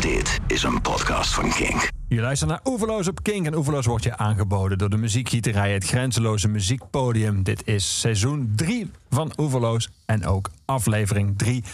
[0.00, 1.88] Dit is een podcast van Kink.
[2.08, 3.46] Je luistert naar Oeverloos op Kink.
[3.46, 7.42] En Oeverloos wordt je aangeboden door de muziekgieterij Het Grenzeloze Muziekpodium.
[7.42, 11.64] Dit is seizoen 3 van Oeverloos en ook aflevering 3.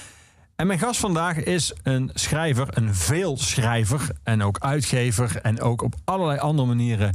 [0.57, 5.37] En mijn gast vandaag is een schrijver, een veelschrijver en ook uitgever.
[5.43, 7.09] En ook op allerlei andere manieren,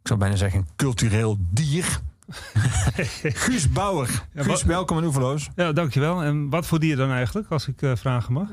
[0.00, 2.00] ik zou bijna zeggen, een cultureel dier.
[3.44, 4.24] Guus Bauer.
[4.34, 5.48] Guus, welkom in Oeverloos.
[5.56, 6.22] Ja, dankjewel.
[6.22, 8.48] En wat voor dier dan eigenlijk, als ik eh, vragen mag?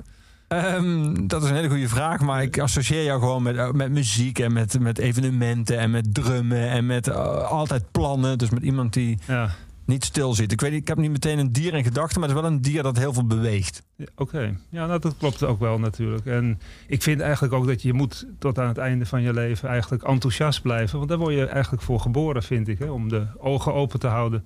[0.48, 3.92] Ehm, dat is een hele goede vraag, maar ik associeer jou gewoon met, eh, met
[3.92, 8.38] muziek en met, met evenementen en met drummen en met eh, altijd plannen.
[8.38, 9.50] Dus met iemand die Ja,
[9.86, 10.52] niet stil zit.
[10.52, 12.62] Ik weet ik heb niet meteen een dier in gedachten, maar het is wel een
[12.62, 13.84] dier dat heel veel beweegt.
[13.96, 14.58] ja, oké.
[14.70, 16.26] Ja, nou, dat klopt ook wel natuurlijk.
[16.26, 19.70] En ik vind eigenlijk ook dat je moet tot aan het einde van je leven
[19.70, 20.98] eigenlijk enthousiast blijven.
[20.98, 22.80] Want daar word je eigenlijk voor geboren, vind ik.
[22.80, 22.90] Hè?
[22.90, 24.46] Om de ogen open te houden.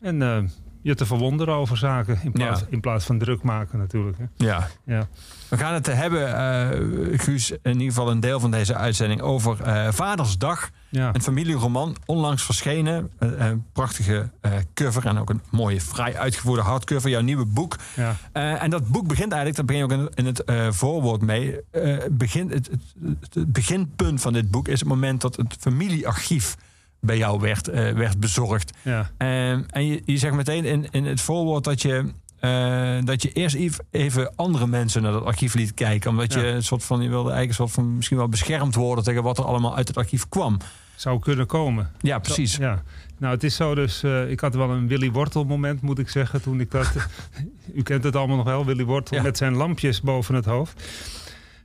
[0.00, 0.42] En eh,
[0.82, 2.18] je te verwonderen over zaken.
[2.22, 2.66] In plaats, Ja.
[2.70, 4.18] in plaats van druk maken natuurlijk.
[4.18, 4.24] Hè?
[4.36, 4.68] Ja.
[4.84, 5.06] Ja.
[5.48, 9.60] We gaan het hebben, eh, Guus, in ieder geval een deel van deze uitzending over
[9.62, 10.70] eh, Vadersdag.
[10.88, 11.14] Ja.
[11.14, 13.10] Een familieroman, onlangs verschenen.
[13.18, 17.10] Een, een prachtige eh, cover en ook een mooie, vrij uitgevoerde hardcover.
[17.10, 17.76] Jouw nieuwe boek.
[17.96, 18.16] ja.
[18.32, 21.20] Eh, en dat boek begint eigenlijk, daar begin je ook in, in het eh, voorwoord
[21.22, 21.60] mee.
[21.70, 26.56] eh, begint, het, het, het beginpunt van dit boek is het moment dat het familiearchief
[27.04, 28.70] bij jou werd, eh, werd bezorgd.
[28.82, 29.10] ja.
[29.18, 32.04] Ehm, en je, je zegt meteen in, in het voorwoord dat je,
[32.40, 36.10] eh, dat je eerst ev- even andere mensen naar dat archief liet kijken.
[36.10, 39.04] Omdat je een soort van, je wilde eigenlijk een soort van misschien wel beschermd worden
[39.04, 40.56] tegen wat er allemaal uit het archief kwam.
[40.96, 41.90] Zou kunnen komen.
[42.00, 42.56] Ja, precies.
[42.56, 42.82] Ja,
[43.18, 46.08] nou het is zo dus, eh, ik had wel een Willy Wortel moment moet ik
[46.08, 46.92] zeggen toen ik dat,
[47.74, 49.22] u kent het allemaal nog wel, Willy Wortel Ja.
[49.22, 50.82] met zijn lampjes boven het hoofd.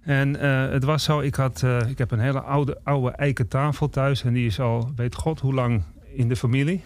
[0.08, 3.48] En eh, het was zo, ik, had, eh, ik heb een hele oude, oude eiken
[3.48, 5.84] tafel thuis en die is al, weet god hoe lang
[6.14, 6.82] in de familie.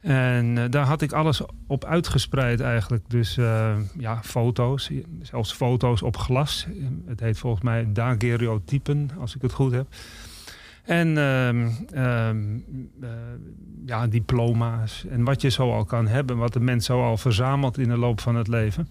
[0.00, 3.04] En eh, daar had ik alles op uitgespreid eigenlijk.
[3.08, 3.34] Dus
[3.98, 4.90] ja, foto's,
[5.22, 6.66] zelfs foto's op glas.
[7.06, 9.86] Het heet volgens mij daguerreotypen, als ik het goed heb.
[10.82, 12.58] En ehm, ehm,
[13.00, 13.10] eh,
[13.86, 17.78] ja, diploma's en wat je zo al kan hebben, wat de mens zo al verzamelt
[17.78, 18.88] in de loop van het leven.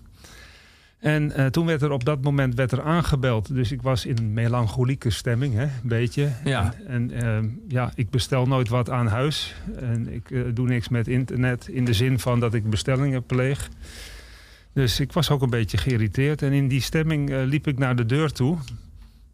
[1.01, 3.55] En eh, toen werd er op dat moment werd er aangebeld.
[3.55, 6.29] Dus ik was in een melancholieke stemming, hè, een beetje.
[6.43, 6.73] Ja.
[6.87, 9.55] En, en ehm, ja, ik bestel nooit wat aan huis.
[9.79, 13.69] En ik eh, doe niks met internet in de zin van dat ik bestellingen pleeg.
[14.73, 16.41] Dus ik was ook een beetje geïrriteerd.
[16.41, 18.57] En in die stemming eh, liep ik naar de deur toe.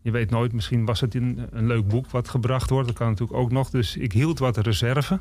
[0.01, 2.87] Je weet nooit, misschien was het in een leuk boek wat gebracht wordt.
[2.87, 3.69] Dat kan natuurlijk ook nog.
[3.69, 5.19] Dus ik hield wat reserve.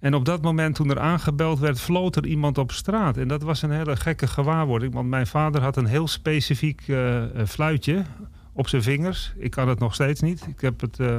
[0.00, 3.16] En op dat moment toen er aangebeld werd, floot er iemand op straat.
[3.16, 4.94] En dat was een hele gekke gewaarwording.
[4.94, 8.04] Want mijn vader had een heel specifiek eh, eh, fluitje
[8.52, 9.32] op zijn vingers.
[9.36, 10.46] Ik kan het nog steeds niet.
[10.48, 11.18] Ik heb het eh,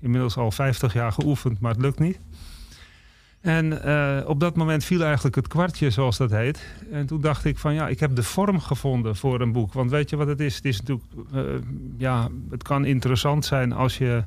[0.00, 2.20] inmiddels al 50 jaar geoefend, maar het lukt niet.
[3.40, 3.72] En
[4.26, 6.74] op dat moment viel eigenlijk het kwartje, zoals dat heet.
[6.90, 9.72] En toen dacht ik van ja, ik heb de vorm gevonden voor een boek.
[9.72, 10.56] Want weet je wat het is?
[10.56, 11.64] Het is natuurlijk,
[11.98, 14.24] ja, het kan interessant zijn als je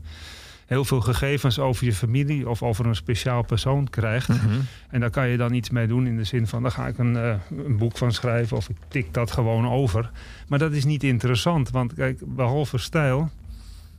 [0.74, 4.28] heel veel gegevens over je familie of over een speciaal persoon krijgt.
[4.28, 4.60] Mhm.
[4.90, 6.98] En daar kan je dan iets mee doen in de zin van, daar ga ik
[6.98, 7.36] een, eh,
[7.66, 10.12] een boek van schrijven of ik tik dat gewoon over.
[10.48, 13.30] Maar dat is niet interessant, want kijk, behalve stijl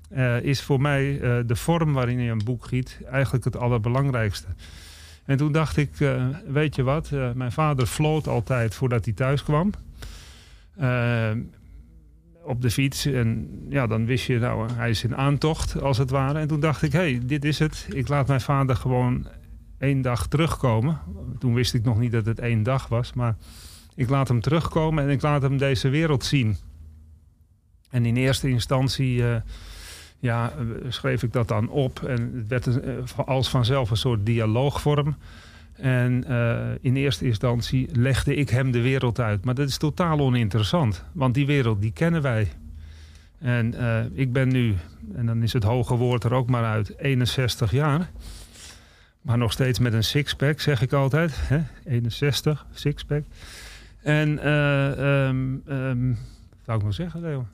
[0.08, 4.46] eh, is voor mij eh, de vorm waarin je een boek giet eigenlijk het allerbelangrijkste.
[5.24, 5.90] En toen dacht ik,
[6.46, 9.70] weet je wat, mijn vader floot altijd voordat hij thuis kwam.
[12.44, 13.06] Op de fiets.
[13.06, 16.38] En ja, dan wist je, nou, hij is in aantocht, als het ware.
[16.38, 17.86] En toen dacht ik, hé, hey, dit is het.
[17.92, 19.26] Ik laat mijn vader gewoon
[19.78, 20.98] één dag terugkomen.
[21.38, 23.36] Toen wist ik nog niet dat het één dag was, maar
[23.94, 26.56] ik laat hem terugkomen en ik laat hem deze wereld zien.
[27.90, 29.36] En in eerste instantie eh,
[30.18, 34.26] ja, eh, schreef ik dat dan op en het werd eh, als vanzelf een soort
[34.26, 35.16] dialoogvorm.
[35.76, 39.44] En eh, in eerste instantie legde ik hem de wereld uit.
[39.44, 42.48] Maar dat is totaal oninteressant, want die wereld die kennen wij.
[43.38, 44.74] En eh, ik ben nu,
[45.14, 48.10] en dan is het hoge woord er ook maar uit, 61 jaar.
[49.20, 51.32] Maar nog steeds met een sixpack, zeg ik altijd.
[51.34, 51.58] Hè?
[51.84, 53.22] 61, sixpack.
[54.02, 57.46] En, eh ehm ehm, wat zou ik nog zeggen, Leo?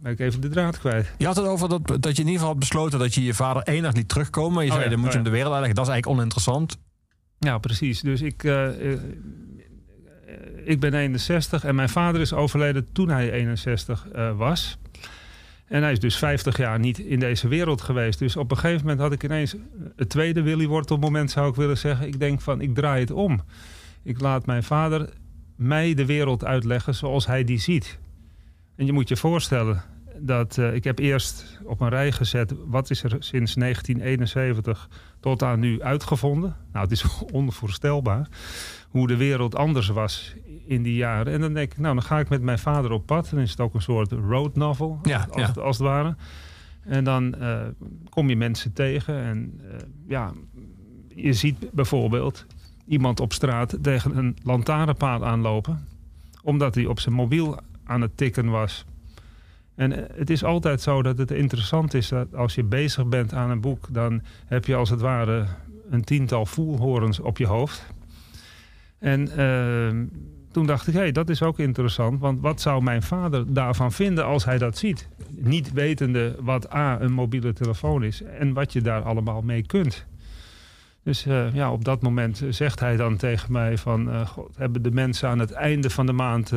[0.00, 1.12] Ben ik even de draad kwijt.
[1.18, 3.34] Je had het over dat, dat je in ieder geval had besloten dat je je
[3.34, 4.64] vader dag liet terugkomen.
[4.64, 5.32] Je Oh zei, ja, dan moet oh je hem ja.
[5.32, 5.76] de wereld uitleggen.
[5.76, 6.78] Dat is eigenlijk oninteressant.
[7.40, 8.00] Ja, precies.
[8.00, 9.00] Dus ik, eh, eh,
[10.64, 14.78] ik ben 61 en mijn vader is overleden toen hij 61 eh, was.
[15.66, 18.18] En hij is dus 50 jaar niet in deze wereld geweest.
[18.18, 19.56] Dus op een gegeven moment had ik ineens
[19.96, 22.06] het tweede Willy Wortel moment zou ik willen zeggen.
[22.06, 23.40] Ik denk van ik draai het om.
[24.02, 25.08] Ik laat mijn vader
[25.56, 27.98] mij de wereld uitleggen zoals hij die ziet.
[28.76, 29.82] En je moet je voorstellen,
[30.20, 32.54] dat eh, ik heb eerst op een rij gezet...
[32.66, 34.88] wat is er sinds 1971
[35.20, 36.56] tot aan nu uitgevonden.
[36.72, 38.28] Nou, het is onvoorstelbaar
[38.88, 40.34] hoe de wereld anders was
[40.66, 41.32] in die jaren.
[41.32, 43.30] En dan denk ik, nou, dan ga ik met mijn vader op pad.
[43.30, 45.46] Dan is het ook een soort road novel, Ja, als, ja.
[45.46, 46.16] Het, als het ware.
[46.80, 47.60] En dan eh,
[48.08, 49.22] kom je mensen tegen.
[49.22, 49.76] En eh,
[50.06, 50.32] ja,
[51.14, 52.46] je ziet bijvoorbeeld
[52.86, 55.86] iemand op straat tegen een lantaarnpaal aanlopen.
[56.42, 58.84] Omdat hij op zijn mobiel aan het tikken was.
[59.80, 63.34] En eh, het is altijd zo dat het interessant is dat als je bezig bent
[63.34, 65.46] aan een boek, dan heb je als het ware
[65.90, 67.86] een tiental voelhorens op je hoofd.
[68.98, 70.04] En ehm,
[70.52, 72.20] toen dacht ik, hé, hey, dat is ook interessant.
[72.20, 75.08] Want wat zou mijn vader daarvan vinden als hij dat ziet?
[75.30, 80.06] Niet wetende wat A, een mobiele telefoon is en wat je daar allemaal mee kunt.
[81.02, 84.10] Dus eh, ja, op dat moment zegt hij dan tegen mij van...
[84.10, 86.52] eh, God, hebben de mensen aan het einde van de maand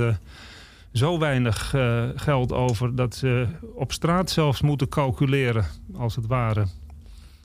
[0.94, 2.96] zo weinig eh, geld over...
[2.96, 6.66] dat ze op straat zelfs moeten calculeren, als het ware.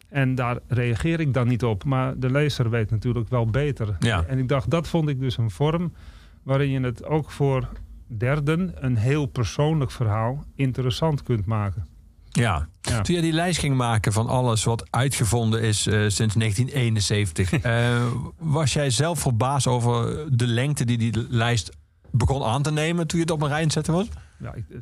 [0.09, 1.85] En daar reageer ik dan niet op.
[1.85, 3.97] Maar de lezer weet natuurlijk wel beter.
[3.99, 4.25] Ja.
[4.25, 5.93] En ik dacht, dat vond ik dus een vorm...
[6.43, 7.69] waarin je het ook voor
[8.07, 8.73] derden...
[8.75, 11.87] een heel persoonlijk verhaal interessant kunt maken.
[12.29, 12.69] Ja.
[12.81, 13.01] Ja.
[13.01, 18.03] Toen je die lijst ging maken van alles wat uitgevonden is eh, sinds 1971, eh,
[18.39, 21.77] was jij zelf verbaasd over de lengte die die lijst
[22.11, 24.09] begon aan te nemen toen je het op een rij zetten was?
[24.39, 24.77] Ja, ik, eh,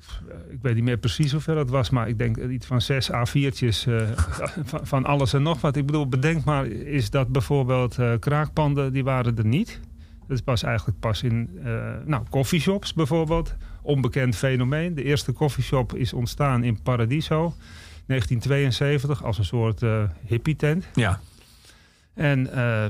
[0.49, 3.87] ik weet niet meer precies hoeveel het was, maar ik denk iets van zes A4'tjes
[3.87, 4.09] eh,
[4.71, 5.77] van, van alles en nog wat.
[5.77, 9.81] Ik bedoel, bedenk maar, is dat bijvoorbeeld eh, kraakpanden, die waren er niet.
[10.29, 13.55] Dat was eigenlijk pas in eh nou, coffeeshops bijvoorbeeld.
[13.83, 14.95] Onbekend fenomeen.
[14.95, 17.55] De eerste coffeeshop is ontstaan in Paradiso.
[18.07, 20.87] 1972 als een soort eh hippie-tent.
[20.95, 21.21] Ja.
[22.15, 22.43] En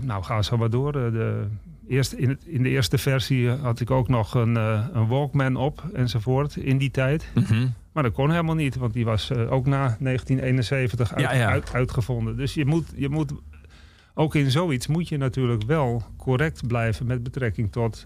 [0.03, 0.93] nou, ga zo maar door.
[0.93, 1.47] De
[1.89, 5.57] eerste, in, het, in de eerste versie had ik ook nog een, eh, een Walkman
[5.57, 7.31] op enzovoort in die tijd.
[7.35, 7.67] Mhm.
[7.93, 11.49] Maar dat kon helemaal niet, want die was eh, ook na 1971 uit, Ja, ja.
[11.49, 12.37] Uit, uitgevonden.
[12.37, 13.33] Dus je moet, je moet,
[14.15, 18.03] ook in zoiets moet je natuurlijk wel correct blijven met betrekking tot, eh,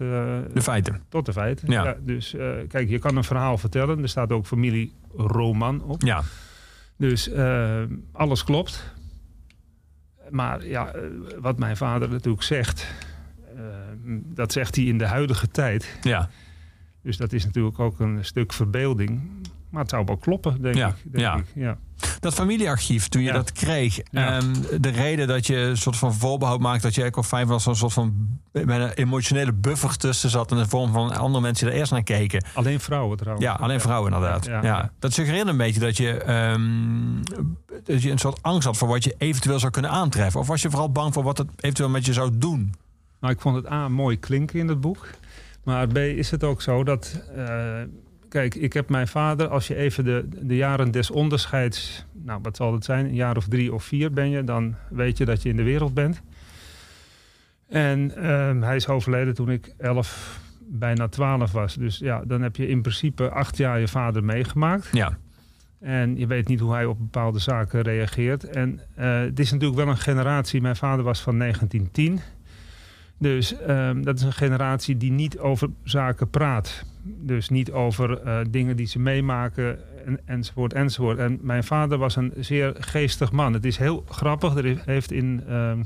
[0.53, 1.01] De feiten.
[1.09, 1.71] tot de feiten.
[1.71, 1.95] Ja.
[2.01, 4.01] dus eh, kijk, je kan een verhaal vertellen.
[4.01, 6.01] Er staat ook familie Roman op.
[6.01, 6.23] Ja.
[6.97, 7.81] Dus eh,
[8.11, 8.93] alles klopt.
[10.29, 11.01] Maar ja, eh,
[11.39, 13.10] wat mijn vader natuurlijk zegt, eh,
[14.33, 15.97] dat zegt hij in de huidige tijd.
[16.01, 16.29] Ja.
[17.03, 19.21] Dus dat is natuurlijk ook een stuk verbeelding.
[19.69, 20.95] Maar het zou wel kloppen, denk Ja, ik.
[21.03, 21.35] Denk ja.
[21.35, 21.45] ik.
[21.55, 21.77] ja.
[22.19, 23.33] Dat familiearchief, toen je Ja.
[23.33, 27.25] dat kreeg, ehm, de reden dat je een soort van voorbehoud maakt dat je ook
[27.25, 31.11] fijn was, een soort van met een emotionele buffer tussen zat in de vorm van
[31.17, 32.45] andere mensen die er eerst naar keken.
[32.53, 33.45] Alleen vrouwen trouwens.
[33.45, 34.45] Ja, alleen vrouwen inderdaad.
[34.45, 34.91] Ja.
[34.99, 36.61] Dat suggereerde een beetje dat je, ehm,
[37.83, 40.39] dat je een soort angst had voor wat je eventueel zou kunnen aantreffen.
[40.39, 42.73] Of was je vooral bang voor wat het eventueel met je zou doen?
[43.21, 45.07] Nou, ik vond het A, mooi klinken in het boek.
[45.63, 47.23] Maar B, is het ook zo dat...
[47.35, 47.81] eh,
[48.29, 52.05] kijk, ik heb mijn vader, als je even de, de jaren des onderscheids...
[52.13, 53.05] Nou, wat zal het zijn?
[53.05, 54.43] Een jaar of drie of vier ben je.
[54.43, 56.21] Dan weet je dat je in de wereld bent.
[57.67, 61.75] En ehm, hij is overleden toen ik elf, bijna twaalf was.
[61.75, 64.89] Dus ja, dan heb je in principe acht jaar je vader meegemaakt.
[64.91, 65.17] Ja,
[65.79, 68.43] En je weet niet hoe hij op bepaalde zaken reageert.
[68.43, 70.61] En eh, het is natuurlijk wel een generatie.
[70.61, 72.19] Mijn vader was van 1910.
[73.21, 76.83] Dus ehm, dat is een generatie die niet over zaken praat.
[77.03, 81.17] Dus niet over eh, dingen die ze meemaken en, enzovoort enzovoort.
[81.17, 83.53] En mijn vader was een zeer geestig man.
[83.53, 84.55] Het is heel grappig.
[84.55, 85.83] Er is- heeft in ehm,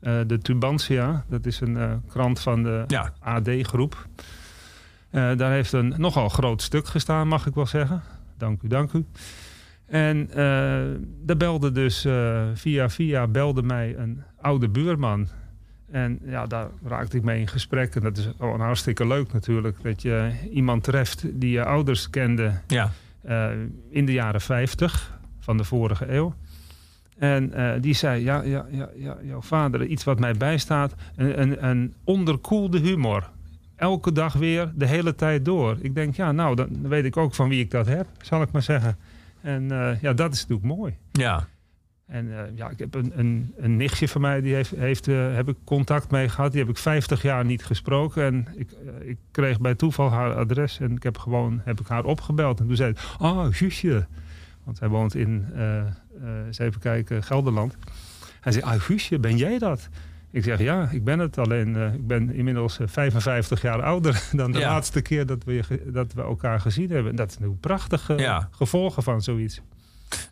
[0.00, 4.06] eh, de Tubantia, dat is een eh, krant van de ja, AD-groep.
[5.10, 8.02] Daar heeft een nogal groot stuk gestaan, mag ik wel zeggen.
[8.36, 9.04] Dank u, dank u.
[9.86, 10.28] En
[11.24, 12.06] daar belde dus
[12.54, 15.28] via via belde mij een oude buurman.
[15.90, 17.94] En ja, daar raakte ik mee in gesprek.
[17.94, 19.82] En dat is gewoon hartstikke leuk natuurlijk.
[19.82, 22.90] Dat je iemand treft die je ouders kende ja,
[23.22, 23.50] eh,
[23.90, 26.34] in de jaren 50 van de vorige eeuw.
[27.18, 31.40] En eh, die zei, ja, ja, ja, ja, jouw vader, iets wat mij bijstaat, een,
[31.40, 33.30] een, een onderkoelde humor.
[33.76, 35.76] Elke dag weer, de hele tijd door.
[35.80, 38.50] Ik denk, ja, nou, dan weet ik ook van wie ik dat heb, zal ik
[38.52, 38.96] maar zeggen.
[39.40, 40.96] En eh, ja, dat is natuurlijk mooi.
[41.12, 41.46] ja.
[42.08, 45.34] En eh, ja, ik heb een, een, een nichtje van mij, die heeft, heeft, eh,
[45.34, 46.52] heb ik contact mee gehad.
[46.52, 48.22] Die heb ik 50 jaar niet gesproken.
[48.24, 51.86] En ik, eh, ik kreeg bij toeval haar adres en ik heb gewoon heb ik
[51.86, 52.60] haar opgebeld.
[52.60, 54.06] En toen zei ze, oh, Guusje.
[54.64, 55.46] Want hij woont in,
[56.46, 57.76] eens even kijken, Gelderland.
[58.40, 59.88] Hij zei, ah, Guusje, ben jij dat?
[60.30, 61.38] Ik zeg, ja, ik ben het.
[61.38, 64.68] Alleen, ik ben inmiddels eh, 55 jaar ouder dan de Ja.
[64.70, 67.10] laatste keer dat we, dat we elkaar gezien hebben.
[67.10, 68.48] En dat is een prachtige Ja.
[68.50, 69.60] gevolgen van zoiets.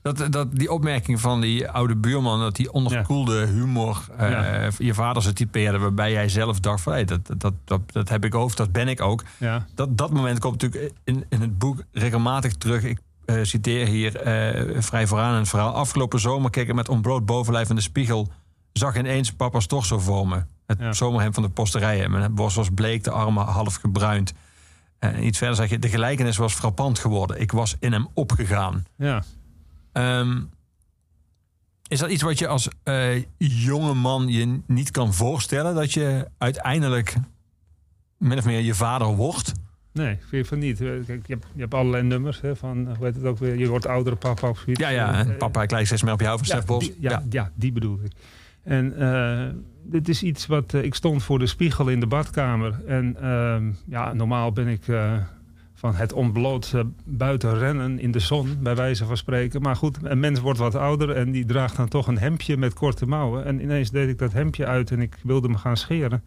[0.02, 4.68] Dat, dat, die opmerking van die oude buurman, dat die onderkoelde humor Ja.
[4.78, 8.25] je vader ze typeerde, waarbij jij zelf dacht van hey, dat, dat, dat, dat heb
[8.25, 9.25] ik ook, dat ben ik ook.
[9.38, 12.83] Ja, Dat, dat moment komt natuurlijk in, in het boek regelmatig terug.
[12.83, 15.73] Ik, eh, citeer hier eh, vrij vooraan in het verhaal.
[15.75, 18.28] Afgelopen zomer keek ik met ontbloot bovenlijf in de spiegel.
[18.73, 20.42] Zag ineens papa's toch zo voor me.
[20.66, 20.92] Het Ja.
[20.92, 22.11] zomerhemd van de posterijen.
[22.11, 24.33] Mijn borst was bleek, de armen half gebruind.
[24.99, 27.40] En iets verder zeg je, de gelijkenis was frappant geworden.
[27.40, 28.85] Ik was in hem opgegaan.
[28.97, 29.23] Ja.
[29.96, 30.40] Ehm,
[31.88, 35.74] is dat iets wat je als eh, jonge man je niet kan voorstellen?
[35.74, 37.16] Dat je uiteindelijk
[38.16, 39.52] min of meer je vader wordt?
[39.92, 40.80] Nee, vind je van niet.
[40.80, 43.38] Eh, Kijk, je, hebt, je hebt allerlei nummers hè, van, eh, hoe heet het ook
[43.38, 44.80] weer, je wordt oudere papa of zoiets.
[44.80, 45.26] Ja, ja.
[45.38, 46.84] Papa, ik lijk steeds meer op jou van ja, Stef Bos.
[46.84, 47.50] die, ja, ja.
[47.54, 48.12] die bedoel ik.
[48.62, 48.94] En
[49.82, 50.72] dit is iets wat...
[50.72, 52.80] ik stond voor de spiegel in de badkamer.
[52.86, 54.82] En ehm, ja, normaal ben ik
[55.76, 59.62] van het ontbloot eh, buiten rennen in de zon, bij wijze van spreken.
[59.62, 62.75] Maar goed, een mens wordt wat ouder en die draagt dan toch een hemdje met
[62.75, 63.45] korte mouwen.
[63.45, 66.23] En ineens deed ik dat hemdje uit en ik wilde me gaan scheren.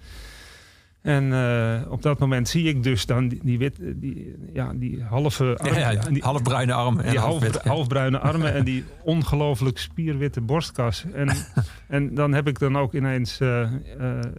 [1.01, 5.03] En eh, op dat moment zie ik dus dan die, die, wit, die, ja, die
[5.03, 9.77] halve arm, Ja, ja, die, halfbruine armen en die half halfbruine armen en die ongelooflijk
[9.77, 11.05] spierwitte borstkas.
[11.13, 11.29] En,
[11.87, 13.69] en dan heb ik dan ook ineens, eh, eh,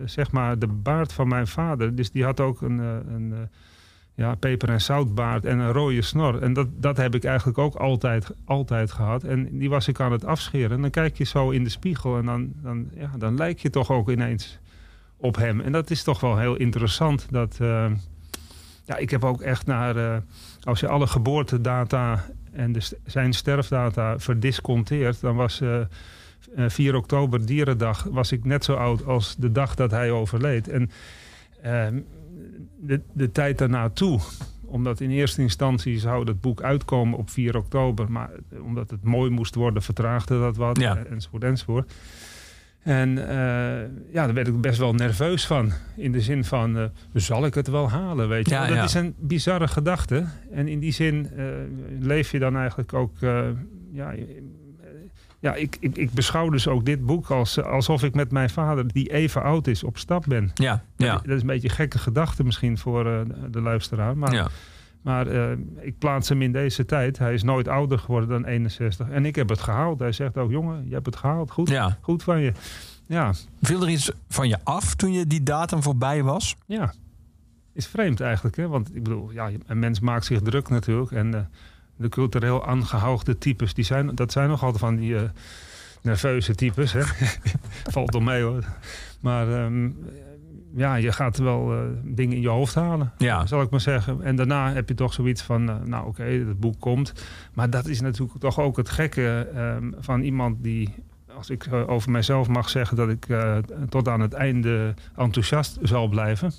[0.04, 1.94] zeg maar, de baard van mijn vader.
[1.94, 3.38] Dus die had ook een, eh, een eh,
[4.20, 6.42] ja, peper- en zoutbaard en een rode snor.
[6.42, 9.24] En dat, dat heb ik eigenlijk ook altijd, altijd gehad.
[9.24, 10.70] En die was ik aan het afscheren.
[10.70, 13.70] En dan kijk je zo in de spiegel en dan, dan, ja, dan lijk je
[13.70, 14.58] toch ook ineens
[15.16, 15.60] op hem.
[15.60, 17.26] En dat is toch wel heel interessant.
[17.30, 17.90] Dat, eh,
[18.84, 19.96] ja, ik heb ook echt naar...
[19.96, 20.16] eh,
[20.62, 25.20] als je alle geboortedata en de, zijn sterfdata verdisconteert...
[25.20, 29.74] dan was eh, eh, 4 oktober Dierendag was ik net zo oud als de dag
[29.74, 30.68] dat hij overleed.
[30.68, 30.90] En
[31.62, 32.00] ehm,
[32.80, 34.20] de, de tijd daarna toe
[34.70, 38.12] omdat in eerste instantie zou het boek uitkomen op 4 oktober.
[38.12, 38.30] Maar
[38.62, 40.80] omdat het mooi moest worden, vertraagde dat wat.
[40.80, 40.96] Ja.
[40.96, 41.92] eh, Enzovoort, enzovoort.
[42.82, 43.34] En eh,
[44.12, 45.72] ja, daar werd ik best wel nerveus van.
[45.96, 46.84] In de zin van, eh,
[47.14, 48.66] zal ik het wel halen, weet je Ja?
[48.66, 48.82] Dat ja.
[48.84, 50.24] is een bizarre gedachte.
[50.52, 51.44] En in die zin eh,
[51.98, 53.12] leef je dan eigenlijk ook...
[53.20, 53.48] eh,
[53.92, 54.22] ja, eh,
[55.40, 58.92] ja ik, ik, ik beschouw dus ook dit boek als, alsof ik met mijn vader...
[58.92, 60.50] die even oud is, op stap ben.
[60.54, 63.20] Ja, ja, Dat is een beetje een gekke gedachte misschien voor eh,
[63.50, 64.16] de- luisteraar.
[64.16, 64.48] Maar, ja.
[65.02, 67.18] maar eh, ik plaats hem in deze tijd.
[67.18, 69.08] Hij is nooit ouder geworden dan 61.
[69.08, 69.98] En ik heb het gehaald.
[69.98, 71.50] Hij zegt ook, jongen, je hebt het gehaald.
[71.50, 71.98] Goed, ja.
[72.00, 72.52] goed van je.
[73.06, 73.32] Ja,
[73.62, 76.56] Viel er iets van je af toen je die datum voorbij was?
[76.66, 76.92] ja.
[77.72, 78.56] Is vreemd eigenlijk.
[78.56, 78.68] Hè?
[78.68, 81.10] Want ik bedoel, ja, een mens maakt zich druk natuurlijk.
[81.10, 81.40] En eh,
[82.00, 85.22] de cultureel aangehoogde types, die zijn, dat zijn nog altijd van die eh,
[86.02, 86.92] nerveuze types.
[86.92, 87.02] Hè?
[87.94, 88.64] Valt om mee hoor.
[89.20, 89.90] Maar ehm,
[90.74, 93.12] ja, je gaat wel eh, dingen in je hoofd halen.
[93.18, 93.46] Ja.
[93.46, 94.22] zal ik maar zeggen.
[94.22, 97.12] En daarna heb je toch zoiets van, eh, nou oké, het boek komt.
[97.54, 100.94] Maar dat is natuurlijk toch ook het gekke ehm, van iemand die,
[101.36, 103.26] als ik over mijzelf mag zeggen, dat ik
[103.88, 106.52] tot aan het einde enthousiast zal blijven.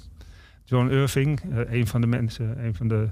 [0.63, 3.07] John Irving, een van de mensen, een van de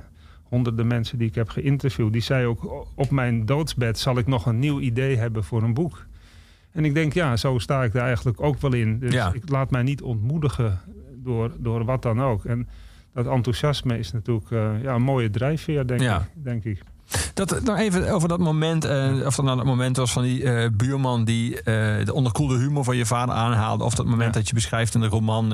[0.49, 4.45] honderden mensen die ik heb geïnterviewd, die zei ook op mijn doodsbed zal ik nog
[4.45, 6.05] een nieuw idee hebben voor een boek.
[6.71, 8.99] En ik denk, ja, zo sta ik daar eigenlijk ook wel in.
[8.99, 9.33] Dus Ja.
[9.33, 10.79] ik laat mij niet ontmoedigen
[11.15, 12.45] door, door wat dan ook.
[12.45, 12.67] En
[13.13, 16.19] dat enthousiasme is natuurlijk eh, ja, een mooie drijfveer, denk, Ja.
[16.19, 16.81] ik, denk ik.
[17.33, 20.43] Dat, nou even over dat moment, eh, of dat nou dat moment was van die
[20.43, 23.83] eh, buurman die eh, de onderkoelde humor van je vader aanhaalde.
[23.83, 24.39] Of dat moment Ja.
[24.39, 25.49] dat je beschrijft in de roman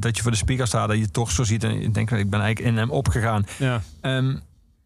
[0.00, 1.64] dat je voor de speaker staat, dat je toch zo ziet.
[1.64, 3.44] En je denkt, ik ben eigenlijk in hem opgegaan.
[3.58, 4.34] Ja, Ehm,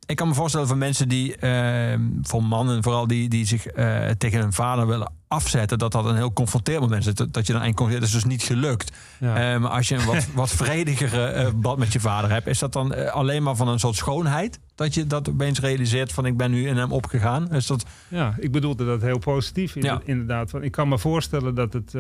[0.07, 4.09] ik kan me voorstellen van mensen die, ehm, voor mannen vooral, die, die zich eh,
[4.11, 7.15] tegen hun vader willen afzetten, dat dat een heel confronterend moment is.
[7.15, 8.93] Dat, dat je dan eigenlijk komt, het is dus niet gelukt.
[9.21, 9.55] ja.
[9.55, 12.59] Eh, maar als je een wat, wat vredigere eh, band met je vader hebt, is
[12.59, 14.59] dat dan eh, alleen maar van een soort schoonheid?
[14.75, 17.53] Dat je dat opeens realiseert van ik ben nu in hem opgegaan?
[17.53, 20.01] Is dat, ja, ik bedoelde dat heel positief Ja.
[20.05, 20.51] inderdaad.
[20.51, 21.93] Want ik kan me voorstellen dat, het,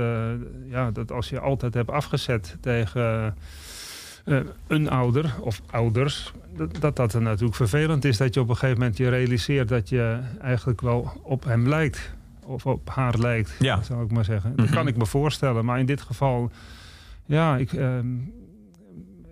[0.70, 3.34] ja, dat als je altijd hebt afgezet tegen
[4.24, 6.32] eh, een ouder of ouders,
[6.80, 8.16] dat, dat er natuurlijk vervelend is.
[8.16, 12.12] Dat je op een gegeven moment je realiseert dat je eigenlijk wel op hem lijkt.
[12.46, 13.82] Of op haar lijkt, Ja.
[13.82, 14.56] zou ik maar zeggen.
[14.56, 14.74] Dat Mhm.
[14.74, 15.64] kan ik me voorstellen.
[15.64, 16.50] Maar in dit geval,
[17.24, 18.16] ja, ik, ehm,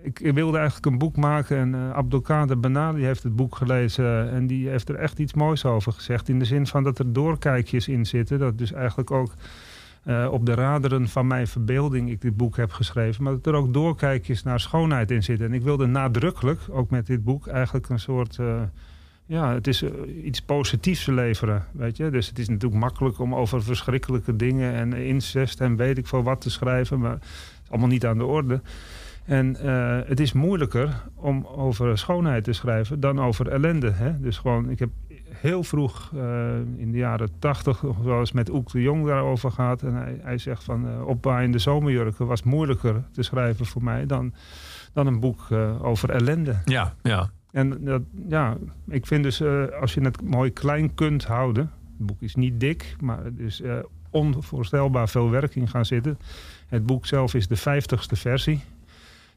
[0.03, 1.57] ik, ik wilde eigenlijk een boek maken.
[1.57, 4.31] En uh, Abdelkader Benali heeft het boek gelezen.
[4.31, 6.29] En die heeft er echt iets moois over gezegd.
[6.29, 8.39] In de zin van dat er doorkijkjes in zitten.
[8.39, 9.33] Dat dus eigenlijk ook
[10.05, 13.25] uh, op de raderen van mijn verbeelding ik dit boek heb geschreven.
[13.25, 15.47] Maar dat er ook doorkijkjes naar schoonheid in zitten.
[15.47, 18.37] En ik wilde nadrukkelijk, ook met dit boek, eigenlijk een soort...
[18.41, 18.63] Uh,
[19.27, 19.91] ja, het is uh,
[20.25, 22.11] iets positiefs leveren, weet je.
[22.11, 26.23] Dus het is natuurlijk makkelijk om over verschrikkelijke dingen en incest en weet ik veel
[26.23, 27.23] wat te schrijven, maar het
[27.65, 28.61] is allemaal niet aan de orde.
[29.25, 29.57] En
[30.07, 33.91] het is moeilijker om over schoonheid te schrijven dan over ellende.
[33.91, 34.21] Hè?
[34.21, 34.91] Dus gewoon, ik heb
[35.43, 36.23] heel vroeg uh,
[36.77, 39.83] in de jaren tachtig, zoals met Oek de Jong daarover gehad.
[39.83, 44.35] En hij, hij zegt van uh, opwaaiende zomerjurken was moeilijker te schrijven voor mij dan,
[44.93, 46.57] dan een boek uh, over ellende.
[46.65, 47.31] Ja, ja.
[47.53, 48.57] En dat, ja,
[48.89, 51.71] ik vind dus eh, als je het mooi klein kunt houden.
[51.99, 53.79] Het boek is niet dik, maar het is eh,
[54.11, 56.19] onvoorstelbaar veel werk in gaan zitten.
[56.67, 58.61] Het boek zelf is de vijftigste versie.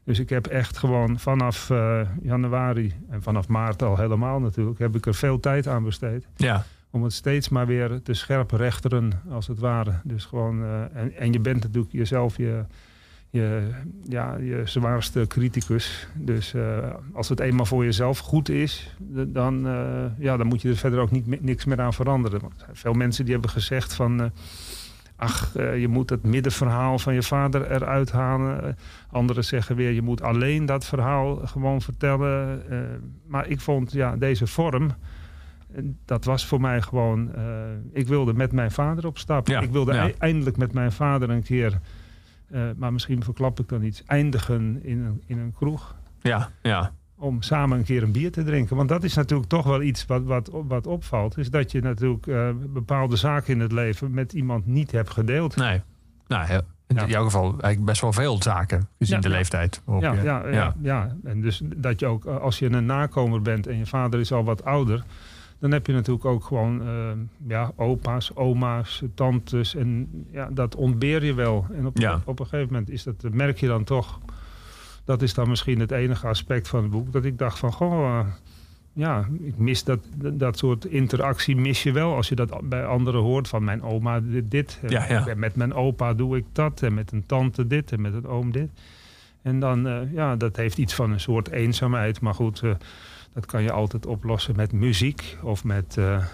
[0.06, 4.96] Dus ik heb echt gewoon vanaf eh, januari en vanaf maart al helemaal natuurlijk, heb
[4.96, 6.26] ik er veel tijd aan besteed.
[6.36, 6.64] Ja.
[6.90, 9.92] Om het steeds maar weer te scherp rechteren, als het ware.
[10.04, 12.64] Dus gewoon, eh, en, en je bent natuurlijk jezelf je,
[13.30, 13.70] je,
[14.08, 16.08] ja, je zwaarste criticus.
[16.14, 16.78] Dus eh,
[17.12, 18.96] als het eenmaal voor jezelf goed is,
[19.26, 19.60] dan,
[20.18, 22.40] ja, dan moet je er verder ook niet, niks meer aan veranderen.
[22.40, 24.32] Want er veel mensen die hebben gezegd van...
[25.16, 28.76] ach, je moet het middenverhaal van je vader eruit halen.
[29.16, 32.62] Anderen zeggen weer, je moet alleen dat verhaal gewoon vertellen.
[32.70, 32.78] Eh,
[33.26, 34.90] maar ik vond, ja, deze vorm...
[35.74, 37.34] eh, Dat was voor mij gewoon.
[37.34, 37.42] eh,
[37.92, 39.48] ik wilde met mijn vader op stap.
[39.48, 40.00] Ja, ik wilde ja.
[40.00, 41.80] ei- eindelijk met mijn vader een keer.
[42.76, 44.02] maar misschien verklap ik dan iets.
[44.06, 45.96] Eindigen in een, in een kroeg.
[46.20, 46.92] Ja, ja.
[47.18, 48.76] Om samen een keer een bier te drinken.
[48.76, 51.38] Want dat is natuurlijk toch wel iets wat, wat, wat opvalt.
[51.38, 52.26] Is dat je natuurlijk
[52.72, 55.56] bepaalde zaken in het leven met iemand niet hebt gedeeld.
[55.56, 55.82] Nee.
[56.26, 57.06] Nou, heel- in Ja.
[57.06, 59.82] jouw geval eigenlijk best wel veel zaken, gezien Ja, de leeftijd.
[60.00, 60.74] Ja, ja, ja.
[60.82, 64.20] Ja, En dus dat je ook, eh, als je een nakomer bent en je vader
[64.20, 65.04] is al wat ouder,
[65.58, 66.88] dan heb je natuurlijk ook gewoon eh,
[67.46, 69.74] ja, opa's, oma's, tantes.
[69.74, 71.66] En ja, dat ontbeer je wel.
[71.74, 74.18] En op, op een gegeven moment is dat, merk je dan toch.
[75.04, 77.12] Dat is dan misschien het enige aspect van het boek.
[77.12, 78.26] Dat ik dacht van, goh, eh,
[78.96, 82.14] ja, ik mis dat, dat soort interactie mis je wel.
[82.14, 84.50] Als je dat bij anderen hoort van mijn oma dit.
[84.50, 85.34] dit en Ja.
[85.36, 86.82] Met mijn opa doe ik dat.
[86.82, 87.92] En met een tante dit.
[87.92, 88.70] En met een oom dit.
[89.42, 92.20] En dan, eh, ja, dat heeft iets van een soort eenzaamheid.
[92.20, 92.70] Maar goed, eh,
[93.32, 96.24] dat kan je altijd oplossen met muziek of met eh,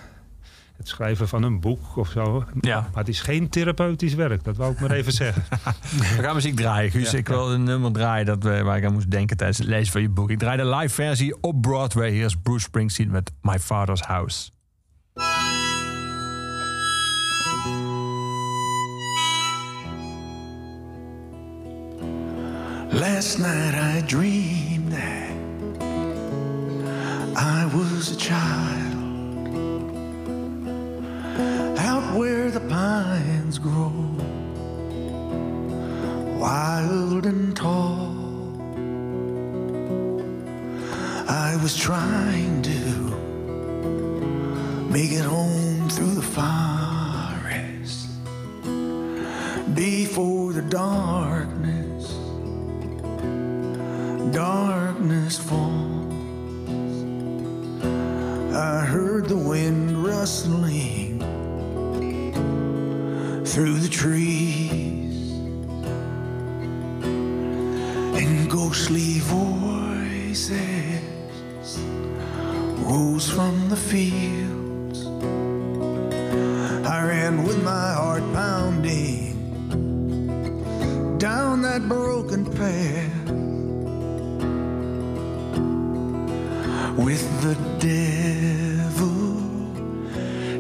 [0.83, 2.45] het schrijven van een boek of zo.
[2.61, 2.81] Ja.
[2.81, 5.45] Maar het is geen therapeutisch werk, dat wou ik maar even zeggen.
[6.17, 7.11] We gaan muziek draaien, Guus.
[7.11, 7.35] Ja, ik ja.
[7.35, 10.09] wil een nummer draaien dat waar ik aan moest denken tijdens het lezen van je
[10.09, 10.31] boek.
[10.31, 12.11] Ik draai de live versie op Broadway.
[12.11, 14.51] Hier is Bruce Springsteen met My Father's House.
[22.93, 25.33] Last night I dreamed that
[27.37, 28.92] I was a child
[32.13, 33.93] where the pines grow
[36.39, 38.15] wild and tall.
[41.29, 42.81] I was trying to
[44.91, 48.09] make it home through the forest
[49.75, 51.83] before the darkness
[54.33, 56.13] darkness falls.
[58.55, 61.02] I heard the wind rustling
[63.45, 65.33] through the trees,
[68.21, 71.01] and ghostly voices
[72.79, 75.07] rose from the fields.
[76.87, 79.33] I ran with my heart pounding
[81.19, 83.31] down that broken path
[86.97, 89.33] with the devil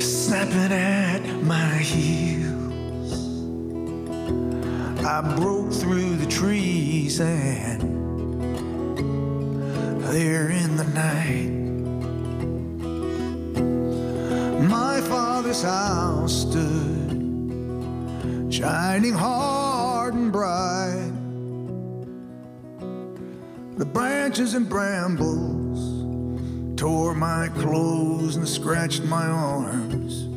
[0.01, 0.91] snapping at
[5.12, 7.83] I broke through the trees and
[10.05, 11.51] there in the night,
[14.70, 17.11] my father's house stood
[18.51, 21.12] shining hard and bright.
[23.77, 26.01] The branches and brambles
[26.81, 30.32] tore my clothes and scratched my arms.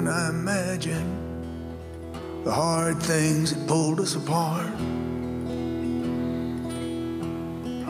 [0.00, 4.72] And I imagine the hard things that pulled us apart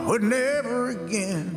[0.05, 1.55] would never again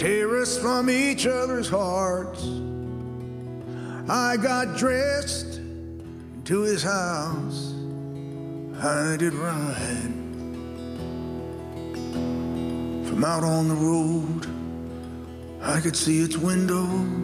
[0.00, 2.44] tear us from each other's hearts.
[4.08, 5.60] I got dressed
[6.46, 7.74] to his house.
[8.82, 10.12] I did ride
[13.06, 14.48] from out on the road.
[15.62, 17.23] I could see its windows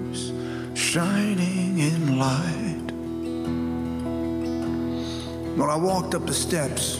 [0.90, 2.90] shining in light.
[5.56, 6.98] Well, I walked up the steps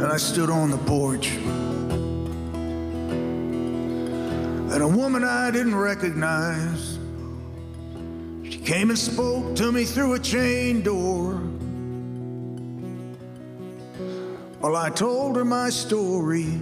[0.00, 1.28] and I stood on the porch.
[4.72, 6.98] And a woman I didn't recognize,
[8.42, 11.40] she came and spoke to me through a chain door.
[14.60, 16.58] Well, I told her my story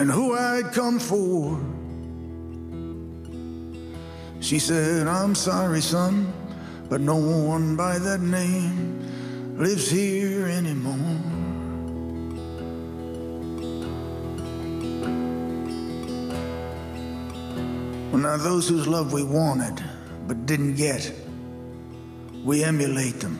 [0.00, 1.60] and who I'd come for.
[4.40, 6.32] She said, I'm sorry, son,
[6.88, 10.96] but no one by that name lives here anymore.
[18.10, 19.84] Well, now, those whose love we wanted
[20.26, 21.12] but didn't get,
[22.42, 23.38] we emulate them.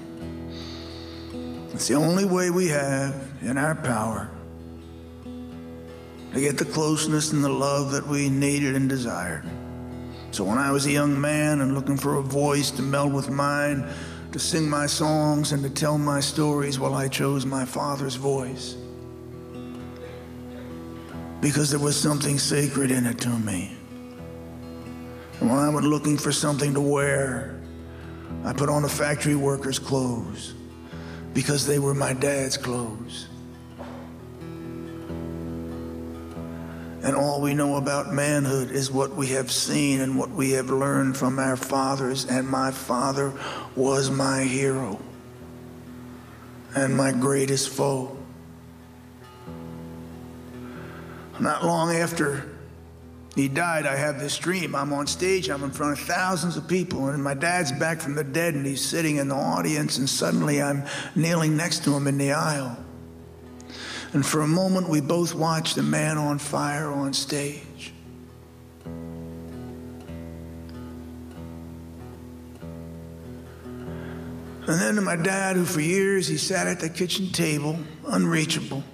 [1.73, 4.31] It's the only way we have in our power
[6.33, 9.45] to get the closeness and the love that we needed and desired.
[10.31, 13.31] So when I was a young man and looking for a voice to meld with
[13.31, 13.89] mine,
[14.33, 18.77] to sing my songs and to tell my stories, well, I chose my father's voice.
[21.41, 23.77] Because there was something sacred in it to me.
[25.41, 27.61] And when I went looking for something to wear,
[28.45, 30.55] I put on a factory worker's clothes
[31.35, 33.30] because they were my dad's clothes.
[37.03, 40.69] And all we know about manhood is what we have seen and what we have
[40.69, 42.27] learned from our fathers.
[42.27, 43.33] And my father
[43.75, 45.01] was my hero
[46.75, 48.17] and my greatest foe.
[51.41, 52.51] Not long after
[53.35, 54.75] he died, I have this dream.
[54.75, 58.15] I'm on stage, I'm in front of thousands of people, and my dad's back from
[58.15, 60.85] the dead, and he's sitting in the audience, and suddenly I'm
[61.15, 62.77] kneeling next to him in the aisle.
[64.13, 67.93] And for a moment, we both watched a man on fire on stage.
[74.67, 78.85] And then to my dad, who for years he sat at the kitchen table, unreachable.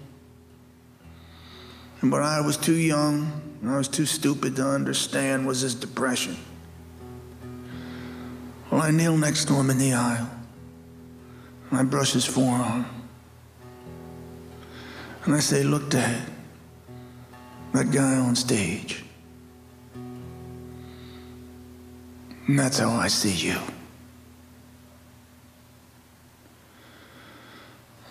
[2.01, 5.75] And what I was too young, and I was too stupid to understand was his
[5.75, 6.37] depression.
[8.71, 10.31] Well, I kneel next to him in the aisle,
[11.71, 12.87] and I brush his forearm.
[15.27, 16.23] And I say, Look, Dad,
[17.73, 19.03] that guy on stage.
[22.47, 23.59] And that's how I see you.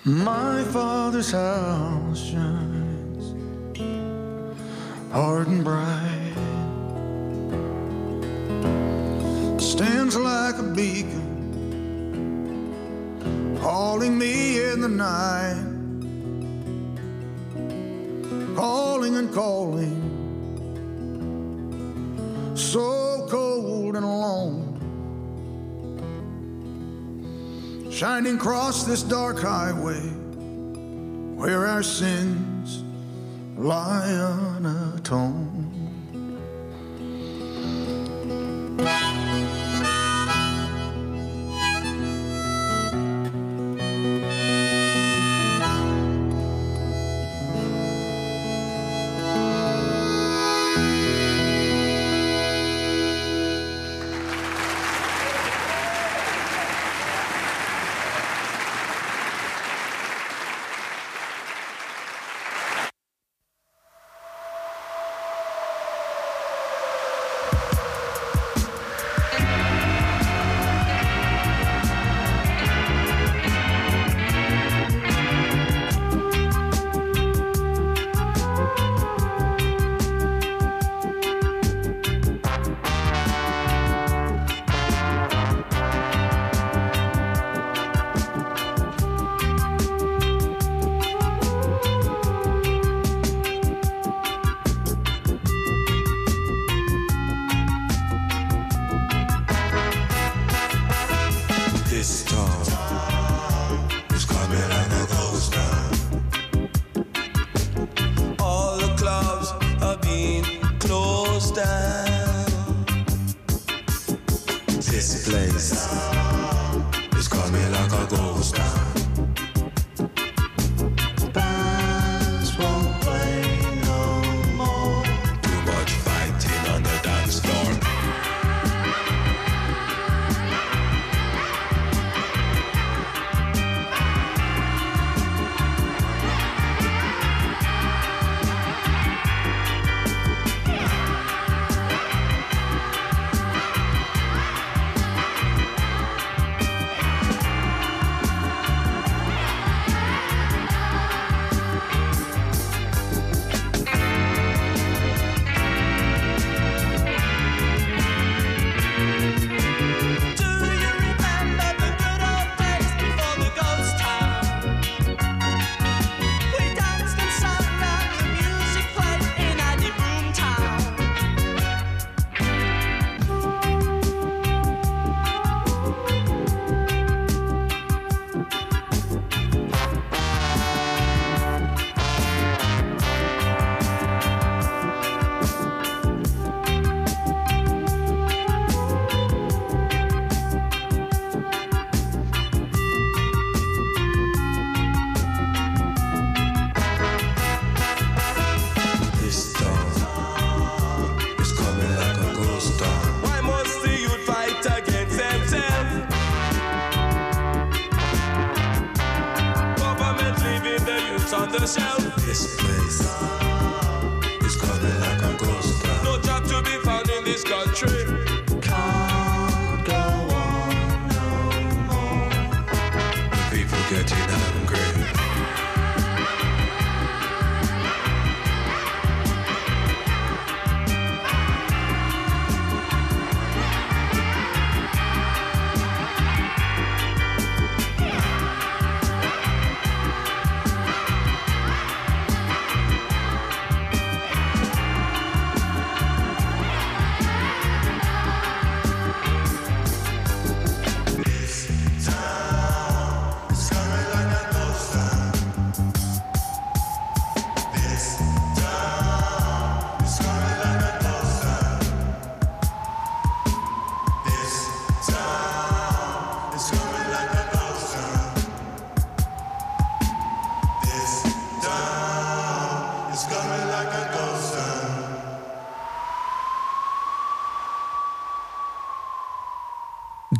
[0.04, 3.34] My father's house shines
[5.12, 6.34] hard and bright,
[9.62, 11.32] stands like a beacon,
[13.62, 15.74] calling me in the night
[18.65, 19.95] calling and calling,
[22.56, 24.63] so cold and alone.
[27.91, 30.01] Shining across this dark highway
[31.36, 32.84] where our sins
[33.56, 34.10] lie
[34.58, 35.85] unatoned.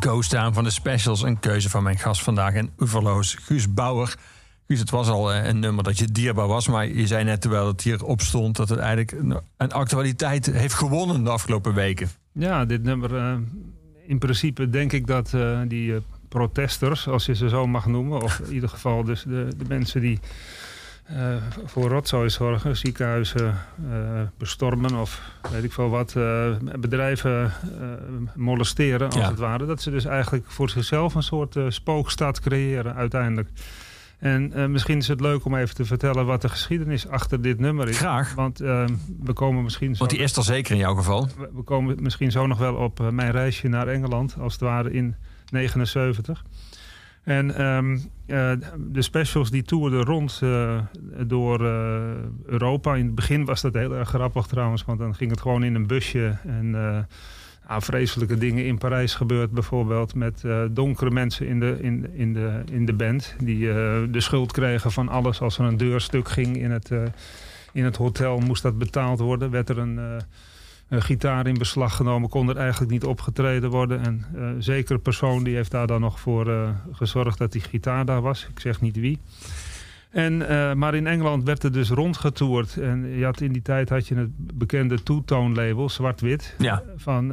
[0.06, 1.22] Ghost Town van de Specials.
[1.22, 4.14] Een keuze van mijn gast vandaag en Uverloos, Guus Bauer.
[4.66, 6.68] Guus, het was al eh, een nummer dat je dierbaar was.
[6.68, 8.56] Maar je zei net terwijl het hierop stond...
[8.56, 9.12] dat het eigenlijk
[9.56, 12.08] een actualiteit heeft gewonnen de afgelopen weken.
[12.32, 13.16] Ja, dit nummer...
[13.16, 13.34] eh,
[14.06, 15.94] in principe denk ik dat eh, die
[16.28, 18.22] protesters, als je ze zo mag noemen...
[18.22, 20.20] of in ieder geval dus de, de mensen die
[21.06, 22.76] eh, voor rotzooi zorgen...
[22.76, 23.58] ziekenhuizen
[23.90, 26.14] eh, bestormen of weet ik veel wat...
[26.16, 27.52] eh, bedrijven
[28.34, 29.28] molesteren, als Ja.
[29.28, 29.66] het ware...
[29.66, 33.48] dat ze dus eigenlijk voor zichzelf een soort spookstad creëren uiteindelijk...
[34.18, 37.88] En misschien is het leuk om even te vertellen wat de geschiedenis achter dit nummer
[37.88, 37.98] is.
[37.98, 38.34] Graag.
[38.34, 41.28] Want we komen misschien zo, Want die is er zeker in jouw geval.
[41.38, 44.92] we we komen misschien zo nog wel op mijn reisje naar Engeland, als het ware
[44.92, 45.14] in
[45.50, 46.44] 79.
[47.26, 50.78] En ehm, eh, de specials die toerden rond eh,
[51.26, 52.00] door eh,
[52.44, 52.94] Europa.
[52.94, 55.74] In het begin was dat heel erg grappig trouwens, want dan ging het gewoon in
[55.74, 56.36] een busje.
[56.46, 57.08] En
[57.68, 62.86] vreselijke dingen in Parijs gebeurd bijvoorbeeld met donkere mensen in de, in, in, de, in
[62.86, 63.34] de band.
[63.38, 63.60] Die
[64.10, 65.40] de schuld kregen van alles.
[65.40, 66.90] Als er een deur stuk ging in het,
[67.72, 69.50] in het hotel moest dat betaald worden.
[69.50, 70.20] Werd er een...
[70.88, 74.00] een gitaar in beslag genomen, kon er eigenlijk niet opgetreden worden.
[74.00, 78.04] En eh zekere persoon die heeft daar dan nog voor eh, gezorgd dat die gitaar
[78.04, 78.46] daar was.
[78.50, 79.18] Ik zeg niet wie.
[80.10, 82.76] En, eh, maar in Engeland werd er dus rondgetoerd.
[82.76, 86.82] En je had, in die tijd had je het bekende two-tone label, zwart-wit, Ja.
[86.96, 87.26] van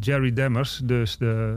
[0.00, 0.80] Jerry Demmers.
[0.84, 1.56] Dus de,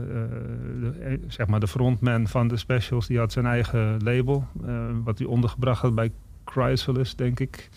[0.80, 4.46] de, zeg maar de frontman van de specials, die had zijn eigen label.
[5.04, 6.10] wat hij ondergebracht had bij
[6.44, 7.68] Chrysalis, denk ik.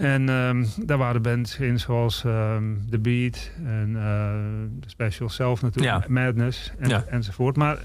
[0.00, 4.32] En ehm, daar waren bands in zoals ehm, The Beat en eh,
[4.80, 6.12] de specials zelf natuurlijk, Ja.
[6.12, 7.04] Madness en, Ja.
[7.08, 7.56] enzovoort.
[7.56, 7.78] Maar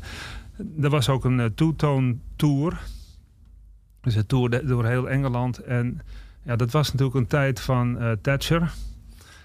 [0.81, 2.77] er was ook een eh, two-tone tour.
[4.01, 5.57] Dus een tour de- door heel Engeland.
[5.59, 6.01] En
[6.41, 8.71] ja, dat was natuurlijk een tijd van eh, Thatcher.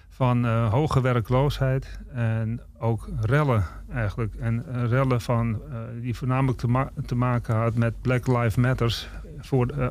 [0.08, 4.34] Van hoge werkloosheid en ook rellen eigenlijk.
[4.34, 5.60] En rellen van,
[6.00, 9.90] die voornamelijk te, ma- te maken had met Black Lives Matters voor,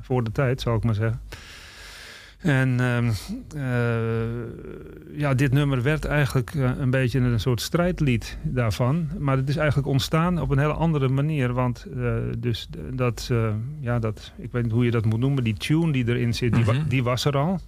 [0.00, 1.20] voor de tijd, zou ik maar zeggen.
[2.40, 3.10] En ehm,
[3.56, 9.08] eh, ja, dit nummer werd eigenlijk eh, een beetje een soort strijdlied daarvan.
[9.18, 11.52] Maar het is eigenlijk ontstaan op een hele andere manier.
[11.52, 13.30] Want eh, dus dat,
[13.80, 16.54] ja, dat, ik weet niet hoe je dat moet noemen, die tune die erin zit,
[16.54, 16.88] die, Mhm.
[16.88, 17.60] die was er al.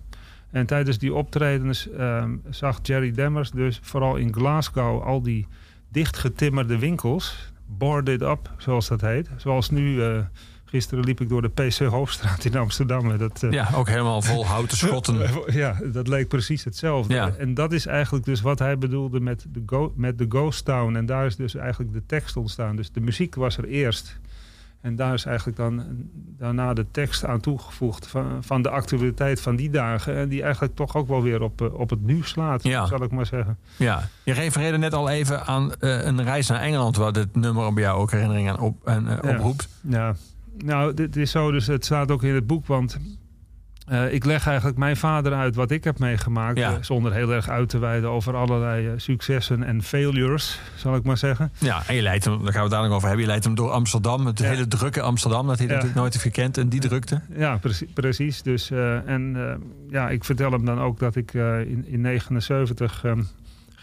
[0.50, 5.46] En tijdens die optredens ehm, zag Jerry Demmers dus vooral in Glasgow al die
[5.88, 9.28] dichtgetimmerde winkels, boarded up, zoals dat heet.
[9.36, 10.00] Zoals nu,
[10.72, 13.10] gisteren liep ik door de PC Hoofdstraat in Amsterdam.
[13.10, 15.18] en Dat, eh, Ja, ook helemaal vol houten schotten.
[15.62, 17.14] ja, dat leek precies hetzelfde.
[17.14, 17.34] Ja.
[17.38, 20.96] En dat is eigenlijk dus wat hij bedoelde met de, go met de Ghost Town.
[20.96, 22.76] En daar is dus eigenlijk de tekst ontstaan.
[22.76, 24.18] Dus de muziek was er eerst.
[24.80, 25.82] En daar is eigenlijk dan
[26.38, 30.16] daarna de tekst aan toegevoegd van, van de actualiteit van die dagen.
[30.16, 32.86] En die eigenlijk toch ook wel weer op, eh, op het nu slaat, Ja.
[32.86, 33.58] zal ik maar zeggen.
[33.76, 36.96] Ja, je refereerde net al even aan eh, een reis naar Engeland...
[36.96, 39.18] waar dit nummer bij jou ook herinneringen aan op, en, Ja.
[39.34, 39.68] oproept.
[39.80, 40.14] Ja,
[40.56, 42.98] nou, dit is zo, dus het staat ook in het boek, want
[43.88, 46.70] eh, ik leg eigenlijk mijn vader uit wat ik heb meegemaakt, Ja.
[46.70, 51.02] eh, zonder heel erg uit te wijden over allerlei eh, successen en failures, zal ik
[51.04, 51.52] maar zeggen.
[51.58, 53.24] Ja, en je leidt hem, daar gaan we het dadelijk over hebben...
[53.24, 54.44] je leidt hem door Amsterdam, het Ja.
[54.46, 55.46] hele drukke Amsterdam...
[55.46, 55.72] dat hij Ja.
[55.72, 57.20] natuurlijk nooit heeft gekend en die drukte.
[57.36, 58.42] Ja, precie- precies.
[58.42, 58.70] Dus,
[59.06, 59.36] en
[59.90, 63.22] ja, ik vertel hem dan ook dat ik in, in 79 ehm,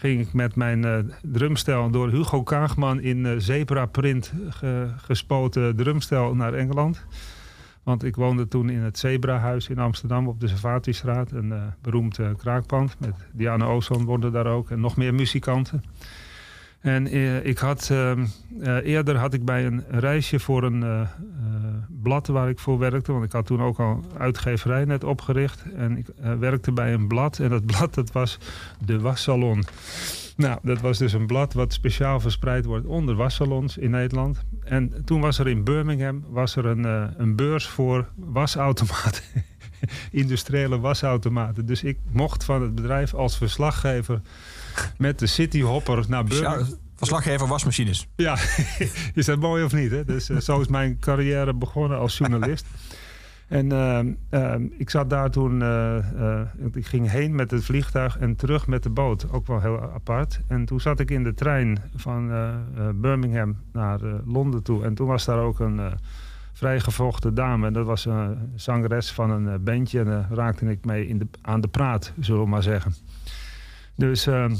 [0.00, 5.76] ging ik met mijn eh, drumstel door Hugo Kaagman in eh, zebra print ge- gespoten
[5.76, 7.04] drumstel naar Engeland.
[7.82, 11.30] Want ik woonde toen in het Zebrahuis in Amsterdam op de Savatistraat.
[11.30, 12.96] Een eh, beroemd eh, kraakpand.
[13.00, 14.70] Met Diana Ozon woonde daar ook.
[14.70, 15.82] En nog meer muzikanten.
[16.80, 18.24] En eh, ik had, ehm,
[18.60, 21.00] eh, eerder had ik bij een reisje voor een eh,
[22.02, 23.12] blad waar ik voor werkte.
[23.12, 25.64] Want ik had toen ook al uitgeverij net opgericht.
[25.76, 26.06] En ik
[26.38, 27.38] werkte bij een blad.
[27.38, 28.38] En dat blad dat was
[28.84, 29.64] de wassalon.
[30.36, 34.44] Nou, dat was dus een blad wat speciaal verspreid wordt onder wassalons in Nederland.
[34.64, 36.84] En toen was er in Birmingham was er een,
[37.16, 39.22] een beurs voor wasautomaten.
[40.10, 41.66] Industriële wasautomaten.
[41.66, 44.20] Dus ik mocht van het bedrijf als verslaggever
[44.98, 46.58] met de cityhopper naar Birmingham.
[46.58, 46.66] Ja,
[46.96, 48.08] verslaggever wasmachines.
[48.16, 48.36] Ja,
[49.14, 49.90] is dat mooi of niet?
[49.90, 50.04] Hè?
[50.04, 52.66] Dus eh, zo is mijn carrière begonnen als journalist.
[53.50, 58.18] En ehm, ehm, ik zat daar toen, eh, eh, ik ging heen met het vliegtuig
[58.18, 59.32] en terug met de boot.
[59.32, 60.40] Ook wel heel apart.
[60.48, 62.30] En toen zat ik in de trein van
[62.94, 64.84] Birmingham naar Londen toe.
[64.84, 65.80] En toen was daar ook een
[66.60, 67.66] vrijgevochten dame.
[67.66, 69.98] En dat was een zangeres van een eh, bandje.
[69.98, 72.94] En daar raakte ik mee in de, aan de praat, zullen we maar zeggen.
[73.96, 74.26] Dus...
[74.26, 74.58] en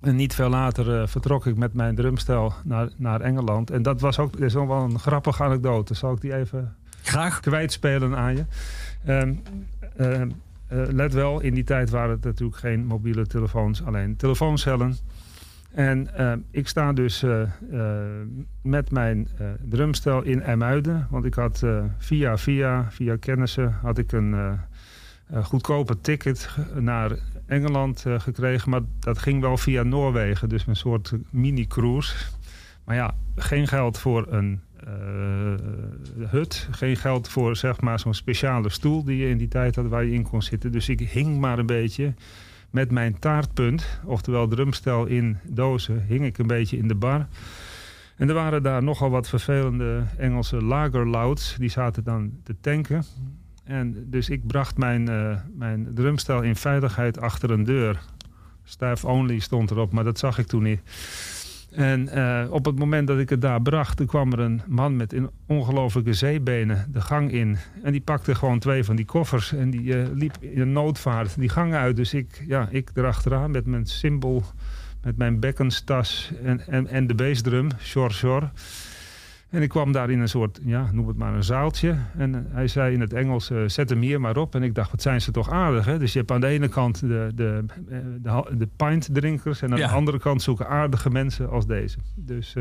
[0.00, 3.70] niet veel later eh, vertrok ik met mijn drumstel naar, naar Engeland.
[3.70, 5.94] En dat was ook dat is nog wel een grappige anekdote.
[5.94, 7.40] Zal ik die even Graag.
[7.40, 8.44] kwijtspelen aan je?
[10.68, 14.96] Eh, let wel, in die tijd waren het natuurlijk geen mobiele telefoons, alleen telefooncellen.
[15.76, 17.48] En ehm, ik sta dus eh, eh,
[18.62, 21.06] met mijn eh, drumstel in Emuiden.
[21.10, 24.52] Want ik had eh, via, via, via kennissen had ik een eh,
[25.26, 27.10] eh, goedkope ticket naar
[27.46, 28.70] Engeland eh, gekregen.
[28.70, 30.48] Maar dat ging wel via Noorwegen.
[30.48, 32.14] Dus een soort mini-cruise.
[32.84, 34.90] Maar ja, geen geld voor een eh,
[36.30, 36.68] hut.
[36.70, 40.04] Geen geld voor zeg maar zo'n speciale stoel die je in die tijd had waar
[40.04, 40.72] je in kon zitten.
[40.72, 42.14] Dus ik hing maar een beetje
[42.70, 47.26] met mijn taartpunt, oftewel drumstel in dozen, hing ik een beetje in de bar.
[48.16, 51.56] En er waren daar nogal wat vervelende Engelse lagerlouds.
[51.58, 53.04] Die zaten dan te tanken.
[53.64, 58.00] En dus ik bracht mijn, eh, mijn drumstel in veiligheid achter een deur.
[58.64, 60.80] Staff only stond erop, maar dat zag ik toen niet.
[61.76, 64.96] En eh, op het moment dat ik het daar bracht, toen kwam er een man
[64.96, 65.14] met
[65.46, 67.56] ongelofelijke zeebenen de gang in.
[67.82, 71.38] En die pakte gewoon twee van die koffers en die eh, liep in een noodvaart
[71.38, 71.96] die gang uit.
[71.96, 74.42] Dus ik, ja, ik erachteraan met mijn symbool,
[75.02, 78.50] met mijn bekkenstas en, en, en de bassdrum, Shor Shor.
[79.50, 81.96] En ik kwam daar in een soort, ja, noem het maar een zaaltje.
[82.16, 84.54] En eh, hij zei in het Engels, eh, zet hem hier maar op.
[84.54, 85.98] En ik dacht, wat zijn ze toch aardig, hè?
[85.98, 89.62] Dus je hebt aan de ene kant de, de, eh, de, de pintdrinkers...
[89.62, 89.88] en aan Ja.
[89.88, 91.98] de andere kant zoeken aardige mensen als deze.
[92.14, 92.56] Dus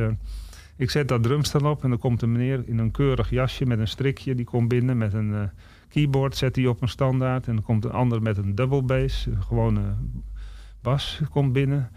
[0.78, 3.66] ik zet dat drumstel op en dan komt een meneer in een keurig jasje...
[3.66, 5.50] met een strikje, die komt binnen met een
[5.90, 7.48] keyboard, zet hij op een standaard.
[7.48, 9.82] En dan komt een ander met een double bass, een gewone
[10.82, 11.90] bas, komt binnen...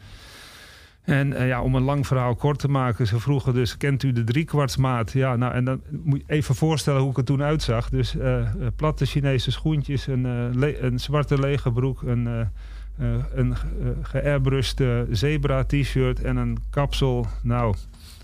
[1.08, 4.12] En eh, ja, om een lang verhaal kort te maken, ze vroegen dus, kent u
[4.12, 5.12] de driekwartsmaat?
[5.12, 7.88] Ja, nou, en dan moet je even voorstellen hoe ik er toen uitzag.
[7.88, 10.24] Dus eh, eh, platte Chinese schoentjes, een,
[10.84, 12.48] een zwarte lege broek, een,
[13.34, 17.26] een ge- geairbrushed eh, zebra t-shirt en een kapsel.
[17.42, 17.74] Nou,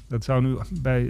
[0.08, 1.08] dat zou nu bij,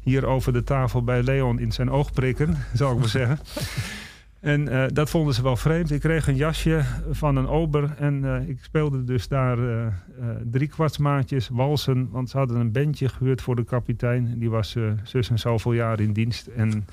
[0.00, 3.38] hier over de tafel bij Leon in zijn oog prikken, zal ik maar zeggen.
[4.40, 5.90] En eh, dat vonden ze wel vreemd.
[5.90, 9.92] Ik kreeg een jasje van een ober en eh, ik speelde dus daar eh eh
[10.44, 12.08] driekwartsmaatjes, walsen.
[12.10, 14.38] Want ze hadden een bandje gehuurd voor de kapitein.
[14.38, 16.46] Die was zus en zoveel jaar in dienst.
[16.46, 16.86] En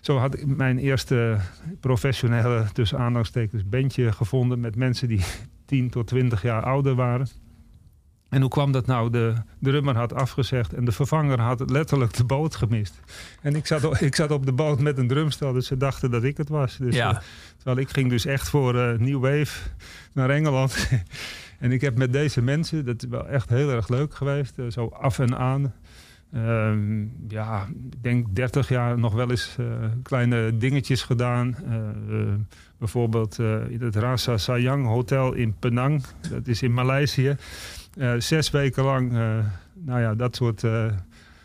[0.00, 1.36] zo had ik mijn eerste
[1.80, 4.60] professionele, tussen aanhalingstekens, bandje gevonden...
[4.60, 5.24] met mensen die
[5.64, 7.26] 10 tot 20 jaar ouder waren.
[8.30, 9.10] En hoe kwam dat nou?
[9.10, 13.00] De drummer had afgezegd en de vervanger had letterlijk de boot gemist.
[13.42, 16.10] En ik zat, o- ik zat op de boot met een drumstel, dus ze dachten
[16.10, 16.76] dat ik het was.
[16.76, 17.10] Dus, Ja.
[17.14, 17.20] eh,
[17.56, 19.68] terwijl ik ging dus echt voor eh New Wave
[20.12, 20.88] naar Engeland.
[21.58, 24.64] en ik heb met deze mensen, dat is wel echt heel erg leuk geweest, eh,
[24.68, 25.72] zo af en aan.
[26.32, 29.56] Ehm, ja, ik denk 30 jaar nog wel eens
[30.02, 31.56] kleine dingetjes gedaan.
[32.80, 36.02] Eh, eh, bijvoorbeeld eh, in het Rasa Sayang Hotel in Penang.
[36.30, 37.36] Dat is in Maleisië.
[37.98, 39.38] Eh, zes weken lang, eh,
[39.74, 40.84] nou ja, dat soort eh,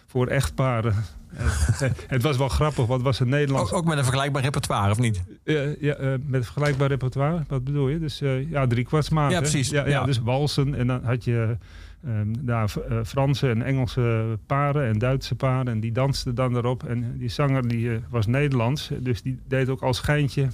[0.08, 0.94] voor echtparen.
[1.38, 1.46] Eh,
[2.08, 3.72] het was wel grappig, want het was een Nederlands...
[3.72, 5.24] Ook, ook met een vergelijkbaar repertoire, of niet?
[5.44, 8.00] Eh, ja, eh, met vergelijkbaar repertoire, wat bedoel je?
[8.00, 9.32] Dus eh, ja, drie kwartsmaat.
[9.32, 9.70] Ja, precies.
[9.70, 10.04] Ja, ja, Ja.
[10.04, 11.58] dus walsen en dan had je
[12.06, 15.68] ehm, daar eh, Franse en Engelse paren en Duitse paren.
[15.68, 16.84] En die dansten dan erop.
[16.84, 20.48] En die zanger die, eh, was Nederlands, dus die deed ook als schijntje...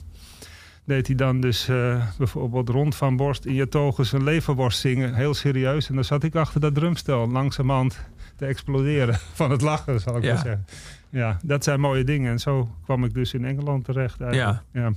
[0.86, 5.14] deed hij dan dus eh, bijvoorbeeld rond van borst in je togen zijn leverworst zingen.
[5.16, 5.90] Heel serieus.
[5.90, 8.00] En dan zat ik achter dat drumstel langzamerhand
[8.36, 10.34] te exploderen van het lachen, zal ik Ja.
[10.34, 10.66] maar zeggen.
[11.10, 12.32] Ja, dat zijn mooie dingen.
[12.32, 14.60] En zo kwam ik dus in Engeland terecht eigenlijk.
[14.74, 14.92] ja.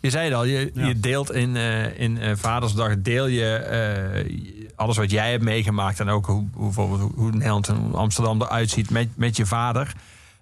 [0.00, 0.86] Je zei het al, je, Ja.
[0.86, 6.00] je deelt in, eh, in eh, Vadersdag deel je eh, alles wat jij hebt meegemaakt
[6.00, 9.92] en ook hoe, bijvoorbeeld hoe, hoe Nederland en Amsterdam eruit ziet met, met je vader.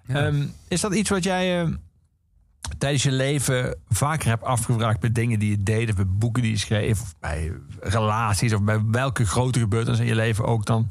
[0.07, 0.25] Ja.
[0.25, 1.67] Ehm, is dat iets wat jij
[2.77, 6.51] tijdens je leven vaker hebt afgevraagd bij dingen die je deed, of bij boeken die
[6.51, 10.85] je schreef, of bij relaties, of bij welke grote gebeurtenis in je leven ook dan,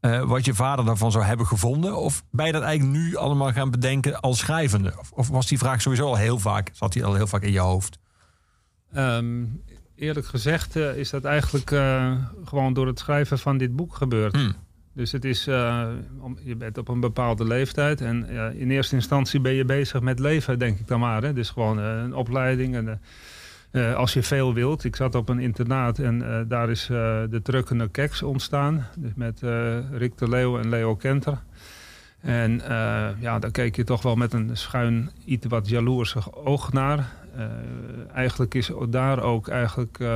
[0.00, 1.96] eh, wat je vader daarvan zou hebben gevonden?
[1.96, 4.94] Of ben je dat eigenlijk nu allemaal gaan bedenken als schrijvende?
[4.98, 7.52] Of, of was die vraag sowieso al heel vaak, zat die al heel vaak in
[7.52, 7.98] je hoofd?
[8.92, 9.44] Ehm,
[9.94, 12.12] eerlijk gezegd eh, is dat eigenlijk eh,
[12.44, 14.34] gewoon door het schrijven van dit boek gebeurd.
[14.34, 14.54] Hmm.
[14.98, 15.88] Dus het is, eh,
[16.20, 20.18] om, je bent op een bepaalde leeftijd en in eerste instantie ben je bezig met
[20.18, 21.22] leven, denk ik dan maar.
[21.22, 21.32] Hè?
[21.32, 23.00] Dus gewoon eh, een opleiding en
[23.70, 24.84] eh, als je veel wilt.
[24.84, 28.86] Ik zat op een internaat en daar is de drukkende keks ontstaan.
[28.96, 29.40] Dus met
[29.92, 31.38] Rick de Leeuw en Leo Kenter.
[32.20, 32.60] En
[33.20, 37.12] ja, daar keek je toch wel met een schuin, iets wat jaloersig oog naar.
[37.38, 37.44] Eh,
[38.14, 40.08] eigenlijk is daar ook eigenlijk eh,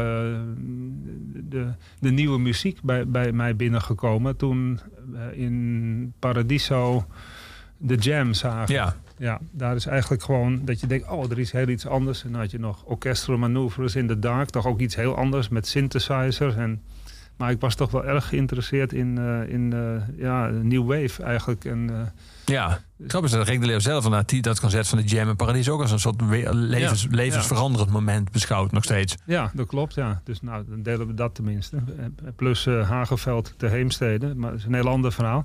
[1.34, 1.66] de,
[1.98, 4.36] de nieuwe muziek bij, bij mij binnengekomen.
[4.36, 4.80] Toen
[5.14, 7.04] eh, in Paradiso
[7.76, 8.74] de Jam zagen.
[8.74, 12.24] Ja, Ja, daar is eigenlijk gewoon dat je denkt, oh, er is heel iets anders.
[12.24, 15.48] En dan had je nog Orchestral Maneuvers in the Dark, toch ook iets heel anders
[15.48, 16.54] met synthesizers.
[16.54, 16.82] En,
[17.36, 19.74] maar ik was toch wel erg geïnteresseerd in, eh, in
[20.16, 21.64] ja, New Wave eigenlijk.
[21.64, 22.12] En,
[22.45, 22.80] ja.
[23.07, 25.68] Grappig is dat Rick de Leeuw zelf die dat concept van de Jam en Paradies
[25.68, 26.20] ook als een soort
[26.51, 29.16] levens, Ja, levensveranderend moment beschouwt nog steeds.
[29.26, 30.20] ja, dat klopt, ja.
[30.24, 31.76] Dus nou, dan delen we dat tenminste.
[31.76, 32.05] Eh,
[32.36, 35.45] Plus eh, Hageveld te Heemstede, maar dat is een heel ander verhaal.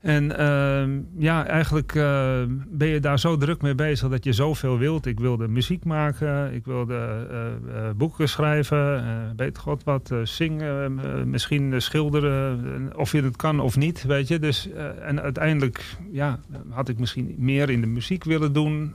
[0.00, 4.78] En ehm, ja, eigenlijk eh, ben je daar zo druk mee bezig dat je zoveel
[4.78, 5.06] wilt.
[5.06, 7.46] Ik wilde muziek maken, ik wilde eh,
[7.88, 9.04] eh, boeken schrijven, eh
[9.36, 14.38] weet god wat, zingen, misschien schilderen, of je het kan of niet, weet je.
[14.38, 14.68] Dus,
[15.02, 18.94] en uiteindelijk ja, had ik misschien meer in de muziek willen doen.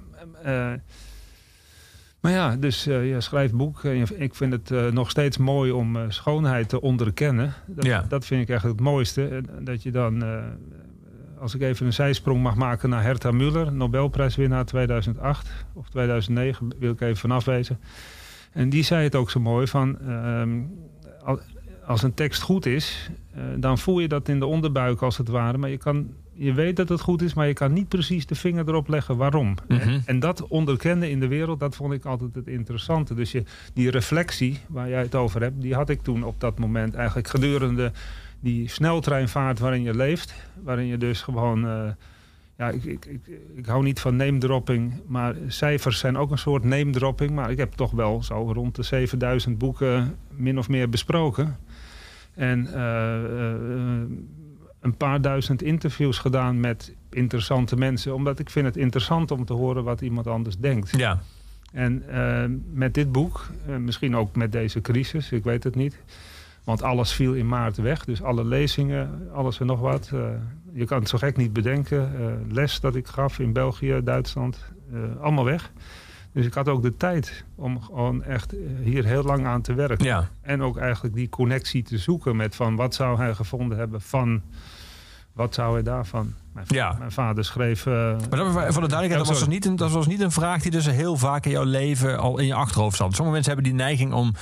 [2.20, 3.84] Maar ja, dus je schrijft boek.
[3.84, 7.54] En ik vind het nog steeds mooi om schoonheid te onderkennen.
[7.68, 8.06] Dat, Ja.
[8.10, 9.42] dat vind ik eigenlijk het mooiste.
[9.60, 10.24] Dat je dan,
[11.44, 16.92] als ik even een zijsprong mag maken naar Herta Müller, Nobelprijswinnaar 2008 of 2009, wil
[16.92, 17.80] ik even vanaf wezen.
[18.52, 20.62] En die zei het ook zo mooi van, ehm,
[21.24, 21.40] al-
[21.86, 25.28] als een tekst goed is, eh, dan voel je dat in de onderbuik als het
[25.28, 25.58] ware.
[25.58, 28.36] Maar je, kan, je weet dat het goed is, maar je kan niet precies de
[28.36, 29.56] vinger erop leggen waarom.
[29.68, 29.80] Mhm.
[29.80, 33.14] En, en dat onderkennen in de wereld, dat vond ik altijd het interessante.
[33.14, 36.60] Dus je, die reflectie waar jij het over hebt, die had ik toen op dat
[36.60, 37.92] moment eigenlijk gedurende
[38.44, 40.34] die sneltreinvaart waarin je leeft.
[40.64, 41.68] Waarin je dus gewoon...
[41.68, 41.90] eh,
[42.58, 46.38] ja, ik, ik, ik, ik hou niet van name dropping, maar cijfers zijn ook een
[46.38, 47.32] soort name dropping.
[47.32, 51.58] Maar ik heb toch wel zo rond de 7000 boeken min of meer besproken.
[52.34, 54.02] En eh, eh,
[54.80, 58.14] een paar duizend interviews gedaan met interessante mensen.
[58.16, 60.98] Omdat ik vind het interessant om te horen wat iemand anders denkt.
[60.98, 61.22] Ja,
[61.72, 62.04] En
[62.74, 66.00] met dit boek, misschien ook met deze crisis, ik weet het niet.
[66.64, 68.06] Want alles viel in maart weg.
[68.06, 70.10] Dus alle lezingen, alles en nog wat.
[70.14, 70.20] Eh,
[70.74, 72.12] je kan het zo gek niet bedenken.
[72.20, 74.58] Eh, les dat ik gaf in België, Duitsland,
[74.94, 75.72] eh, allemaal weg.
[76.32, 78.54] Dus ik had ook de tijd om gewoon echt
[78.84, 80.06] hier heel lang aan te werken.
[80.06, 80.30] ja.
[80.42, 84.42] En ook eigenlijk die connectie te zoeken met van wat zou hij gevonden hebben van
[85.34, 86.34] wat zou hij daarvan.
[86.54, 86.96] Mijn, Ja.
[87.00, 87.86] mijn vader schreef.
[87.86, 90.62] Maar dat, voor de duidelijkheid, dat, was dus niet een, dat was niet een vraag
[90.62, 93.14] die dus heel vaak in jouw leven al in je achterhoofd zat.
[93.14, 94.34] Sommige mensen hebben die neiging om,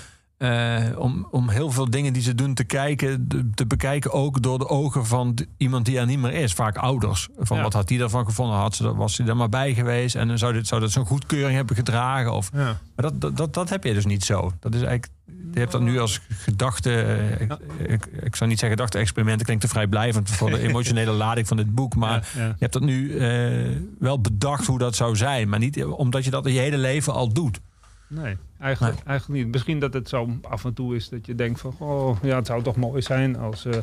[0.41, 4.57] eh, om, om heel veel dingen die ze doen te kijken, te bekijken ook door
[4.59, 6.53] de ogen van iemand die er niet meer is.
[6.53, 7.27] Vaak ouders.
[7.37, 7.63] Van Ja.
[7.63, 8.57] wat had die daarvan gevonden?
[8.57, 10.15] Had ze, was hij er maar bij geweest?
[10.15, 12.33] En dan zou, dit, zou dat zo'n goedkeuring hebben gedragen?
[12.33, 12.63] Of, ja.
[12.63, 14.51] maar dat, dat, dat, dat heb je dus niet zo.
[14.59, 15.11] Dat is eigenlijk,
[15.53, 17.01] je hebt dat nu als gedachte.
[17.01, 19.43] eh, ik, ik, ik zou niet zeggen gedachte-experiment.
[19.43, 21.95] klinkt te vrijblijvend voor de emotionele lading van dit boek.
[21.95, 25.49] Maar Ja, je hebt dat nu eh, wel bedacht hoe dat zou zijn.
[25.49, 27.59] Maar niet omdat je dat je hele leven al doet.
[28.07, 29.53] Nee, eigenlijk, eigenlijk niet.
[29.53, 31.75] Misschien dat het zo af en toe is dat je denkt van...
[31.79, 33.77] Oh, ja, het zou toch mooi zijn als eh,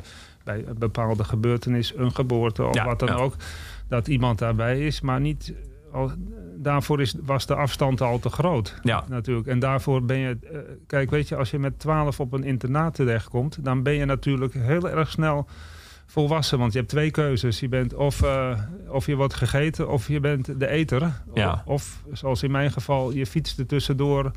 [0.45, 3.15] bij een bepaalde gebeurtenis, een geboorte of Ja, wat dan ja.
[3.15, 3.35] ook...
[3.89, 5.55] dat iemand daarbij is, maar niet...
[5.93, 6.11] Al,
[6.57, 8.79] daarvoor is, was de afstand al te groot.
[8.83, 9.05] Ja.
[9.09, 9.47] Natuurlijk.
[9.47, 10.39] En daarvoor ben je...
[10.53, 13.65] eh, kijk, weet je, als je met 12 op een internaat terechtkomt...
[13.65, 15.47] dan ben je natuurlijk heel erg snel
[16.07, 16.59] volwassen.
[16.59, 17.61] Want je hebt twee keuzes.
[17.61, 18.59] Je bent of, eh,
[18.89, 21.23] of je wordt gegeten of je bent de eter.
[21.35, 21.63] Ja.
[21.67, 24.33] Of, zoals in mijn geval, je fietst er tussendoor...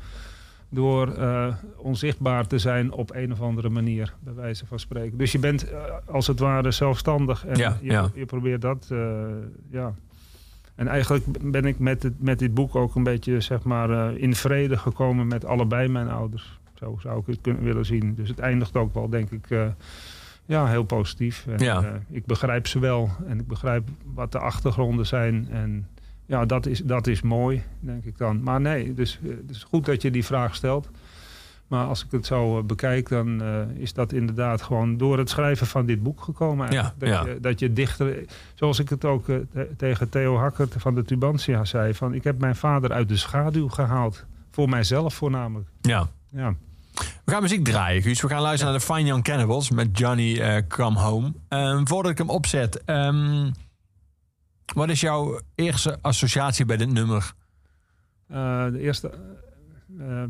[0.72, 5.18] door eh, onzichtbaar te zijn op een of andere manier, bij wijze van spreken.
[5.18, 8.10] Dus je bent eh, als het ware zelfstandig en Ja, je, ja.
[8.14, 8.98] je probeert dat, eh,
[9.70, 9.94] ja...
[10.74, 14.34] En eigenlijk ben ik met, het, met dit boek ook een beetje zeg maar, in
[14.34, 16.58] vrede gekomen met allebei mijn ouders.
[16.74, 18.14] Zo zou ik het kunnen willen zien.
[18.14, 19.48] Dus het eindigt ook wel, denk ik,
[20.46, 21.46] ja, heel positief.
[21.46, 22.00] En, Ja.
[22.10, 25.48] ik begrijp ze wel en ik begrijp wat de achtergronden zijn.
[25.50, 25.86] En
[26.32, 28.42] ja, dat is, dat is mooi, denk ik dan.
[28.42, 30.88] Maar nee, dus, eh, het is goed dat je die vraag stelt.
[31.66, 35.30] Maar als ik het zo eh, bekijk, dan eh, is dat inderdaad gewoon door het
[35.30, 36.72] schrijven van dit boek gekomen.
[36.72, 37.24] Ja, dat, ja.
[37.26, 38.24] Je, dat je dichter,
[38.54, 42.24] zoals ik het ook eh, te- tegen Theo Hakkert van de Tubantia zei, van ik
[42.24, 44.24] heb mijn vader uit de schaduw gehaald.
[44.50, 45.68] Voor mijzelf voornamelijk.
[45.80, 46.08] Ja.
[46.30, 46.54] Ja.
[47.24, 48.20] We gaan muziek draaien, Guus.
[48.20, 51.32] We gaan luisteren naar de Fine Young Cannibals met Johnny eh, Come Home.
[51.48, 53.50] Ehm, voordat ik hem opzet, ehm,
[54.74, 57.32] wat is jouw eerste associatie bij dit nummer?
[58.28, 59.10] Eh, de eerste.
[59.98, 60.28] eh, eh,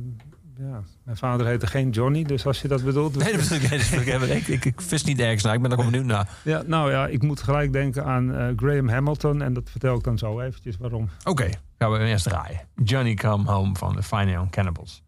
[0.59, 3.17] ja, mijn vader heette geen Johnny, dus als je dat bedoelt.
[3.17, 3.71] Nee, dat bedoel ik,
[4.11, 5.55] dat bedoel ik, ik, vis niet ergens naar.
[5.55, 6.29] Ik ben er gewoon benieuwd naar.
[6.45, 10.19] Ja, nou ja, ik moet gelijk denken aan Graham Hamilton en dat vertel ik dan
[10.19, 11.09] zo eventjes waarom.
[11.25, 12.61] Oké, gaan we eerst draaien.
[12.85, 15.03] Johnny Come Home van de Fine Young Cannibals.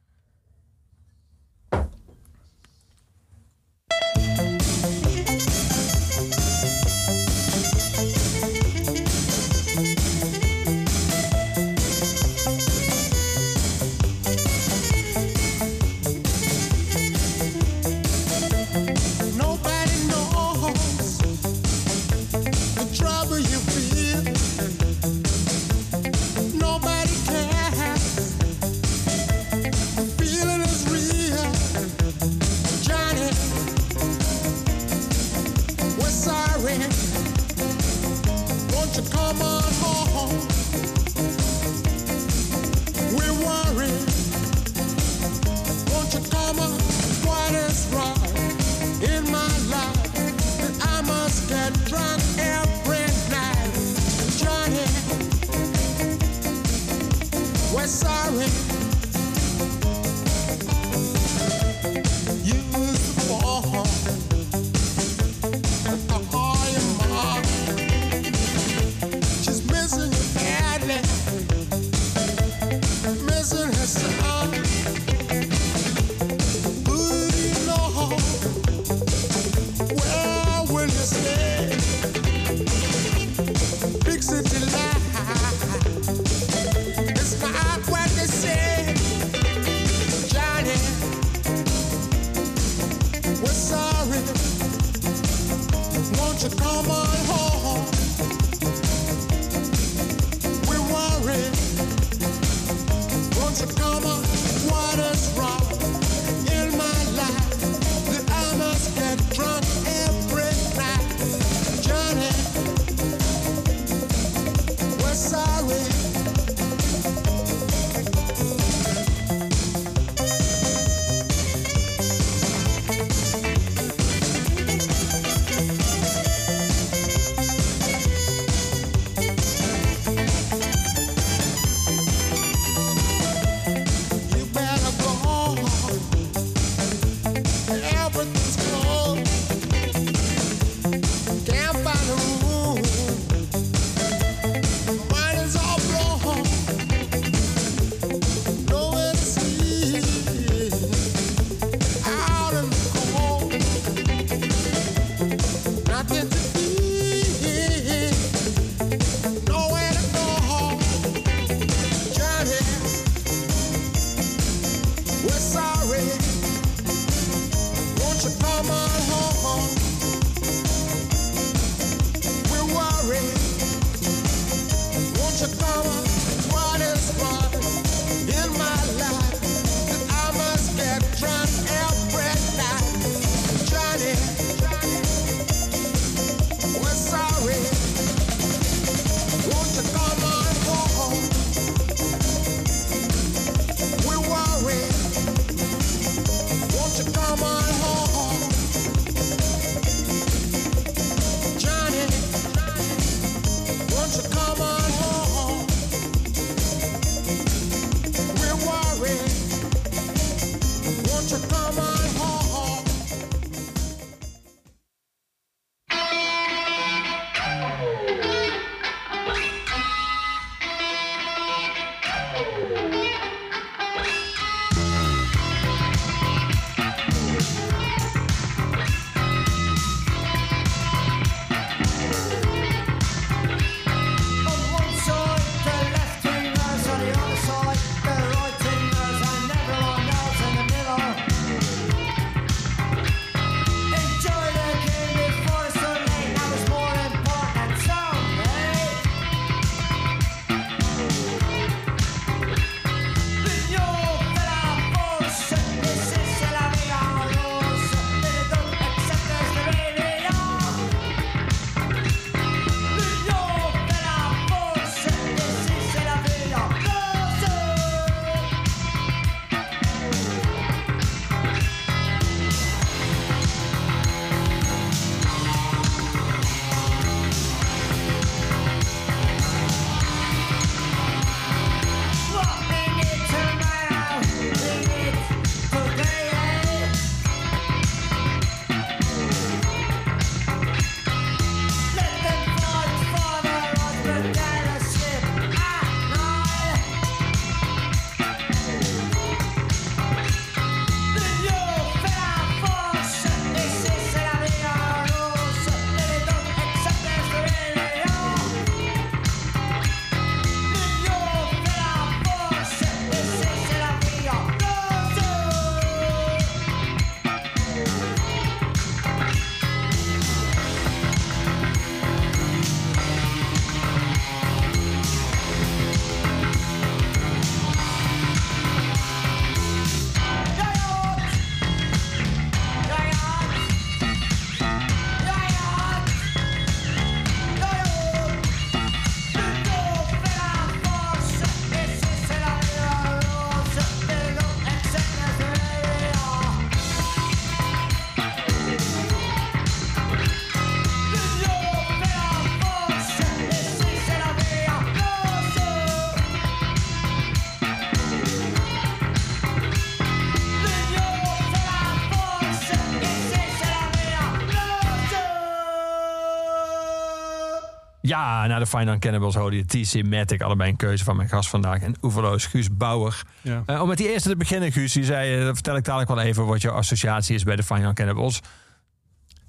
[368.14, 370.42] Ja, na de Final Cannibals hoorde je TC Matic.
[370.42, 371.80] Allebei een keuze van mijn gast vandaag.
[371.80, 373.22] En oeverloos Guus Bauer.
[373.40, 373.62] Ja.
[373.66, 374.92] Eh, om met die eerste te beginnen, Guus.
[374.92, 377.92] Die zei, eh, vertel ik dadelijk wel even wat jouw associatie is bij de Final
[377.92, 378.40] Cannibals.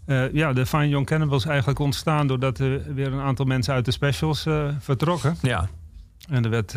[0.05, 3.85] Eh, ja, de Fine Young Cannibals eigenlijk ontstaan doordat er weer een aantal mensen uit
[3.85, 4.47] de specials
[4.79, 5.37] vertrokken.
[5.41, 5.69] Ja,
[6.29, 6.71] En er werd,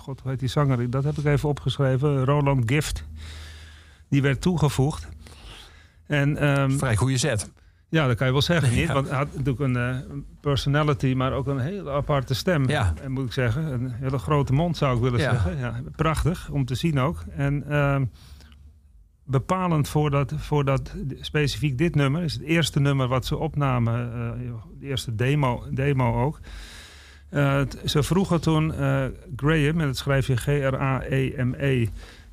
[0.00, 3.04] god hoe heet die zanger, dat heb ik even opgeschreven, Roland Gift.
[4.08, 5.08] Die werd toegevoegd.
[6.06, 7.50] En ehm, vrij goede set.
[7.88, 8.86] Ja, dat kan je wel zeggen, niet?
[8.86, 8.92] Ja.
[8.92, 9.96] Want hij had natuurlijk een eh,
[10.40, 12.68] personality, maar ook een hele aparte stem.
[12.68, 12.92] Ja.
[13.02, 15.30] En moet ik zeggen, een hele grote mond zou ik willen Ja.
[15.30, 15.58] zeggen.
[15.58, 17.24] Ja, prachtig om te zien ook.
[17.36, 18.04] En ehm,
[19.24, 24.12] bepalend voor dat, voor dat specifiek dit nummer is het eerste nummer wat ze opnamen,
[24.14, 26.40] eh, de eerste demo, demo ook.
[27.28, 29.04] Eh, ze vroegen toen eh,
[29.36, 31.86] Graham, en dat schrijf je G-R-A-E-M-E,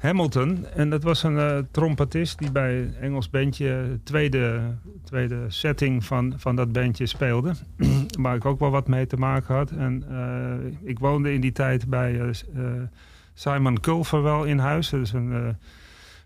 [0.04, 0.66] Hamilton.
[0.76, 4.62] En dat was een eh, trompetist die bij een Engels bandje, tweede,
[5.04, 7.54] tweede setting van, van dat bandje speelde.
[8.22, 9.72] waar ik ook wel wat mee te maken had.
[9.72, 12.82] En eh, ik woonde in die tijd bij eh, eh,
[13.34, 14.89] Simon Culver wel in huis.
[14.89, 15.47] Dat is een, eh,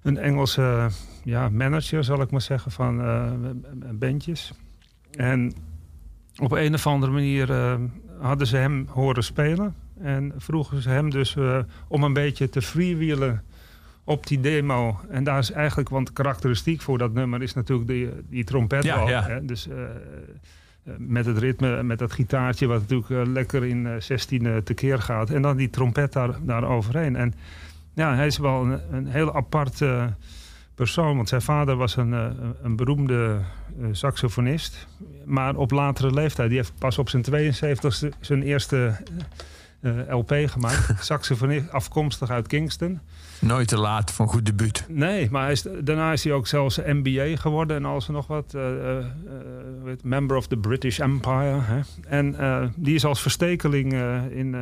[0.01, 0.89] een Engelse
[1.23, 3.31] ja, manager, zal ik maar zeggen, van eh,
[3.91, 4.53] bandjes.
[5.11, 5.53] En
[6.39, 7.75] op een of andere manier eh,
[8.19, 9.75] hadden ze hem horen spelen.
[9.99, 13.43] En vroegen ze hem dus eh, om een beetje te freewheelen
[14.07, 14.99] op die demo.
[15.09, 19.09] En daar is eigenlijk, want karakteristiek voor dat nummer is natuurlijk die, die trompet Ja,
[19.09, 19.23] ja.
[19.23, 19.45] Hè?
[19.45, 19.89] Dus eh, eh,
[20.97, 22.67] met het ritme, met dat gitaartje...
[22.67, 25.29] wat natuurlijk eh, lekker in eh 16 tekeer gaat.
[25.29, 27.15] En dan die trompet daar, daar overheen.
[27.15, 27.33] En
[27.93, 29.83] ja, hij is wel een, een heel apart
[30.75, 31.15] persoon.
[31.15, 32.11] Want zijn vader was een,
[32.61, 33.39] een beroemde
[33.91, 34.87] saxofonist.
[35.25, 36.49] Maar op latere leeftijd.
[36.49, 38.97] Die heeft pas op zijn 72e zijn eerste
[40.09, 40.93] LP gemaakt.
[41.05, 42.99] Saxofonist, afkomstig uit Kingston.
[43.41, 44.85] Nooit te laat voor een goed debuut.
[44.89, 48.27] Nee, maar hij is, daarna is hij ook zelfs MBA geworden en alles en nog
[48.27, 48.53] wat.
[48.53, 49.03] eh, eh, eh,
[50.03, 51.59] member of the British Empire.
[51.61, 51.79] Hè.
[52.07, 52.35] En
[52.75, 53.93] die is als verstekeling
[54.31, 54.55] in,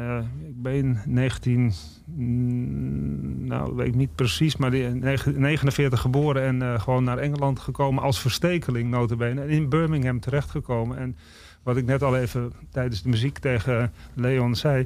[0.48, 1.74] ik ben 19,
[2.06, 7.60] mm, nou weet ik niet precies, maar die, negen- 49 geboren en gewoon naar Engeland
[7.60, 9.42] gekomen als verstekeling notabene.
[9.42, 10.98] En in Birmingham terechtgekomen.
[10.98, 11.16] En
[11.64, 14.86] wat ik net al even tijdens de muziek tegen Leon zei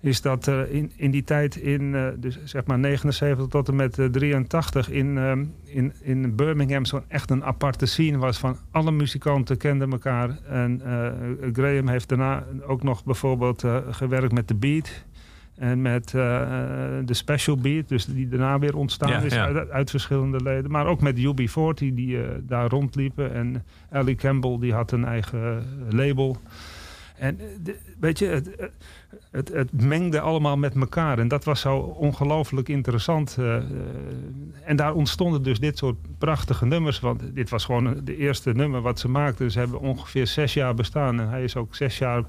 [0.00, 3.76] is dat er in, in die tijd in eh, dus zeg maar 79 tot en
[3.76, 8.56] met eh, 83 in, ehm, in, in Birmingham zo'n echt een aparte scene was van
[8.70, 14.48] alle muzikanten kenden elkaar en eh, Graham heeft daarna ook nog bijvoorbeeld eh, gewerkt met
[14.48, 15.04] de Beat
[15.60, 19.44] en met eh, eh, de Special Beat, dus die daarna weer ontstaan Ja, is ja.
[19.44, 24.56] Uit, uit verschillende leden, maar ook met UB40 die eh, daar rondliepen en Ellie Campbell
[24.60, 26.36] die had een eigen eh, label.
[27.20, 28.66] En eh, weet je, het, eh,
[29.30, 31.18] het, het mengde allemaal met elkaar.
[31.18, 33.36] En dat was zo ongelooflijk interessant.
[33.38, 33.62] eh, eh,
[34.64, 37.00] en daar ontstonden dus dit soort prachtige nummers.
[37.00, 39.50] Want dit was gewoon de eerste nummer wat ze maakten.
[39.50, 41.20] Ze hebben ongeveer zes jaar bestaan.
[41.20, 42.24] En hij is ook zes jaar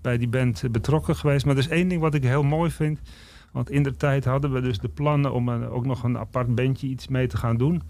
[0.00, 1.44] bij die band betrokken geweest.
[1.44, 3.00] Maar er is één ding wat ik heel mooi vind.
[3.52, 6.86] Want in de tijd hadden we dus de plannen om ook nog een apart bandje
[6.86, 7.82] iets mee te gaan doen.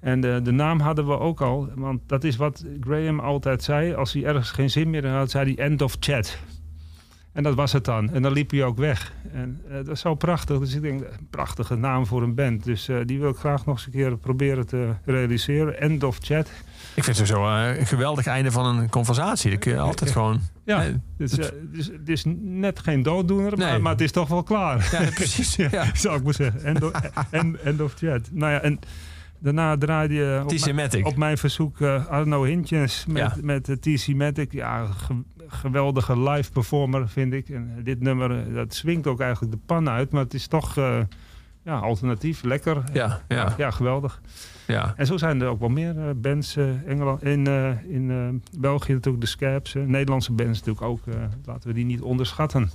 [0.00, 1.68] En de, de naam hadden we ook al.
[1.74, 3.94] Want dat is wat Graham altijd zei.
[3.94, 6.38] Als hij ergens geen zin meer in had, zei hij end of chat.
[7.38, 8.12] En dat was het dan.
[8.12, 9.12] En dan liep hij ook weg.
[9.32, 10.58] En eh, dat is zo prachtig.
[10.58, 12.64] Dus ik denk, een prachtige naam voor een band.
[12.64, 15.80] Dus eh, die wil ik graag nog eens een keer proberen te realiseren.
[15.80, 16.50] End of chat.
[16.94, 19.50] Ik vind het zo eh, een geweldig einde van een conversatie.
[19.50, 20.40] Dat kun je altijd gewoon...
[20.64, 24.42] Ja, Eh, dus, eh, het is net geen dooddoener, maar, maar het is toch wel
[24.42, 24.88] klaar.
[24.92, 25.56] Ja, precies.
[25.70, 25.84] Ja.
[25.94, 26.64] Zou ik maar zeggen.
[26.64, 26.90] End of,
[27.30, 28.28] end, end of chat.
[28.32, 28.78] Nou ja, en
[29.38, 30.42] daarna draaide je
[31.00, 33.34] op, op mijn verzoek eh, Arno Hintjes met, Ja.
[33.42, 34.52] met de TC Matic.
[34.52, 37.48] Ja, ge- geweldige live performer vind ik.
[37.48, 40.10] En dit nummer, eh, dat swingt ook eigenlijk de pan uit.
[40.10, 40.98] Maar het is toch eh,
[41.64, 42.82] ja, alternatief, lekker.
[42.92, 44.20] Ja, ja, Ja, geweldig.
[44.66, 44.92] ja.
[44.96, 48.58] En zo zijn er ook wel meer eh, bands eh, Engeland, in, eh, in eh,
[48.60, 49.74] België natuurlijk de Scabs.
[49.74, 51.00] eh, Nederlandse bands natuurlijk ook.
[51.06, 51.14] eh,
[51.44, 52.70] laten we die niet onderschatten.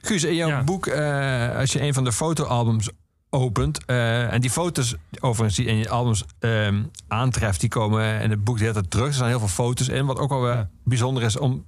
[0.00, 0.64] Guus, in jouw Ja.
[0.64, 2.90] boek, eh, als je een van de fotoalbums
[3.32, 3.84] opent...
[3.84, 7.60] eh, en die foto's overigens die in je albums ehm, aantreft...
[7.60, 9.06] die komen in het boek de hele tijd terug.
[9.06, 10.06] Er staan heel veel foto's in.
[10.06, 10.68] Wat ook wel Ja.
[10.84, 11.64] bijzonder is om...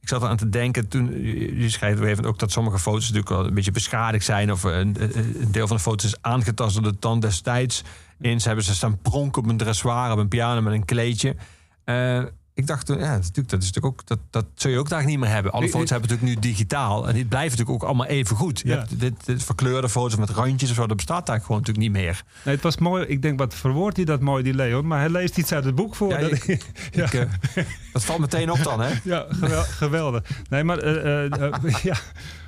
[0.00, 1.22] Ik zat eraan te denken, toen,
[1.60, 4.52] je schrijft even ook dat sommige foto's natuurlijk wel een beetje beschadigd zijn.
[4.52, 7.82] Of een, een deel van de foto's is aangetast door de tand destijds.
[8.20, 11.36] Eens hebben ze staan pronken op een dressoir, op een piano met een kleedje.
[11.84, 12.22] Eh,
[12.60, 15.04] ik dacht, toen, ja, natuurlijk, dat, is natuurlijk ook, dat, dat zul je ook daar
[15.04, 15.52] niet meer hebben.
[15.52, 17.08] Alle foto's hebben natuurlijk nu digitaal.
[17.08, 18.60] En die blijven natuurlijk ook allemaal even goed.
[18.60, 18.76] Je Ja.
[18.78, 21.96] hebt dit, dit verkleurde foto's met randjes of zo, dat bestaat daar gewoon natuurlijk niet
[22.02, 22.22] meer.
[22.44, 23.04] Nee, het was mooi.
[23.04, 24.86] Ik denk, wat verwoordt hij dat mooi, die Leon?
[24.86, 26.10] Maar hij leest iets uit het boek voor.
[26.10, 27.04] Ja, Dat- ik- ja.
[27.04, 28.88] Ik, eh, dat valt meteen op dan, hè?
[29.04, 30.22] Ja, gewel- geweldig.
[30.50, 31.96] Nee, maar eh, eh, ja,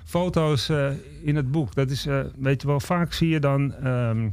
[0.04, 0.68] foto's
[1.22, 1.74] in het boek.
[1.74, 2.06] Dat is,
[2.38, 4.28] weet je wel, vaak zie je dan ehm,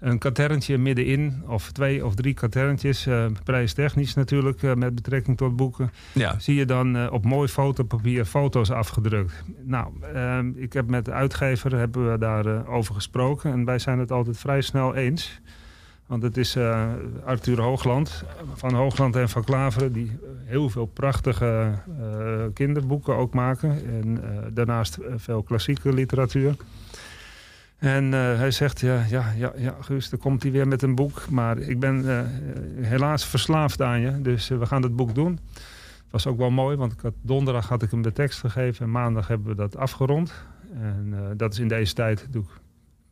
[0.00, 5.56] een katerntje middenin, of twee of drie katerntjes, eh, prijstechnisch natuurlijk, eh, met betrekking tot
[5.56, 6.38] boeken, Ja.
[6.38, 9.44] zie je dan eh, op mooi fotopapier foto's afgedrukt.
[9.64, 13.98] Nou, ehm, ik heb met de uitgever hebben we daarover over gesproken en wij zijn
[13.98, 15.40] het altijd vrij snel eens.
[16.06, 16.56] Want het is
[17.24, 18.24] Arthur Hoogland
[18.54, 19.92] van Hoogland en van Klaveren...
[19.92, 21.72] die heel veel prachtige
[22.54, 23.70] kinderboeken ook maken.
[23.70, 24.22] En
[24.54, 26.54] daarnaast veel klassieke literatuur.
[27.80, 30.94] En eh, hij zegt, ja, ja, ja, ja, Guus, dan komt hij weer met een
[30.94, 31.28] boek.
[31.30, 32.20] Maar ik ben eh,
[32.86, 34.20] helaas verslaafd aan je.
[34.20, 35.38] Dus eh, we gaan het boek doen.
[36.10, 38.84] was ook wel mooi, want ik had, donderdag had ik hem de tekst gegeven.
[38.84, 40.32] En maandag hebben we dat afgerond.
[40.80, 42.54] En dat is in deze tijd natuurlijk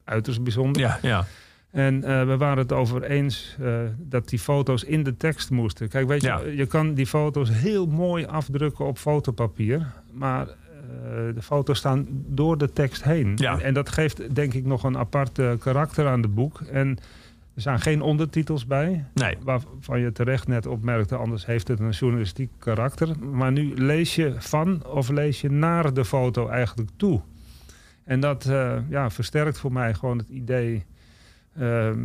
[0.05, 0.83] uiterst bijzonder.
[0.83, 1.25] Ja, ja.
[1.71, 3.57] En we waren het over eens
[3.97, 5.89] dat die foto's in de tekst moesten.
[5.89, 6.41] Kijk, weet je, Ja.
[6.41, 9.87] je kan die foto's heel mooi afdrukken op fotopapier.
[10.13, 10.47] Maar
[11.35, 13.33] de foto's staan door de tekst heen.
[13.37, 13.53] Ja.
[13.53, 16.61] En, en dat geeft denk ik nog een apart eh, karakter aan het boek.
[16.61, 16.89] En
[17.55, 19.05] er staan geen ondertitels bij.
[19.15, 19.37] Nee.
[19.43, 23.09] Waarvan je terecht net opmerkte, anders heeft het een journalistiek karakter.
[23.19, 27.21] Maar nu lees je van of lees je naar de foto eigenlijk toe.
[28.05, 30.85] En dat eh, ja, versterkt voor mij gewoon het idee.
[31.59, 31.99] Ehm,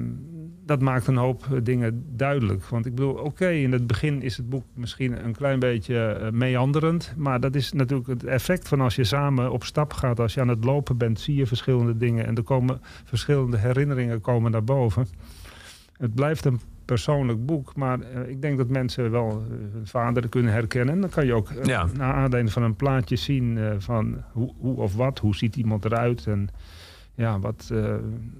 [0.65, 2.65] dat maakt een hoop eh, dingen duidelijk.
[2.65, 6.31] Want ik bedoel, oké, in het begin is het boek misschien een klein beetje eh,
[6.31, 7.13] meanderend.
[7.17, 10.19] Maar dat is natuurlijk het effect van als je samen op stap gaat.
[10.19, 12.25] Als je aan het lopen bent, zie je verschillende dingen.
[12.25, 15.07] En er komen verschillende herinneringen komen naar boven.
[15.97, 17.75] Het blijft een persoonlijk boek.
[17.75, 20.95] Maar eh, ik denk dat mensen wel hun vader kunnen herkennen.
[20.95, 21.87] En dan kan je ook Ja.
[21.97, 25.19] naar aanleiding van een plaatje zien van hoe, hoe of wat.
[25.19, 26.27] Hoe ziet iemand eruit?
[26.27, 26.49] En
[27.15, 27.77] ja, wat, eh,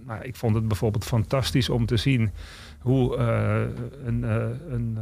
[0.06, 2.32] nou, ik vond het bijvoorbeeld fantastisch om te zien
[2.80, 3.62] hoe eh,
[4.06, 4.36] een, eh,
[4.70, 4.98] een,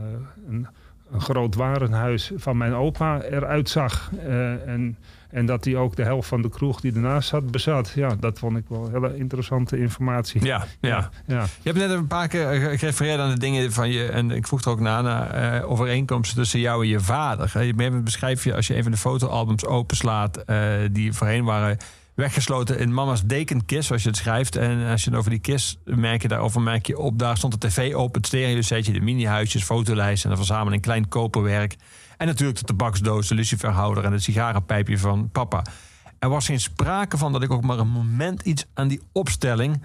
[0.47, 0.67] een,
[1.11, 4.11] een groot warenhuis van mijn opa eruit zag.
[4.65, 4.97] En,
[5.29, 7.91] en dat hij ook de helft van de kroeg die ernaast zat bezat.
[7.95, 10.45] Ja, dat vond ik wel hele interessante informatie.
[10.45, 11.09] Ja, ja.
[11.27, 11.41] ja.
[11.41, 14.07] Je hebt net een paar keer gerefereerd aan de dingen van je.
[14.07, 17.63] En ik vroeg er ook na naar overeenkomsten tussen jou en je vader.
[17.63, 20.43] Je beschrijf je als je even de fotoalbums openslaat.
[20.91, 21.77] die voorheen waren
[22.13, 24.55] weggesloten in mama's dekenkist, zoals je het schrijft.
[24.55, 27.19] En als je het over die kist merk je daarover merk je op.
[27.19, 31.75] Daar stond de tv open, het stereo-setje, de mini-huisjes, fotolijst en een verzameling klein koperwerk.
[32.17, 35.63] En natuurlijk de tabaksdoos, de luciferhouder en het sigarenpijpje van papa.
[36.19, 39.81] Er was geen sprake van dat ik ook maar een moment iets aan die opstelling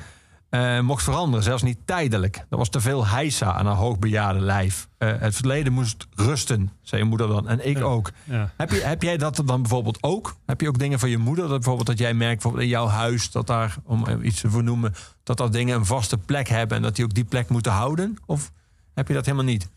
[0.49, 2.37] eh, mocht veranderen, zelfs niet tijdelijk.
[2.51, 4.89] Er was te veel heisa aan haar hoogbejaarde lijf.
[4.99, 7.49] Eh, het verleden moest rusten, zei je moeder dan.
[7.49, 7.83] En ik Ja.
[7.83, 8.11] ook.
[8.25, 8.51] ja.
[8.57, 10.37] Heb, je, heb jij dat dan bijvoorbeeld ook?
[10.47, 11.45] Heb je ook dingen van je moeder?
[11.45, 13.31] Dat bijvoorbeeld dat jij merkt bijvoorbeeld in jouw huis...
[13.31, 14.95] dat daar, om iets te vernoemen...
[15.23, 16.77] dat dat dingen een vaste plek hebben...
[16.77, 18.17] en dat die ook die plek moeten houden?
[18.27, 18.53] Of
[18.95, 19.69] heb je dat helemaal niet?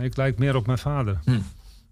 [0.00, 1.18] Ik lijk meer op mijn vader.
[1.24, 1.38] Hm.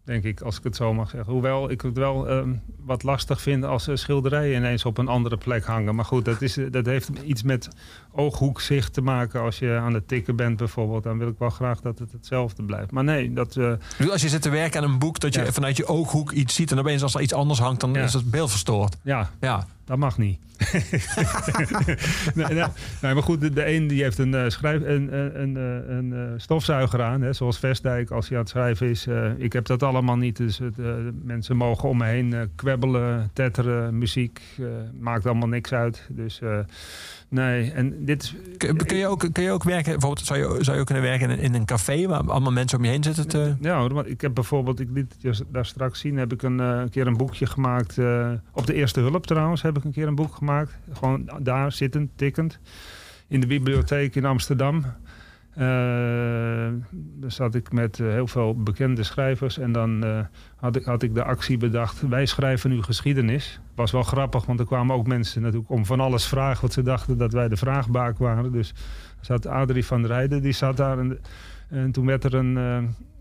[0.05, 1.33] Denk ik, als ik het zo mag zeggen.
[1.33, 5.37] Hoewel ik het wel ehm, wat lastig vind als eh, schilderijen ineens op een andere
[5.37, 5.95] plek hangen.
[5.95, 7.69] Maar goed, dat, is, dat heeft iets met
[8.17, 9.41] ooghoekzicht te maken.
[9.41, 12.63] Als je aan het tikken bent bijvoorbeeld, dan wil ik wel graag dat het hetzelfde
[12.63, 12.91] blijft.
[12.91, 15.21] Maar nee, dat, bedoel, Als je zit te werken aan een boek...
[15.21, 15.53] dat je Ja.
[15.53, 16.71] vanuit je ooghoek iets ziet...
[16.73, 17.81] en opeens als er iets anders hangt...
[17.81, 18.03] dan Ja.
[18.03, 18.97] is het beeld verstoord.
[19.03, 20.39] ja, Ja, dat mag niet.
[22.35, 22.65] nee, nee,
[23.03, 25.97] nee, maar goed, de, de een die heeft een, eh, schrijf, een, een, een, eh,
[25.97, 27.21] een, eh, stofzuiger aan.
[27.23, 29.07] Hè, zoals Vestdijk als hij aan het schrijven is.
[29.39, 30.37] Ik heb dat allemaal niet.
[30.37, 30.77] Dus het,
[31.25, 34.41] mensen mogen om me heen kwebbelen, tetteren, muziek.
[35.01, 36.07] maakt allemaal niks uit.
[36.09, 36.41] Dus
[37.29, 38.35] nee, en dit is...
[38.57, 39.93] Kun, kun je ook, kun je ook werken...
[39.93, 42.07] bijvoorbeeld zou je, zou je ook kunnen werken in, in een café...
[42.07, 43.55] waar allemaal mensen om je heen zitten te...
[43.61, 46.67] Ja, want ik heb bijvoorbeeld, ik liet het daar straks zien, heb ik een, eh,
[46.67, 47.99] een keer een boekje gemaakt.
[47.99, 50.79] eh, op de eerste hulp trouwens heb ik een keer een boek gemaakt.
[50.93, 52.59] Gewoon daar zittend, tikkend.
[53.29, 54.85] In de bibliotheek in Amsterdam.
[55.57, 59.59] Daar zat ik met eh, heel veel bekende schrijvers.
[59.59, 60.19] En dan eh,
[60.57, 63.61] had, ik, had ik de actie bedacht, wij schrijven nu geschiedenis.
[63.75, 66.61] Was wel grappig, want er kwamen ook mensen natuurlijk om van alles vragen.
[66.61, 68.53] Want ze dachten dat wij de vraagbaak waren.
[68.53, 68.75] Dus
[69.21, 70.99] zat Adrie van Rijden, die zat daar.
[70.99, 71.19] En,
[71.69, 72.57] en toen werd er een...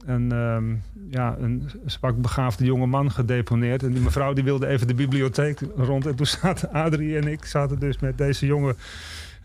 [0.06, 0.76] een, ehm,
[1.10, 3.84] ja, een zwak begaafde jonge man gedeponeerd.
[3.84, 6.06] En die mevrouw die wilde even de bibliotheek rond.
[6.06, 8.76] En toen zaten Adrie en ik zaten dus met deze jongen.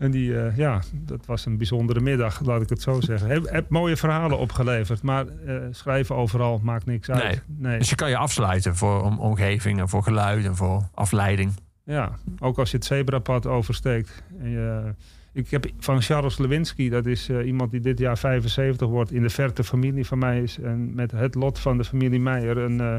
[0.01, 3.29] En die, eh, ja, dat was een bijzondere middag, laat ik het zo zeggen.
[3.29, 7.23] Heb, heb mooie verhalen opgeleverd, maar eh, schrijven overal maakt niks uit.
[7.23, 7.39] Nee.
[7.57, 7.77] nee.
[7.77, 9.79] Dus je kan je afsluiten voor om, omgeving...
[9.79, 11.53] en voor geluid en voor afleiding.
[11.83, 14.23] Ja, ook als je het zebrapad oversteekt.
[14.39, 14.93] En je,
[15.33, 19.21] ik heb van Charles Lewinsky, dat is eh, iemand die dit jaar 75 wordt, in
[19.21, 20.59] de verte familie van mij is.
[20.59, 22.95] En met het lot van de familie Meijer een eh,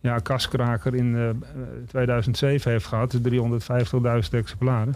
[0.00, 1.30] ja, kaskraker in eh,
[1.86, 3.20] 2007 heeft gehad, 350.000
[4.30, 4.94] exemplaren.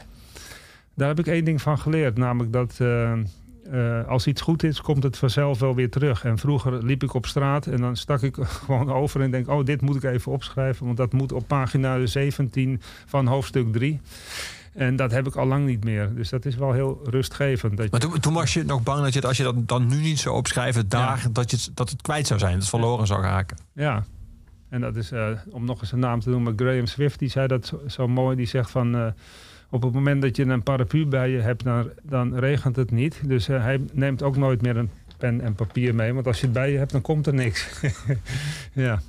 [0.95, 4.81] Daar heb ik één ding van geleerd, namelijk dat eh, eh, als iets goed is,
[4.81, 6.25] komt het vanzelf wel weer terug.
[6.25, 9.65] En vroeger liep ik op straat en dan stak ik gewoon over en denk: Oh,
[9.65, 14.01] dit moet ik even opschrijven, want dat moet op pagina 17 van hoofdstuk 3.
[14.75, 16.15] En dat heb ik al lang niet meer.
[16.15, 17.77] Dus dat is wel heel rustgevend.
[17.77, 19.87] Dat Maar toen, toen was je nog bang dat je het, als je dat dan
[19.87, 22.71] nu niet zou opschrijven, daar, dat, je, het- dat het kwijt zou zijn, dat het
[22.71, 23.57] verloren zou raken.
[23.73, 24.05] Ja,
[24.69, 27.47] en dat is, eh, om nog eens een naam te noemen, Graham Swift, die zei
[27.47, 28.37] dat zo, zo mooi.
[28.37, 29.15] Die zegt van,
[29.73, 33.21] op het moment dat je een paraplu bij je hebt, dan, dan regent het niet.
[33.25, 36.13] Dus eh, hij neemt ook nooit meer een pen en papier mee.
[36.15, 37.81] Want als je het bij je hebt, dan komt er niks.
[38.73, 39.01] ja.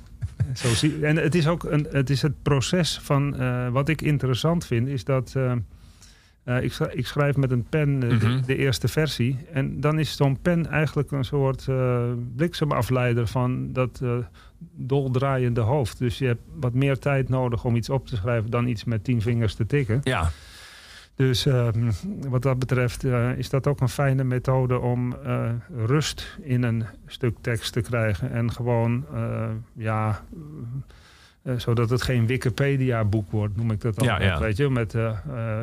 [0.54, 4.02] Zo zie, en het is ook een, het, is het proces van, eh, wat ik
[4.02, 5.34] interessant vind, is dat...
[5.36, 8.42] eh, ik, schrijf, ik schrijf met een pen de, Mhm.
[8.46, 9.38] de eerste versie.
[9.52, 11.66] En dan is zo'n pen eigenlijk een soort
[12.36, 14.00] bliksemafleider van dat
[14.76, 15.98] doldraaiende hoofd.
[15.98, 19.04] Dus je hebt wat meer tijd nodig om iets op te schrijven dan iets met
[19.04, 20.00] tien vingers te tikken.
[20.04, 20.30] Ja,
[21.16, 21.68] Dus eh,
[22.28, 25.50] wat dat betreft eh, is dat ook een fijne methode om eh,
[25.86, 28.30] rust in een stuk tekst te krijgen.
[28.30, 30.22] En gewoon, eh, ja,
[31.56, 34.30] zodat het geen Wikipedia-boek wordt, noem ik dat Ja, altijd.
[34.30, 34.40] ja.
[34.40, 34.96] Weet je, met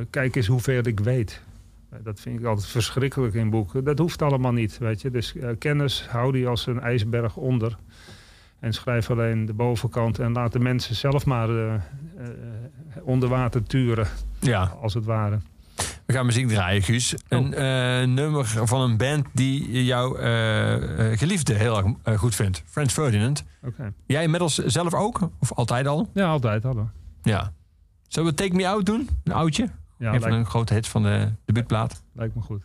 [0.10, 1.41] kijk eens hoeveel ik weet.
[2.04, 3.84] Dat vind ik altijd verschrikkelijk in boeken.
[3.84, 5.12] Dat hoeft allemaal niet, weet je.
[5.12, 7.78] Dus kennis hou die als een ijsberg onder.
[8.60, 11.49] En schrijf alleen de bovenkant en laat de mensen zelf maar
[13.04, 14.08] onder water turen,
[14.39, 14.78] ja.
[14.82, 15.39] als het ware.
[16.06, 17.16] We gaan muziek draaien, Guus.
[17.28, 22.64] Een eh, nummer van een band die jouw eh, eh, geliefde heel erg goed vindt.
[22.66, 23.44] Franz Ferdinand.
[24.06, 25.30] Jij inmiddels zelf ook?
[25.39, 26.10] Of altijd al?
[26.14, 26.92] Ja, altijd hadden.
[27.24, 27.54] Ja.
[28.08, 29.10] Zullen we Take Me Out doen?
[29.24, 29.70] Een oudje?
[29.98, 32.04] Ja, lijkt, een grote hit van de debuutplaat.
[32.14, 32.64] lijkt me goed.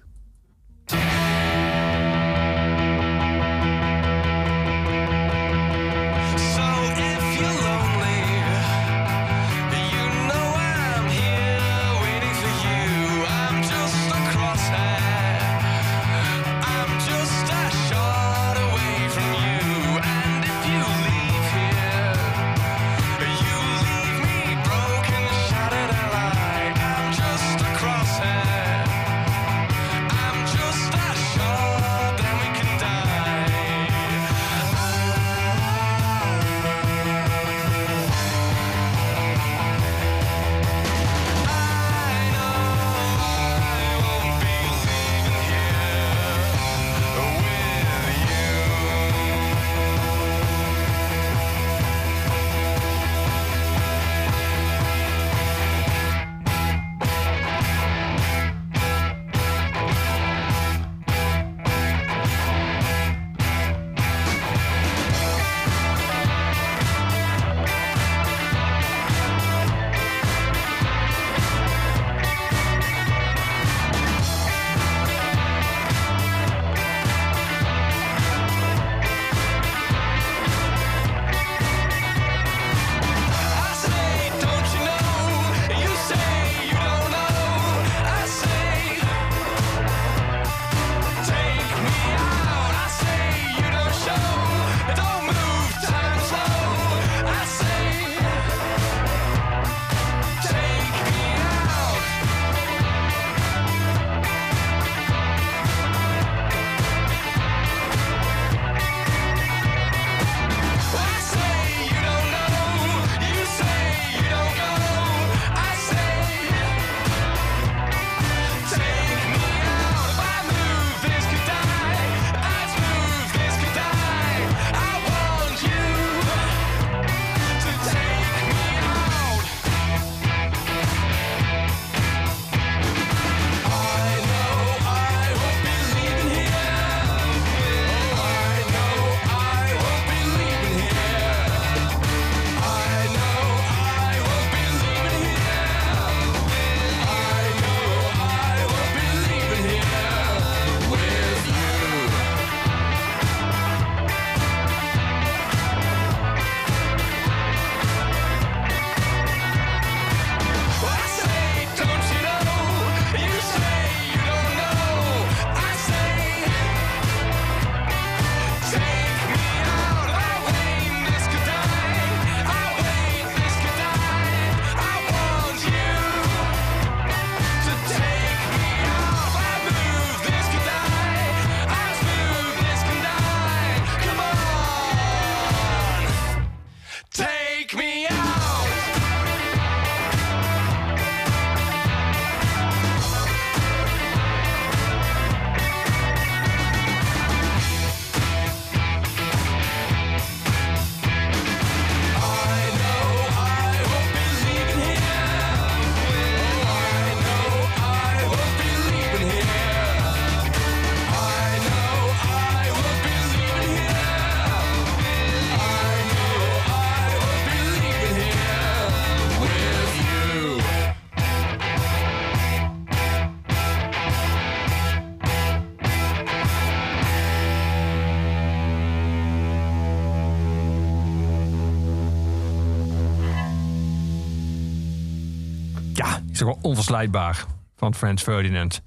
[236.47, 238.82] Toch wel onverslijtbaar van Frans Ferdinand.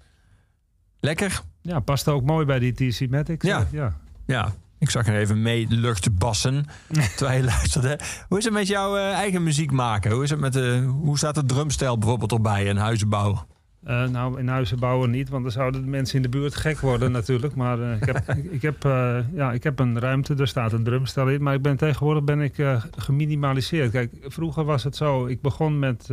[1.00, 1.42] Lekker?
[1.62, 3.44] Ja, past ook mooi bij die TC Matic.
[3.44, 3.68] Ja.
[3.72, 3.98] ja.
[4.26, 6.66] Ja, ik zag er even mee luchtbassen
[7.18, 8.00] terwijl je luisterde.
[8.28, 10.12] Hoe is het met jouw eh, eigen muziek maken?
[10.12, 13.46] Hoe, is het met de, hoe staat de drumstijl bijvoorbeeld erbij en huizenbouw?
[13.84, 16.80] Eh, nou, in huizen bouwen niet, want dan zouden de mensen in de buurt gek
[16.80, 17.56] worden natuurlijk.
[17.56, 20.84] Maar eh, ik, heb, ik, heb, eh, ja, ik heb een ruimte, er staat een
[20.84, 21.44] drumstel in.
[21.44, 23.92] Maar ik ben, tegenwoordig ben ik eh, geminimaliseerd.
[23.92, 26.10] Kijk, vroeger was het zo, ik begon met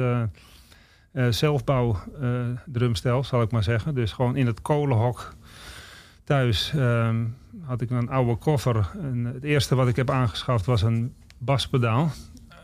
[1.17, 2.31] eh, zelfbouw eh,
[2.65, 3.95] drumstel, zal ik maar zeggen.
[3.95, 5.35] Dus gewoon in het kolenhok
[6.25, 7.25] thuis ehm,
[7.63, 8.91] had ik een oude koffer.
[9.01, 12.11] En het eerste wat ik heb aangeschaft was een baspedaal.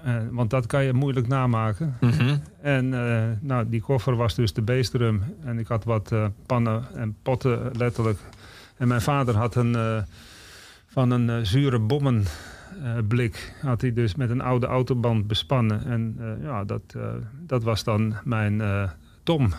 [0.05, 1.97] Eh, want dat kan je moeilijk namaken.
[2.01, 2.37] Mhm.
[2.61, 2.89] En
[3.41, 5.23] nou, die koffer was dus de bassdrum.
[5.45, 6.15] En ik had wat
[6.47, 8.19] pannen en potten, letterlijk.
[8.77, 10.05] En mijn vader had een,
[10.87, 12.25] van een zure bommen
[13.09, 13.55] blik...
[13.61, 15.85] had hij dus met een oude autoband bespannen.
[15.85, 17.03] En eh, ja, dat, eh,
[17.47, 18.91] dat was dan mijn eh,
[19.23, 19.53] tom.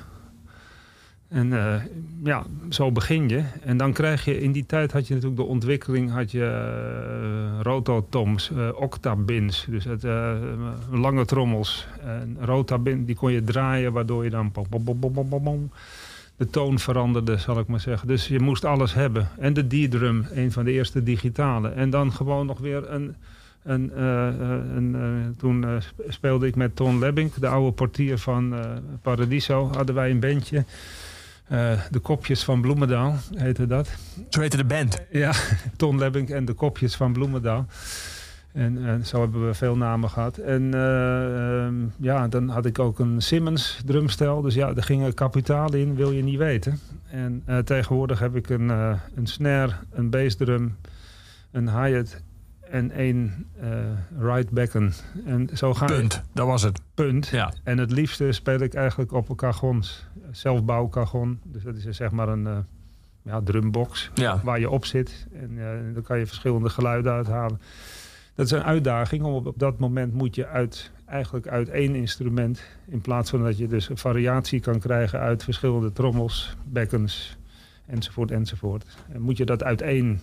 [1.33, 1.81] En eh,
[2.23, 3.43] ja, zo begin je.
[3.63, 7.61] En dan krijg je, in die tijd had je natuurlijk de ontwikkeling, had je eh,
[7.61, 10.33] rototoms, eh octabins, dus het, eh,
[10.91, 11.87] lange trommels.
[12.01, 15.71] En rotabin, die kon je draaien, waardoor je dan pom,
[16.37, 18.07] de toon veranderde, zal ik maar zeggen.
[18.07, 19.29] Dus je moest alles hebben.
[19.39, 21.69] En de D-drum, een van de eerste digitale.
[21.69, 23.15] En dan gewoon nog weer een...
[23.63, 24.35] een, eh, eh,
[24.75, 28.53] een eh, toen sp- speelde ik met Ton Lebbink, de oude portier van
[29.01, 29.69] Paradiso.
[29.75, 30.65] Hadden wij een bandje.
[31.91, 33.89] De Kopjes van Bloemendaal heette dat.
[34.29, 35.01] Zo heette de band.
[35.11, 35.33] Ja,
[35.77, 37.65] Ton Lebbink en de Kopjes van Bloemendaal.
[38.53, 40.37] En, en zo hebben we veel namen gehad.
[40.37, 44.41] En eh, ehm, ja, dan had ik ook een Simmons drumstel.
[44.41, 46.79] Dus ja, er gingen kapitaal in, wil je niet weten.
[47.09, 50.75] En eh, tegenwoordig heb ik een, eh, een snare, een bassdrum,
[51.51, 52.21] een hi-hat
[52.59, 53.45] en één
[54.19, 54.93] right backen.
[55.25, 56.21] En zo ga Punt.
[56.33, 56.81] Dat was het.
[56.93, 57.27] Punt.
[57.27, 57.53] Ja.
[57.63, 60.05] En het liefste speel ik eigenlijk op een cajons.
[60.31, 61.39] Zelfbouwcajon.
[61.43, 62.65] Dus dat is zeg maar een
[63.21, 64.41] ja, drumbox Ja.
[64.43, 65.27] waar je op zit.
[65.33, 65.59] En
[65.93, 67.59] dan kan je verschillende geluiden uithalen.
[68.35, 69.23] Dat is een uitdaging.
[69.23, 72.63] Om op, op dat moment moet je uit, eigenlijk uit één instrument...
[72.87, 75.19] in plaats van dat je dus een variatie kan krijgen...
[75.19, 77.37] uit verschillende trommels, bekkens,
[77.85, 78.85] enzovoort, enzovoort.
[79.11, 80.21] En moet je dat uit één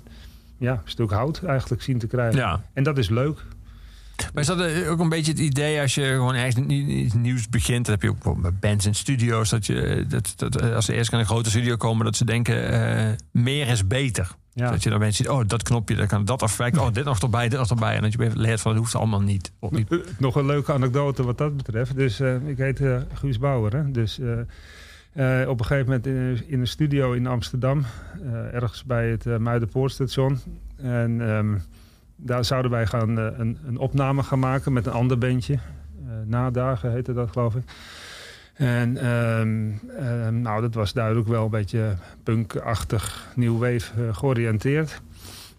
[0.56, 2.38] ja, stuk hout eigenlijk zien te krijgen.
[2.38, 2.62] Ja.
[2.72, 3.44] En dat is leuk.
[4.32, 7.48] Maar is dat eh, ook een beetje het idee als je gewoon ergens iets nieuws
[7.48, 7.86] begint?
[7.86, 9.48] Dat heb je ook bij bands en studio's.
[9.48, 12.24] Dat, je, dat, dat eh, als ze eerst naar een grote studio komen, dat ze
[12.24, 14.36] denken: eh, meer is beter.
[14.53, 14.70] Ja.
[14.70, 16.78] Dat je dan mensen ziet: oh, dat knopje, dan kan dat effect.
[16.78, 17.96] Oh, dit nog erbij, dit nog erbij.
[17.96, 19.53] En dat je even leert van: het hoeft allemaal niet.
[19.61, 21.96] Eh, Nog een leuke anekdote wat dat betreft.
[21.96, 23.76] Dus eh, ik heet eh, Guus Bauer.
[23.76, 23.90] Hè?
[23.90, 24.18] Dus
[25.46, 27.84] op een gegeven moment in, in een studio in Amsterdam,
[28.53, 30.38] ergens bij het uh, Muidenpoortstation.
[30.76, 31.59] En ehm,
[32.16, 35.59] daar zouden wij gaan een, een opname gaan maken met een ander bandje.
[36.24, 37.62] Nadagen heette dat, geloof ik.
[38.61, 45.00] En ehm, ehm, nou, dat was duidelijk wel een beetje punkachtig, new wave eh, georiënteerd.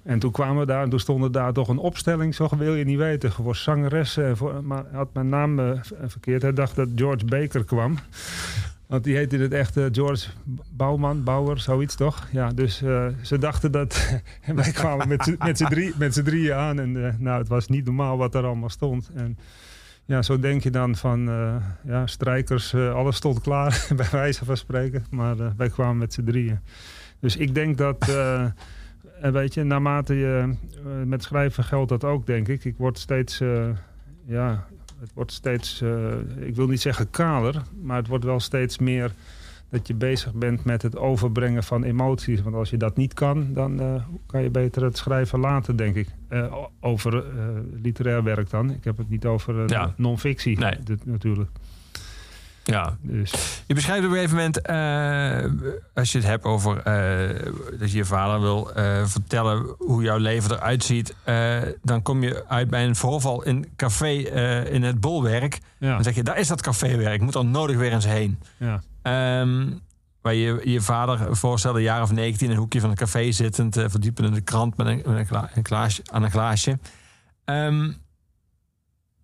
[0.03, 2.85] En toen kwamen we daar en toen stond daar toch een opstelling, zo wil je
[2.85, 4.17] niet weten, voor zangeres.
[4.17, 6.41] eh, Voor, maar had mijn naam eh, v- verkeerd.
[6.41, 7.97] Hij dacht dat George Baker kwam.
[8.87, 10.29] Want die heette het echt eh, George
[10.71, 12.27] Bouwman, Bauer, zoiets toch?
[12.31, 14.19] Ja, dus eh, ze dachten dat...
[14.41, 15.35] en wij kwamen met z'n-
[16.23, 16.79] drieën aan.
[16.79, 19.09] En eh, nou, het was niet normaal wat er allemaal stond.
[19.15, 19.37] En
[20.11, 24.45] ja, zo denk je dan van, eh, ja, strijkers, eh, alles stond klaar, bij wijze
[24.45, 25.05] van spreken.
[25.09, 26.59] Maar eh, wij kwamen met z'n drieën.
[27.19, 28.05] Dus ik denk dat...
[29.21, 30.53] weet je, naarmate je
[31.05, 32.65] met schrijven geldt dat ook, denk ik.
[32.65, 33.37] Ik word steeds,
[34.25, 34.67] ja,
[34.99, 35.83] het wordt steeds,
[36.39, 39.11] ik wil niet zeggen kaler, maar het wordt wel steeds meer
[39.71, 42.41] dat je bezig bent met het overbrengen van emoties.
[42.41, 43.95] Want als je dat niet kan, dan eh,
[44.25, 46.07] kan je beter het schrijven laten, denk ik.
[46.27, 47.23] Eh, over eh,
[47.81, 48.71] literair werk dan.
[48.71, 49.93] Ik heb het niet over Ja.
[49.97, 50.77] non-fictie Nee.
[51.05, 51.49] natuurlijk.
[52.63, 52.97] Ja.
[53.01, 54.57] Dus, Je beschrijft op een gegeven moment,
[55.93, 56.75] als je het hebt over
[57.79, 58.69] dat je je vader wil
[59.05, 61.15] vertellen hoe jouw leven eruit ziet,
[61.83, 64.09] dan kom je uit bij een voorval in café
[64.69, 65.59] in het Bolwerk.
[65.77, 68.39] ja, Dan zeg je, daar is dat caféwerk, ik moet er nodig weer eens heen.
[68.57, 68.81] ja.
[69.01, 69.69] Ehm,
[70.21, 73.31] waar je je vader voorstelde, een jaar of 19, in een hoekje van een café
[73.31, 76.79] zittend, verdiepen in de krant met een, met een, gla- een glaasje, aan een glaasje.
[77.45, 77.91] Ehm,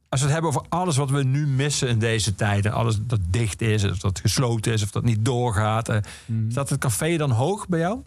[0.10, 3.20] als we het hebben over alles wat we nu missen in deze tijden, alles dat
[3.30, 6.52] dicht is, of dat gesloten is, of dat niet doorgaat, Mm.
[6.52, 8.00] staat het café dan hoog bij jou?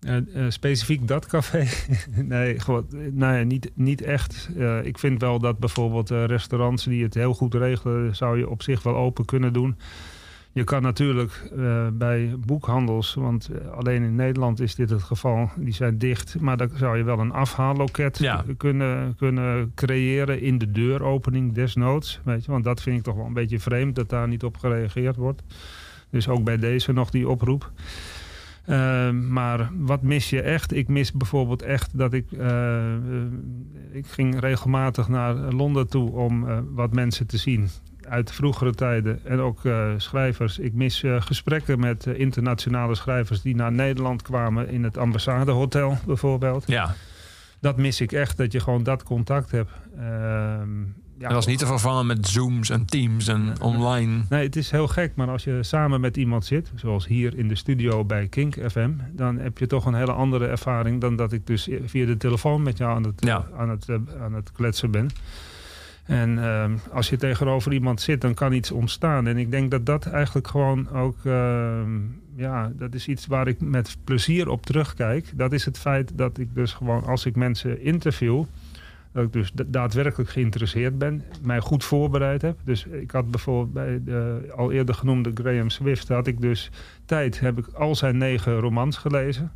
[0.00, 0.16] Eh,
[0.48, 1.66] specifiek dat café?
[2.14, 4.48] nee, gewoon, nee niet, niet echt.
[4.82, 8.82] Ik vind wel dat bijvoorbeeld restaurants die het heel goed regelen, zou je op zich
[8.82, 9.76] wel open kunnen doen.
[10.52, 15.50] Je kan natuurlijk eh, bij boekhandels, want eh, alleen in Nederland is dit het geval,
[15.56, 16.40] die zijn dicht.
[16.40, 18.44] Maar dan zou je wel een afhaalloket Ja.
[18.56, 22.20] kunnen, kunnen creëren in de deuropening desnoods.
[22.24, 24.56] Weet je, want dat vind ik toch wel een beetje vreemd dat daar niet op
[24.56, 25.42] gereageerd wordt.
[26.10, 27.70] Dus ook bij deze nog die oproep.
[28.64, 30.74] Eh, maar wat mis je echt?
[30.74, 32.32] Ik mis bijvoorbeeld echt dat ik...
[32.32, 32.94] eh,
[33.92, 37.68] ik ging regelmatig naar Londen toe om wat mensen te zien
[38.10, 39.20] uit vroegere tijden.
[39.24, 40.58] En ook eh, schrijvers.
[40.58, 43.42] Ik mis eh, gesprekken met eh, internationale schrijvers...
[43.42, 46.64] die naar Nederland kwamen in het ambassadehotel bijvoorbeeld.
[46.66, 46.94] Ja,
[47.60, 49.70] Dat mis ik echt, dat je gewoon dat contact hebt.
[49.98, 50.80] Ehm,
[51.18, 54.22] ja, dat was niet te vervangen met Zooms en Teams en online.
[54.28, 57.48] Nee, het is heel gek, maar als je samen met iemand zit, zoals hier in
[57.48, 61.32] de studio bij Kink FM, dan heb je toch een hele andere ervaring dan dat
[61.32, 63.46] ik dus via de telefoon met jou aan het, Ja.
[63.58, 63.86] aan het,
[64.20, 65.10] aan het kletsen ben.
[66.10, 69.26] En ehm, als je tegenover iemand zit, dan kan iets ontstaan.
[69.26, 71.90] En ik denk dat dat eigenlijk gewoon ook, ehm,
[72.36, 75.32] ja, dat is iets waar ik met plezier op terugkijk.
[75.34, 78.44] Dat is het feit dat ik dus gewoon, als ik mensen interview,
[79.12, 82.58] dat ik dus da- daadwerkelijk geïnteresseerd ben, mij goed voorbereid heb.
[82.64, 86.70] Dus ik had bijvoorbeeld bij de al eerder genoemde Graham Swift, had ik dus
[87.04, 89.52] tijd, heb ik al zijn negen romans gelezen.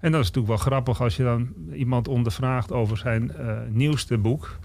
[0.00, 4.18] En dat is natuurlijk wel grappig als je dan iemand ondervraagt over zijn eh, nieuwste
[4.18, 4.58] boek.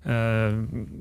[0.00, 0.46] Eh,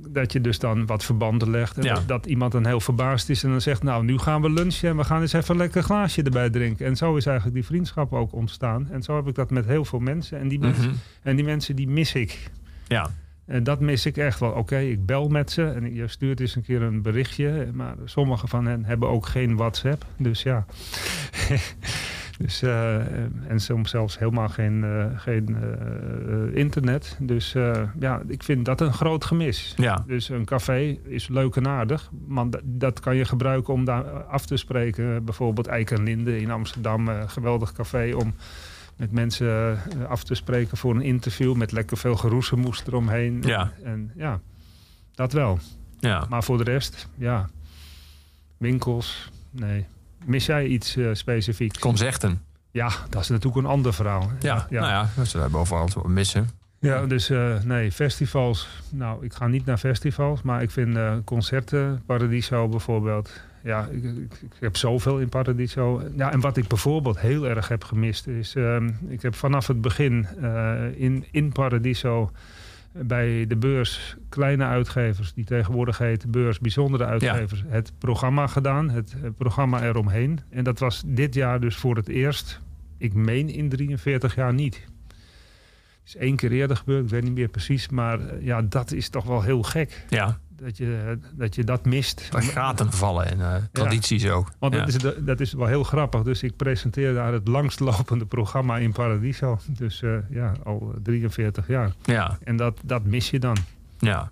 [0.09, 1.77] dat je dus dan wat verbanden legt.
[1.77, 1.93] En Ja.
[1.93, 3.83] dat, dat iemand dan heel verbaasd is en dan zegt...
[3.83, 6.85] nou, nu gaan we lunchen en we gaan eens even een lekker glaasje erbij drinken.
[6.85, 8.87] En zo is eigenlijk die vriendschap ook ontstaan.
[8.91, 10.39] En zo heb ik dat met heel veel mensen.
[10.39, 10.95] En die, mensen, Mhm.
[11.23, 12.49] en die mensen die mis ik.
[12.87, 13.09] Ja,
[13.45, 14.51] En dat mis ik echt wel.
[14.51, 17.69] Oké, ik bel met ze en je stuurt eens een keer een berichtje.
[17.73, 20.05] Maar sommige van hen hebben ook geen WhatsApp.
[20.17, 20.65] Dus ja.
[22.39, 22.95] dus, eh,
[23.47, 25.57] en soms zelfs helemaal geen, eh, geen
[26.53, 27.17] internet.
[27.19, 27.51] Dus
[27.99, 29.73] ja, ik vind dat een groot gemis.
[29.77, 30.03] ja.
[30.07, 32.09] Dus een café is leuk en aardig.
[32.27, 35.25] Maar dat- kan je gebruiken om daar af te spreken.
[35.25, 37.07] Bijvoorbeeld Eik en Linde in Amsterdam.
[37.27, 38.33] geweldig café om
[38.95, 41.55] met mensen af te spreken voor een interview.
[41.55, 43.41] Met lekker veel geroezemoes eromheen.
[43.45, 43.71] Ja.
[43.83, 44.39] En ja,
[45.15, 45.59] dat wel.
[45.99, 46.25] ja.
[46.29, 47.49] Maar voor de rest, ja.
[48.57, 49.85] Winkels, nee.
[50.29, 51.79] Mis jij iets eh specifieks?
[51.79, 52.41] Concerten.
[52.71, 54.31] Ja, dat is natuurlijk een ander verhaal.
[54.39, 56.49] Ja, nou ja, dat zullen we overal missen.
[56.79, 58.67] Ja, dus eh, nee, festivals.
[58.89, 63.41] Nou, ik ga niet naar festivals, maar ik vind eh, concerten, Paradiso bijvoorbeeld.
[63.63, 66.01] Ja, ik, ik, ik heb zoveel in Paradiso.
[66.15, 68.55] Ja, en wat ik bijvoorbeeld heel erg heb gemist is...
[68.55, 70.27] ehm, ik heb vanaf het begin
[70.95, 72.31] in, in Paradiso
[72.91, 75.33] bij de beurs kleine uitgevers...
[75.33, 77.63] die tegenwoordig heet beurs bijzondere uitgevers...
[77.67, 80.39] het programma gedaan, het, eh, programma eromheen.
[80.49, 82.61] En dat was dit jaar dus voor het eerst...
[82.97, 84.87] ik meen in 43 jaar niet
[86.09, 87.89] is één keer eerder gebeurd, ik weet niet meer precies.
[87.89, 90.05] Maar eh, ja, dat is toch wel heel gek.
[90.09, 92.27] Ja, Dat je dat, je dat mist.
[92.31, 94.51] dat gaten vallen en eh, tradities ook.
[94.59, 94.85] Want ja.
[94.85, 96.21] dat, is, dat is wel heel grappig.
[96.21, 99.59] Dus ik presenteer daar het langstlopende programma in Paradiso.
[99.67, 101.93] Dus eh, ja, al 43 jaar.
[102.03, 103.57] ja, En dat, dat mis je dan.
[103.99, 104.31] ja.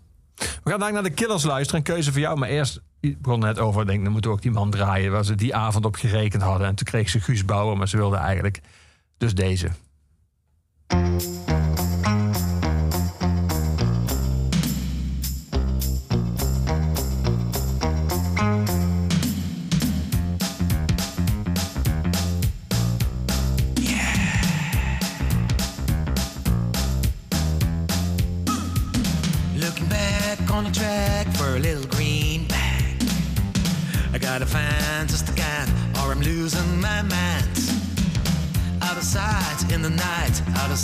[0.63, 1.79] We gaan naar de Killers luisteren.
[1.79, 2.39] Een keuze voor jou.
[2.39, 5.11] Maar eerst, ik begon net over, denk, dan moeten we ook die man draaien.
[5.11, 6.67] Waar ze die avond op gerekend hadden.
[6.67, 8.59] En toen kreeg ze Guus Bouwer, maar ze wilde eigenlijk
[9.17, 9.69] dus deze.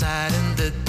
[0.02, 0.83] Night, out of sight in the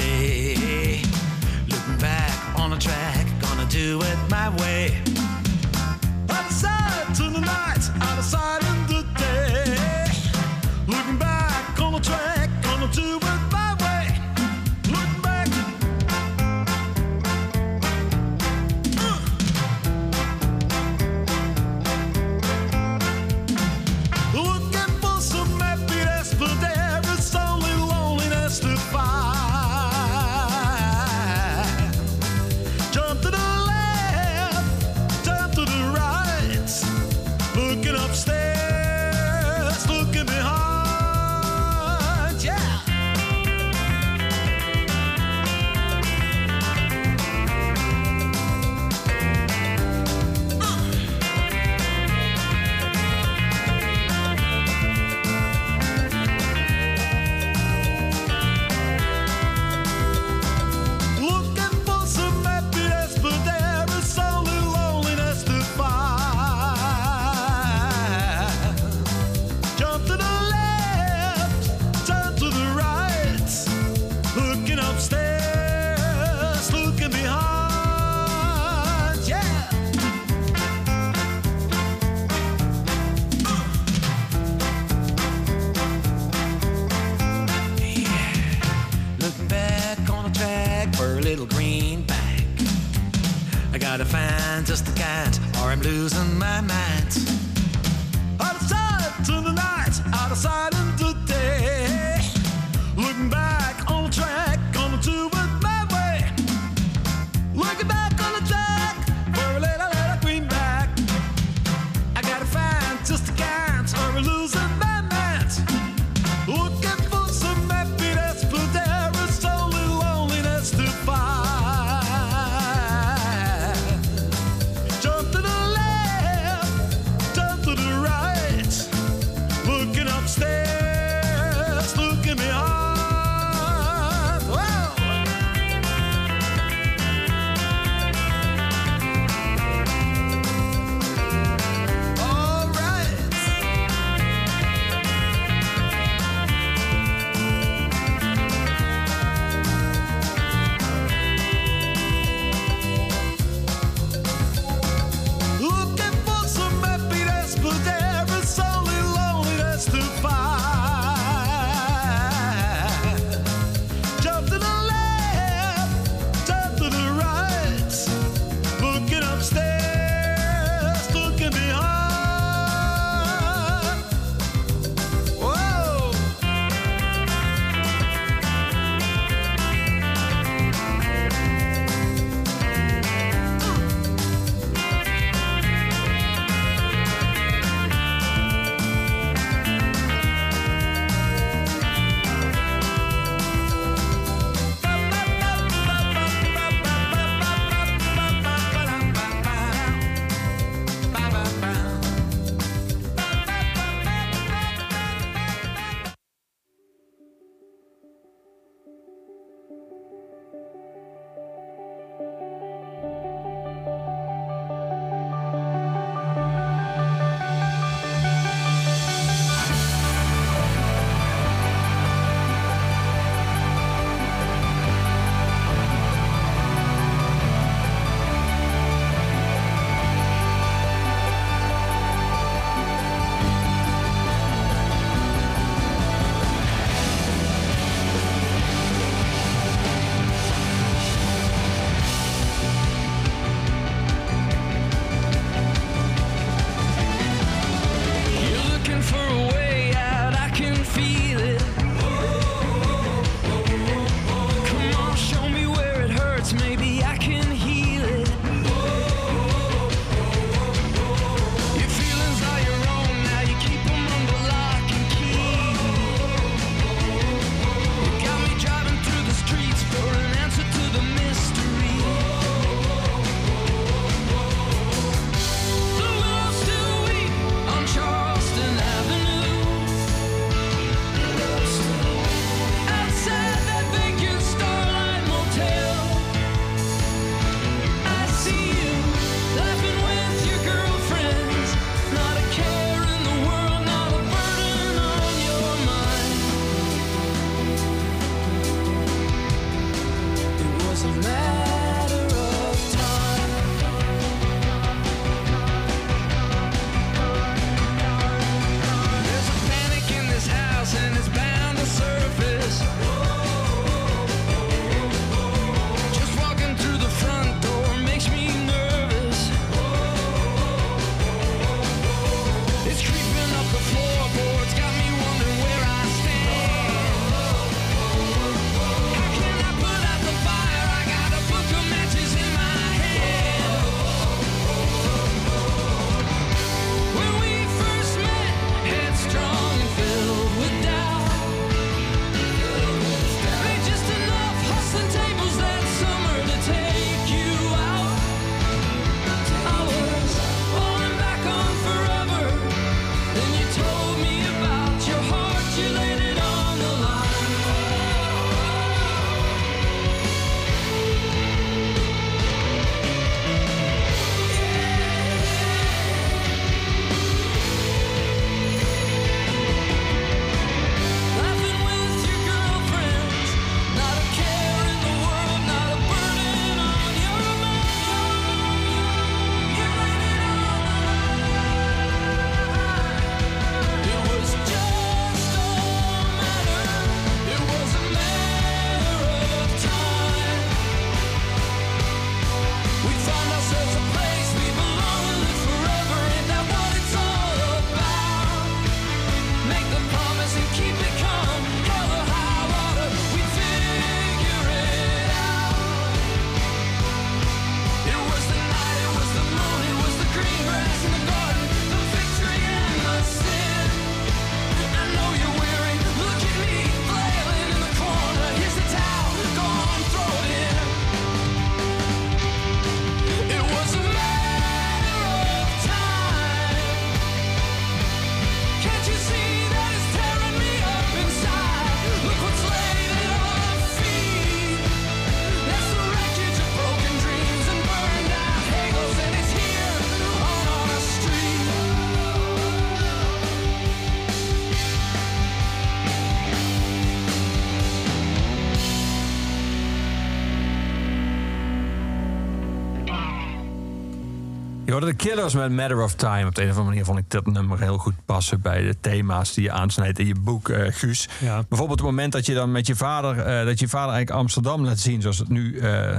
[455.05, 456.47] De Killers met Matter of Time.
[456.47, 459.01] Op de een of andere manier vond ik dat nummer heel goed passen bij de
[459.01, 461.29] thema's die je aansnijdt in je boek, eh, Guus.
[461.41, 461.65] Ja.
[461.69, 464.85] Bijvoorbeeld het moment dat je dan met je vader, eh, dat je vader eigenlijk Amsterdam
[464.85, 466.19] laat zien zoals het nu, eh,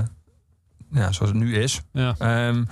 [0.91, 1.81] ja, zoals het nu is.
[1.91, 2.15] Ja.
[2.17, 2.63] Ehm,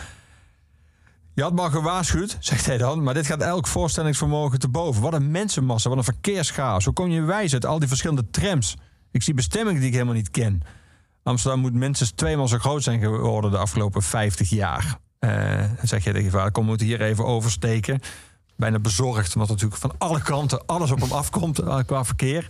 [1.34, 5.02] je had me al gewaarschuwd, zegt hij dan, maar dit gaat elk voorstellingsvermogen te boven.
[5.02, 6.86] Wat een mensenmassa, wat een verkeerschaos.
[6.86, 8.76] Hoe kom je wijs uit al die verschillende trams?
[9.12, 10.62] Ik zie bestemmingen die ik helemaal niet ken.
[11.24, 15.02] Amsterdam moet minstens tweemaal zo groot zijn geworden de afgelopen 50 jaar.
[15.24, 18.00] Eh, dan zeg je tegen je vader, kom, we moeten hier even oversteken.
[18.56, 22.48] Bijna bezorgd, omdat natuurlijk van alle kanten alles op hem afkomt eh, qua verkeer.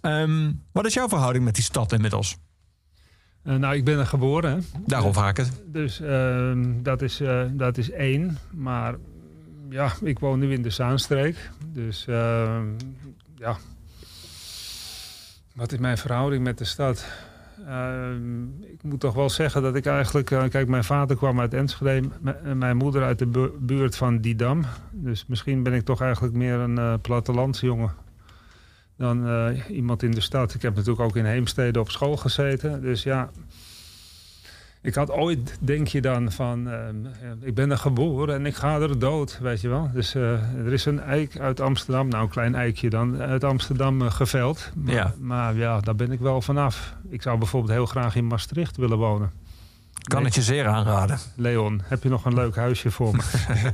[0.00, 2.36] Ehm, wat is jouw verhouding met die stad inmiddels?
[3.42, 4.64] Eh, nou, ik ben er geboren.
[4.86, 5.62] Daarom vraag ik het.
[5.66, 7.20] Dus ehm, dat, is,
[7.50, 8.38] dat is één.
[8.50, 8.94] Maar
[9.70, 11.50] ja, ik woon nu in de Zaanstreek.
[11.66, 12.66] Dus ehm,
[13.36, 13.56] ja.
[15.54, 17.04] Wat is mijn verhouding met de stad?
[17.66, 20.30] Ehm, ik moet toch wel zeggen dat ik eigenlijk...
[20.30, 22.08] eh, kijk, mijn vader kwam uit Enschede.
[22.44, 24.64] en mijn moeder uit de bu- buurt van Didam.
[24.90, 27.92] Dus misschien ben ik toch eigenlijk meer een eh plattelandsjongen
[28.96, 30.54] dan eh, iemand in de stad.
[30.54, 32.80] Ik heb natuurlijk ook in Heemstede op school gezeten.
[32.82, 33.30] Dus ja,
[34.82, 36.70] ik had ooit, denk je dan, van...
[36.70, 39.90] ehm, ja, ik ben er geboren en ik ga er dood, weet je wel.
[39.92, 40.32] Dus eh,
[40.66, 44.70] er is een eik uit Amsterdam, nou een klein eikje dan, uit Amsterdam eh, geveld.
[44.74, 45.14] Maar Ja.
[45.20, 46.94] maar ja, daar ben ik wel vanaf.
[47.08, 49.30] Ik zou bijvoorbeeld heel graag in Maastricht willen wonen.
[50.02, 50.26] Kan Nee.
[50.26, 51.18] het je zeer aanraden.
[51.36, 53.22] Leon, heb je nog een leuk huisje voor me?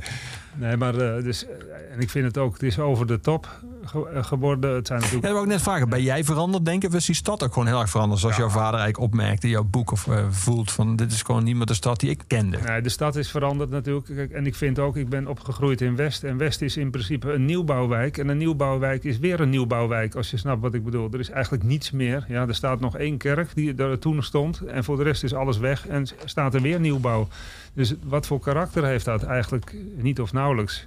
[0.55, 1.51] nee, maar eh, dus, eh,
[1.93, 3.59] en ik vind het ook, het is over de top
[3.89, 4.75] ge- eh, geworden.
[4.75, 5.89] Het zijn Ja, natuurlijk dat ik net vragen.
[5.89, 6.89] Ben jij veranderd, denk ik?
[6.89, 8.19] Of is die stad ook gewoon heel erg veranderd?
[8.21, 9.91] Zoals jouw vader eigenlijk opmerkte in jouw boek.
[9.91, 12.57] Of eh, voelt van, dit is gewoon niet meer de stad die ik kende.
[12.65, 14.05] Nee, de stad is veranderd natuurlijk.
[14.15, 16.23] Kijk, en ik vind ook, ik ben opgegroeid in West.
[16.23, 18.17] En West is in principe een nieuwbouwwijk.
[18.17, 21.09] En een nieuwbouwwijk is weer een nieuwbouwwijk, als je snapt wat ik bedoel.
[21.11, 22.25] Er is eigenlijk niets meer.
[22.27, 24.59] Ja, er staat nog één kerk die er toen stond.
[24.61, 27.27] En voor de rest is alles weg en staat er weer nieuwbouw.
[27.73, 29.23] Dus wat voor karakter heeft dat?
[29.23, 30.85] Eigenlijk niet of nauwelijks.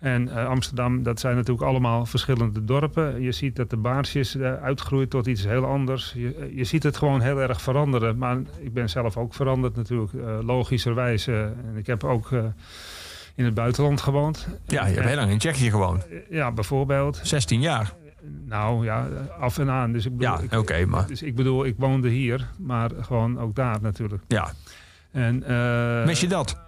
[0.00, 3.22] En eh, Amsterdam, dat zijn natuurlijk allemaal verschillende dorpen.
[3.22, 6.12] Je ziet dat de baarsjes eh, uitgroeit tot iets heel anders.
[6.16, 8.18] Je, je ziet het gewoon heel erg veranderen.
[8.18, 11.26] Maar ik ben zelf ook veranderd natuurlijk, eh, logischerwijs.
[11.26, 12.44] eh, en ik heb ook eh,
[13.34, 14.48] in het buitenland gewoond.
[14.66, 16.06] Ja, je hebt heel lang in Tsjechië gewoond.
[16.30, 17.20] Ja, bijvoorbeeld.
[17.22, 17.92] 16 jaar.
[18.44, 19.06] Nou ja,
[19.40, 19.92] af en aan.
[19.92, 21.06] Dus ik bedoel, Ja, ik- oké, maar...
[21.06, 24.22] dus ik bedoel, ik woonde hier, maar gewoon ook daar natuurlijk.
[24.28, 24.52] Ja,
[25.10, 26.58] En, eh, mis je dat?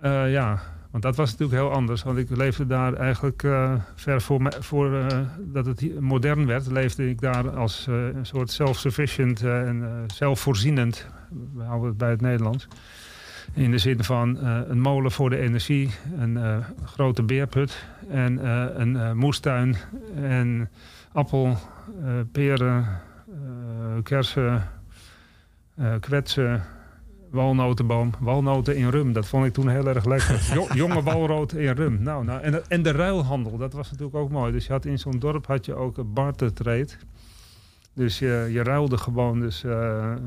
[0.00, 0.60] eh, ja,
[0.92, 2.02] want dat was natuurlijk heel anders.
[2.02, 7.08] Want ik leefde daar eigenlijk eh, ver voor, voor eh, dat het modern werd, leefde
[7.08, 11.06] ik daar als eh, een soort self-sufficient en zelfvoorzienend.
[11.54, 12.68] We houden het bij het Nederlands.
[13.54, 18.46] In de zin van een molen voor de energie, een grote beerput en
[18.80, 19.76] een moestuin
[20.14, 20.70] en
[21.12, 21.56] appel,
[22.32, 22.86] peren,
[24.02, 24.68] kersen,
[26.00, 26.62] kwetsen,
[27.32, 28.10] walnotenboom.
[28.20, 30.40] Walnoten in rum, dat vond ik toen heel erg lekker.
[30.54, 32.02] Jo- jonge walrood in rum.
[32.02, 34.52] Nou, nou, en, en de ruilhandel, dat was natuurlijk ook mooi.
[34.52, 36.88] Dus je had in zo'n dorp had je ook een barter trade.
[37.94, 39.40] Dus je, je ruilde gewoon.
[39.40, 40.18] Dus eh, eh,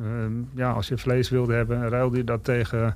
[0.55, 2.95] ja, als je vlees wilde hebben, ruilde je dat tegen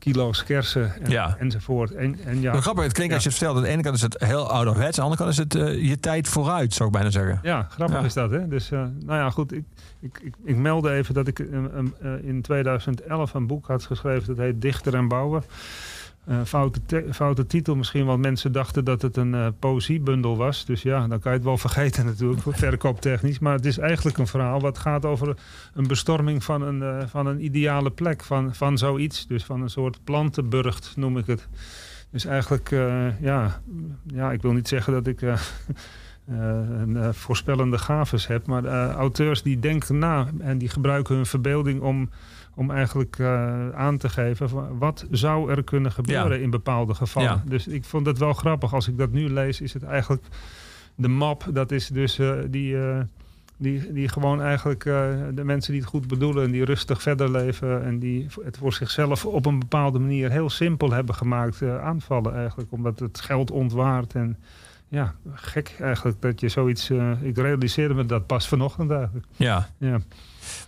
[0.00, 1.36] kilo's kersen en, Ja.
[1.38, 1.90] enzovoort.
[1.94, 3.56] En, en ja, grappig, het klinkt als je het vertelt.
[3.58, 4.98] Aan de ene kant is het heel ouderwets.
[5.00, 7.38] Aan de andere kant is het eh, je tijd vooruit, zou ik bijna zeggen.
[7.42, 8.04] Ja, grappig Ja.
[8.04, 8.48] is dat, hè?
[8.48, 9.52] Dus, eh, nou ja, goed.
[9.52, 9.64] Ik,
[10.00, 11.46] ik, ik, ik meldde even dat ik eh,
[12.22, 14.26] in 2011 een boek had geschreven.
[14.26, 15.42] Dat heet Dichter en Bouwen.
[16.30, 20.64] Eh, foute, te- foute titel misschien, want mensen dachten dat het een eh, poëziebundel was.
[20.64, 23.38] Dus ja, dan kan je het wel vergeten natuurlijk, verkooptechnisch.
[23.38, 25.36] Maar het is eigenlijk een verhaal wat gaat over
[25.74, 28.22] een bestorming van een, eh, van een ideale plek.
[28.22, 31.48] Van, van zoiets, dus van een soort plantenburgt noem ik het.
[32.10, 32.70] Dus eigenlijk,
[33.20, 33.62] ja,
[34.06, 35.20] ja, ik wil niet zeggen dat ik...
[36.26, 38.46] een voorspellende gaves heb.
[38.46, 42.10] Maar auteurs die denken na en die gebruiken hun verbeelding om,
[42.60, 46.42] om eigenlijk eh, aan te geven van wat zou er kunnen gebeuren Ja.
[46.42, 47.28] in bepaalde gevallen.
[47.28, 47.42] Ja.
[47.44, 48.74] Dus ik vond het wel grappig.
[48.74, 50.22] Als ik dat nu lees, is het eigenlijk
[50.94, 51.44] de map.
[51.52, 53.00] Dat is dus eh, die, eh,
[53.56, 54.82] die, die gewoon eigenlijk
[55.34, 58.72] de mensen die het goed bedoelen en die rustig verder leven en die het voor
[58.72, 62.72] zichzelf op een bepaalde manier heel simpel hebben gemaakt aanvallen eigenlijk.
[62.72, 64.36] Omdat het geld ontwaart en
[64.88, 66.90] ja, gek eigenlijk dat je zoiets...
[67.20, 69.26] ik realiseerde me dat pas vanochtend eigenlijk.
[69.36, 69.68] Ja.
[69.78, 70.00] Ja,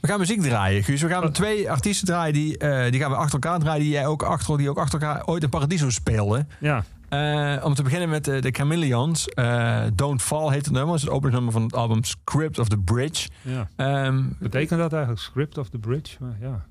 [0.00, 1.02] We gaan muziek draaien, Guus.
[1.02, 3.82] We gaan twee artiesten draaien die, eh, die gaan we achter elkaar draaien.
[3.82, 6.48] Die jij ook achter, die ook achter elkaar ooit in Paradiso speelden.
[6.58, 6.84] ja.
[7.08, 9.28] Eh, om te beginnen met eh, de Chameleons.
[9.94, 10.86] Don't Fall heet het nummer.
[10.86, 13.28] Dat is het openingsnummer van het album Script of the Bridge.
[13.42, 13.68] ja.
[13.76, 16.16] Ehm, Betekent dat eigenlijk script of the bridge?
[16.20, 16.64] Maar ja,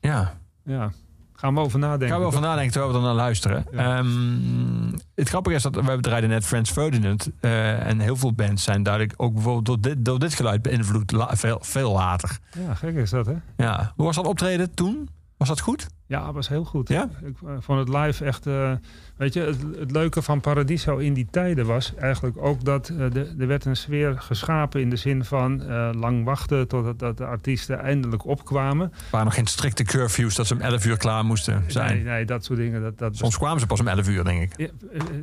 [0.00, 0.34] ja,
[0.64, 0.90] ja.
[1.36, 2.08] Gaan we over nadenken.
[2.08, 3.66] gaan we over nadenken terwijl we er naar luisteren.
[3.72, 3.96] Ja.
[3.98, 7.30] Ehm, het grappige is dat we draaiden net Franz Ferdinand.
[7.40, 11.12] eh, en heel veel bands zijn duidelijk ook bijvoorbeeld door dit, door dit geluid beïnvloed.
[11.12, 12.38] la- veel, veel later.
[12.66, 13.34] Ja, gek is dat, hè?
[13.56, 13.92] Ja.
[13.96, 15.08] Hoe was dat optreden toen?
[15.36, 15.86] Was dat goed?
[16.08, 16.88] Ja, was heel goed.
[16.88, 17.08] Ja?
[17.24, 18.46] Ik eh, vond het live echt...
[18.46, 18.72] eh,
[19.16, 22.88] weet je, het, het leuke van Paradiso in die tijden was eigenlijk ook dat...
[22.88, 25.64] eh, de, er werd een sfeer geschapen in de zin van
[25.98, 26.68] lang wachten...
[26.68, 28.90] totdat dat de artiesten eindelijk opkwamen.
[28.92, 31.94] Er waren nog geen strikte curfews dat ze om 11 uur klaar moesten zijn.
[31.94, 32.82] Nee, nee, dat soort dingen.
[32.82, 34.58] Dat, dat Soms kwamen ze pas om 11 uur, denk ik.
[34.58, 34.68] Ja,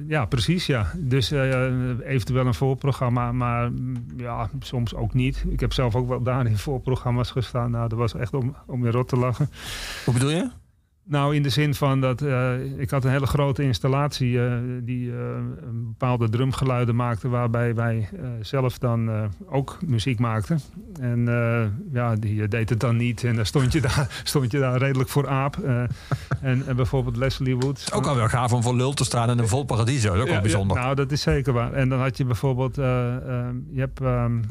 [0.07, 0.91] ja, precies, ja.
[0.97, 5.45] Dus eventueel een voorprogramma, maar mm, ja, soms ook niet.
[5.49, 7.71] Ik heb zelf ook wel daar in voorprogramma's gestaan.
[7.71, 9.49] Nou, dat was echt om, om je rot te lachen.
[10.05, 10.49] Hoe bedoel je?
[11.05, 15.11] Nou, in de zin van dat eh, ik had een hele grote installatie eh, die
[15.11, 15.17] eh,
[15.67, 18.09] een bepaalde drumgeluiden maakte, waarbij wij
[18.41, 20.59] zelf dan ook muziek maakten.
[20.99, 21.25] En
[21.93, 23.23] ja, die deed het dan niet.
[23.23, 25.57] En dan stond je daar, stond je daar redelijk voor aap.
[26.41, 27.91] En, en bijvoorbeeld Leslie Woods.
[27.91, 30.07] Ook al wel gaaf om voor lul te staan in een vol paradiso.
[30.07, 30.77] Dat is ook wel Ja, bijzonder.
[30.77, 31.73] ja, nou, dat is zeker waar.
[31.73, 34.41] En dan had je bijvoorbeeld, je hebt ehm,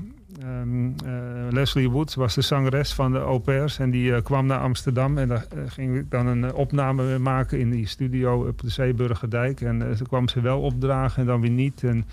[0.43, 4.47] ehm, eh, Leslie Woods was de zangeres van de au pairs en die eh, kwam
[4.47, 8.61] naar Amsterdam en daar eh, ging ik dan een opname maken in die studio op
[8.61, 9.61] de Zeeburgerdijk.
[9.61, 11.85] En ze kwam ze wel opdragen en dan weer niet.
[11.85, 12.05] En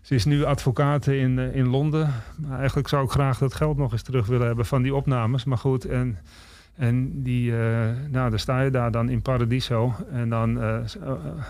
[0.00, 2.10] ze is nu advocaat in, in Londen.
[2.36, 5.44] Maar eigenlijk zou ik graag dat geld nog eens terug willen hebben van die opnames.
[5.44, 6.18] Maar goed, en
[6.76, 7.52] en die,
[8.10, 9.94] nou, dan sta je daar dan in Paradiso.
[10.10, 10.78] En dan eh,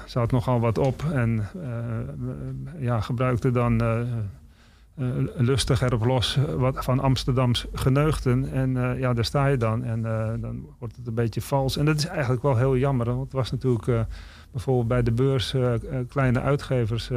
[0.06, 1.04] zat nogal wat op.
[1.12, 1.48] En
[2.78, 3.80] ja, gebruikte dan
[4.94, 5.06] eh,
[5.36, 8.52] lustig erop los eh, wat van Amsterdams geneugten.
[8.52, 9.84] En eh, ja, daar sta je dan.
[9.84, 10.02] En
[10.40, 11.76] dan wordt het een beetje vals.
[11.76, 13.06] En dat is eigenlijk wel heel jammer.
[13.06, 14.06] Want het was natuurlijk
[14.50, 15.54] bijvoorbeeld bij de beurs
[16.08, 17.08] kleine uitgevers...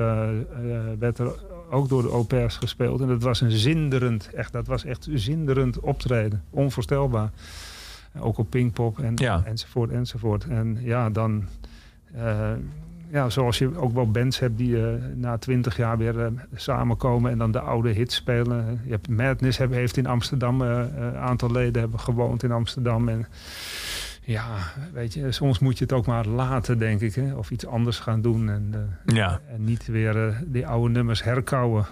[0.99, 1.31] werd er
[1.69, 3.01] ook door de au pairs gespeeld.
[3.01, 6.43] En dat was een zinderend, echt, dat was echt zinderend optreden.
[6.49, 7.31] Onvoorstelbaar.
[8.19, 9.41] Ook op Pinkpop en, Ja.
[9.45, 10.45] enzovoort, enzovoort.
[10.45, 11.47] En ja, dan...
[13.11, 17.31] ja, zoals je ook wel bands hebt die eh, na twintig jaar weer eh, samenkomen
[17.31, 18.79] en dan de oude hits spelen.
[18.85, 23.09] Je hebt Madness heeft in Amsterdam, eh, eh, een aantal leden hebben gewoond in Amsterdam.
[23.09, 23.25] En
[24.21, 24.45] ja,
[24.93, 27.15] weet je, soms moet je het ook maar laten, denk ik.
[27.15, 27.33] Hè?
[27.35, 28.73] Of iets anders gaan doen en,
[29.05, 29.39] Ja.
[29.53, 31.85] en niet weer die oude nummers herkouwen.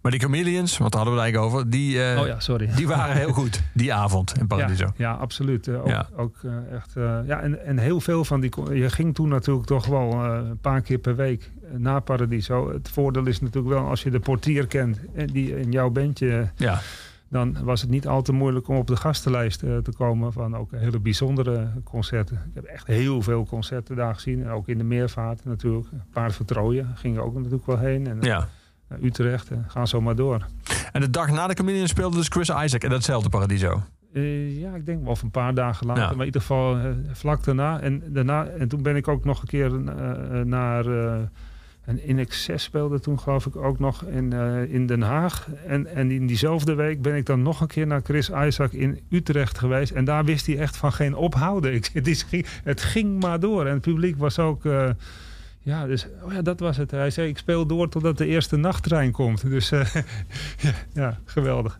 [0.00, 2.70] Maar die Chameleons, want daar hadden we het eigenlijk over, die, eh, oh ja, sorry.
[2.76, 4.84] die waren heel goed die avond in Paradiso.
[4.84, 5.68] Ja, ja absoluut.
[5.68, 6.08] Eh, ook Ja.
[6.16, 6.92] ook eh, echt,
[7.26, 8.50] ja, en, en heel veel van die...
[8.72, 12.72] Je ging toen natuurlijk toch wel een paar keer per week naar Paradiso.
[12.72, 14.98] Het voordeel is natuurlijk wel als je de portier kent...
[15.14, 16.50] en die in jouw bandje...
[16.56, 16.80] Ja.
[17.28, 20.32] dan was het niet al te moeilijk om op de gastenlijst te komen...
[20.32, 22.36] van ook hele bijzondere concerten.
[22.36, 24.42] Ik heb echt heel veel concerten daar gezien.
[24.44, 25.86] En ook in de meervaart natuurlijk.
[26.12, 28.06] Paard voor Trooien ging ook natuurlijk wel heen.
[28.06, 28.48] En ja.
[29.02, 30.46] Utrecht, en ga zo maar door.
[30.92, 33.82] En de dag na de Chameleons speelde dus Chris Isaac in datzelfde Paradiso.
[34.12, 36.08] Eh, ja, ik denk wel of een paar dagen later, Ja.
[36.08, 37.80] maar in ieder geval eh, vlak daarna.
[37.80, 38.46] En, daarna.
[38.46, 40.86] en toen ben ik ook nog een keer eh, naar.
[40.86, 41.14] eh
[41.84, 44.32] en In Excess speelde toen geloof ik ook nog in,
[44.68, 45.48] in Den Haag.
[45.66, 49.00] En, en in diezelfde week ben ik dan nog een keer naar Chris Isaac in
[49.10, 49.92] Utrecht geweest.
[49.92, 51.74] En daar wist hij echt van geen ophouden.
[51.74, 52.26] Ik, het, is,
[52.64, 53.66] het ging maar door.
[53.66, 54.62] En het publiek was ook...
[55.62, 56.90] ja, dus oh ja, dat was het.
[56.90, 59.50] Hij zei, ik speel door totdat de eerste nachttrein komt.
[59.50, 59.94] Dus eh,
[60.64, 61.78] ja, ja, geweldig.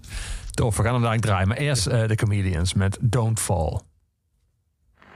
[0.50, 1.48] Tof, we gaan hem dadelijk draaien.
[1.48, 3.80] Maar eerst eh, de Comedians met Don't Fall.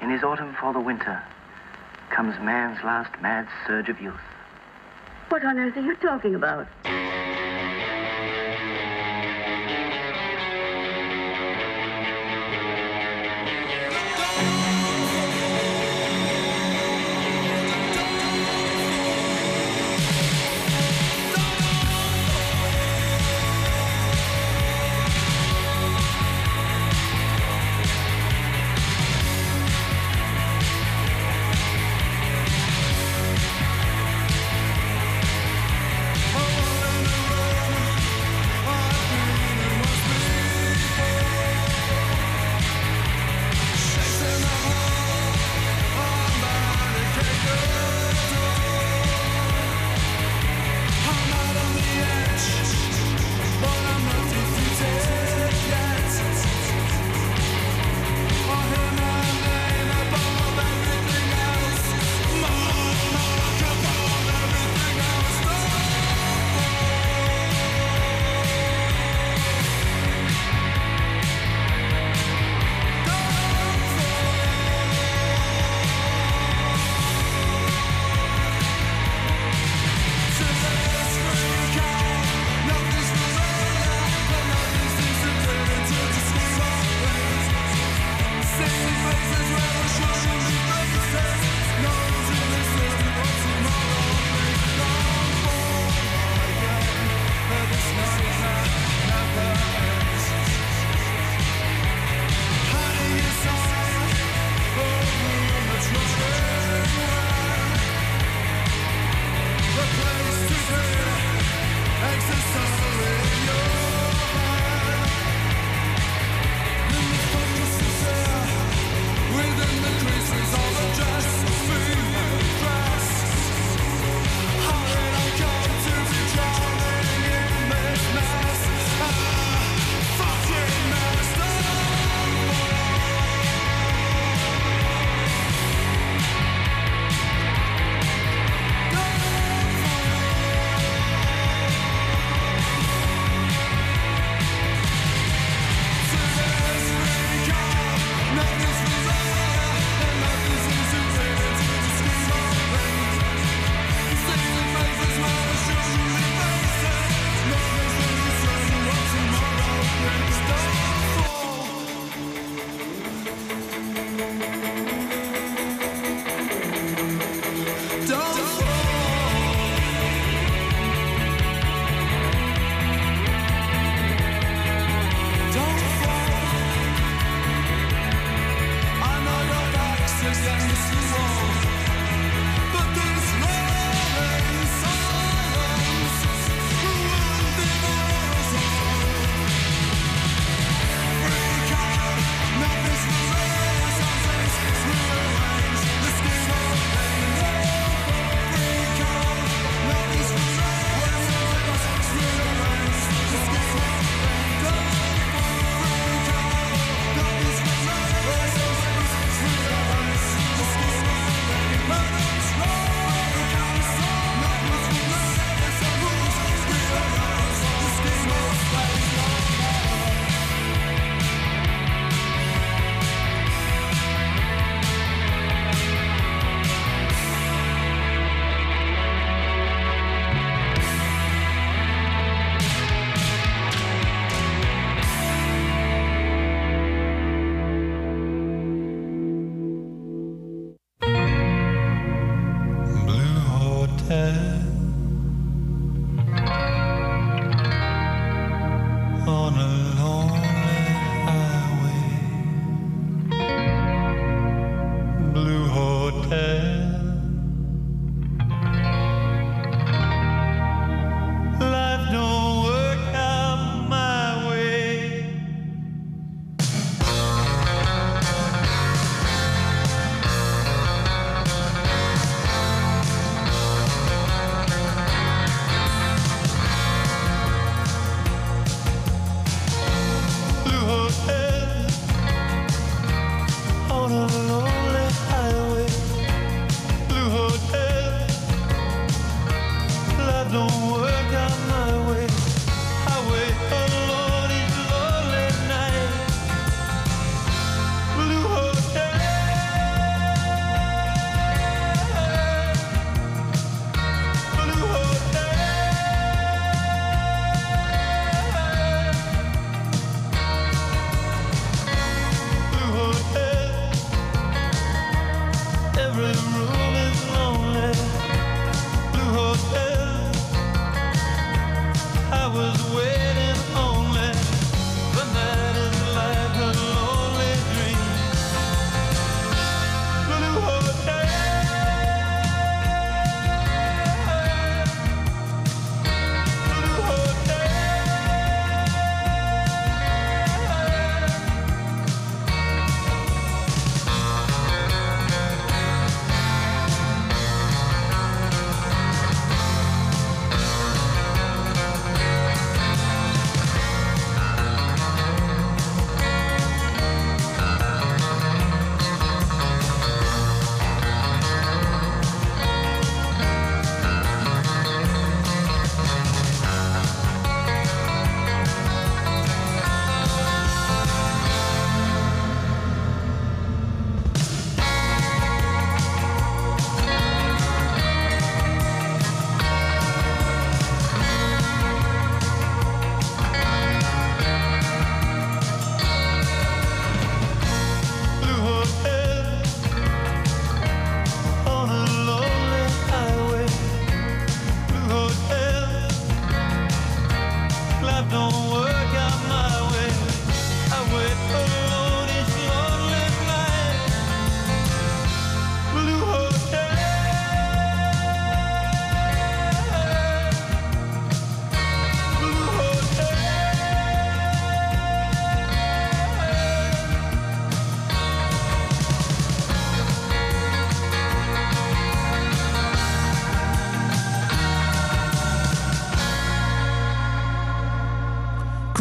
[0.00, 1.22] In his autumn for the winter
[2.16, 4.20] comes man's last mad surge of youth.
[5.28, 6.66] What on earth are you talking about?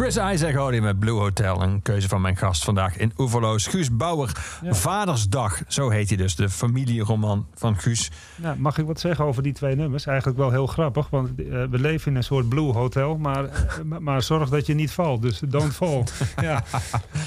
[0.04, 1.62] Chris Isaac hoorde je met Blue Hotel.
[1.62, 3.66] Een keuze van mijn gast vandaag in Oeverloos.
[3.66, 4.30] Guus Bauer,
[4.70, 5.60] Vadersdag.
[5.68, 8.10] Zo heet hij dus, de familieroman van Guus.
[8.36, 10.06] Nou, mag ik wat zeggen over die twee nummers?
[10.06, 13.60] Eigenlijk wel heel grappig, want eh, we leven in een soort blue hotel, maar, eh,
[13.84, 15.22] maar- maar zorg dat je niet valt.
[15.22, 16.04] Dus don't fall.
[16.40, 16.62] ja.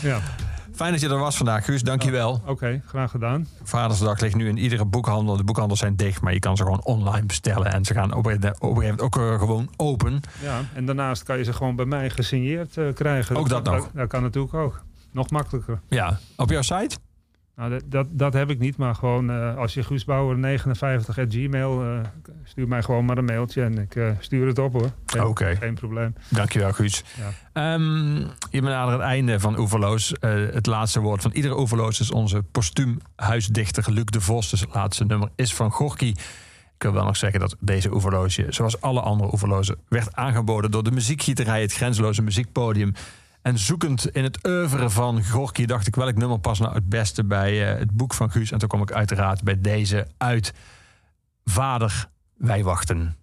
[0.02, 0.20] ja.
[0.78, 1.82] Fijn dat je er was vandaag, Guus.
[1.82, 2.42] Dank je wel.
[2.46, 3.48] Oké, graag gedaan.
[3.64, 5.38] Vadersdag ligt nu in iedere boekhandel.
[5.38, 7.74] De boekhandels zijn dicht, maar je kan ze gewoon online bestellen.
[7.74, 10.22] En ze gaan op een gegeven moment ook eh, gewoon open.
[10.42, 13.36] Ja, en daarnaast kan je ze gewoon bij mij gesigneerd eh, krijgen.
[13.36, 13.76] Ook dat nog.
[13.76, 14.84] Dat, dat kan natuurlijk ook.
[15.12, 15.80] Nog makkelijker.
[15.90, 16.98] Ja, op jouw site?
[17.58, 21.84] Nou, dat, dat, dat heb ik niet, maar gewoon eh, als je Guusbouwer59 at gmail,
[21.84, 22.00] eh,
[22.44, 25.26] stuur mij gewoon maar een mailtje en ik eh, stuur het op hoor.
[25.28, 25.56] Oké.
[25.56, 26.16] geen probleem.
[26.30, 27.04] Dankjewel, Guus.
[27.18, 27.74] Ja.
[27.74, 28.16] Ehm,
[28.50, 30.14] je bent aan het einde van Oeverloos.
[30.20, 34.50] Het laatste woord van iedere Oeverloos is onze postuum huisdichter Luc de Vos.
[34.50, 36.14] Dus het laatste nummer is van Gorky.
[36.76, 40.84] Ik wil wel nog zeggen dat deze oeverloosje, zoals alle andere oeverlozen, werd aangeboden door
[40.84, 42.94] de muziekgieterij, het grenzeloze muziekpodium.
[43.48, 47.24] En zoekend in het oeuvre van Gorky dacht ik welk nummer past nou het beste
[47.24, 48.52] bij eh, het boek van Guus.
[48.52, 50.54] En toen kom ik uiteraard bij deze uit.
[51.46, 53.16] Vader, wij wachten.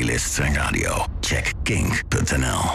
[0.00, 2.70] Playlists en radio, check kink.nl.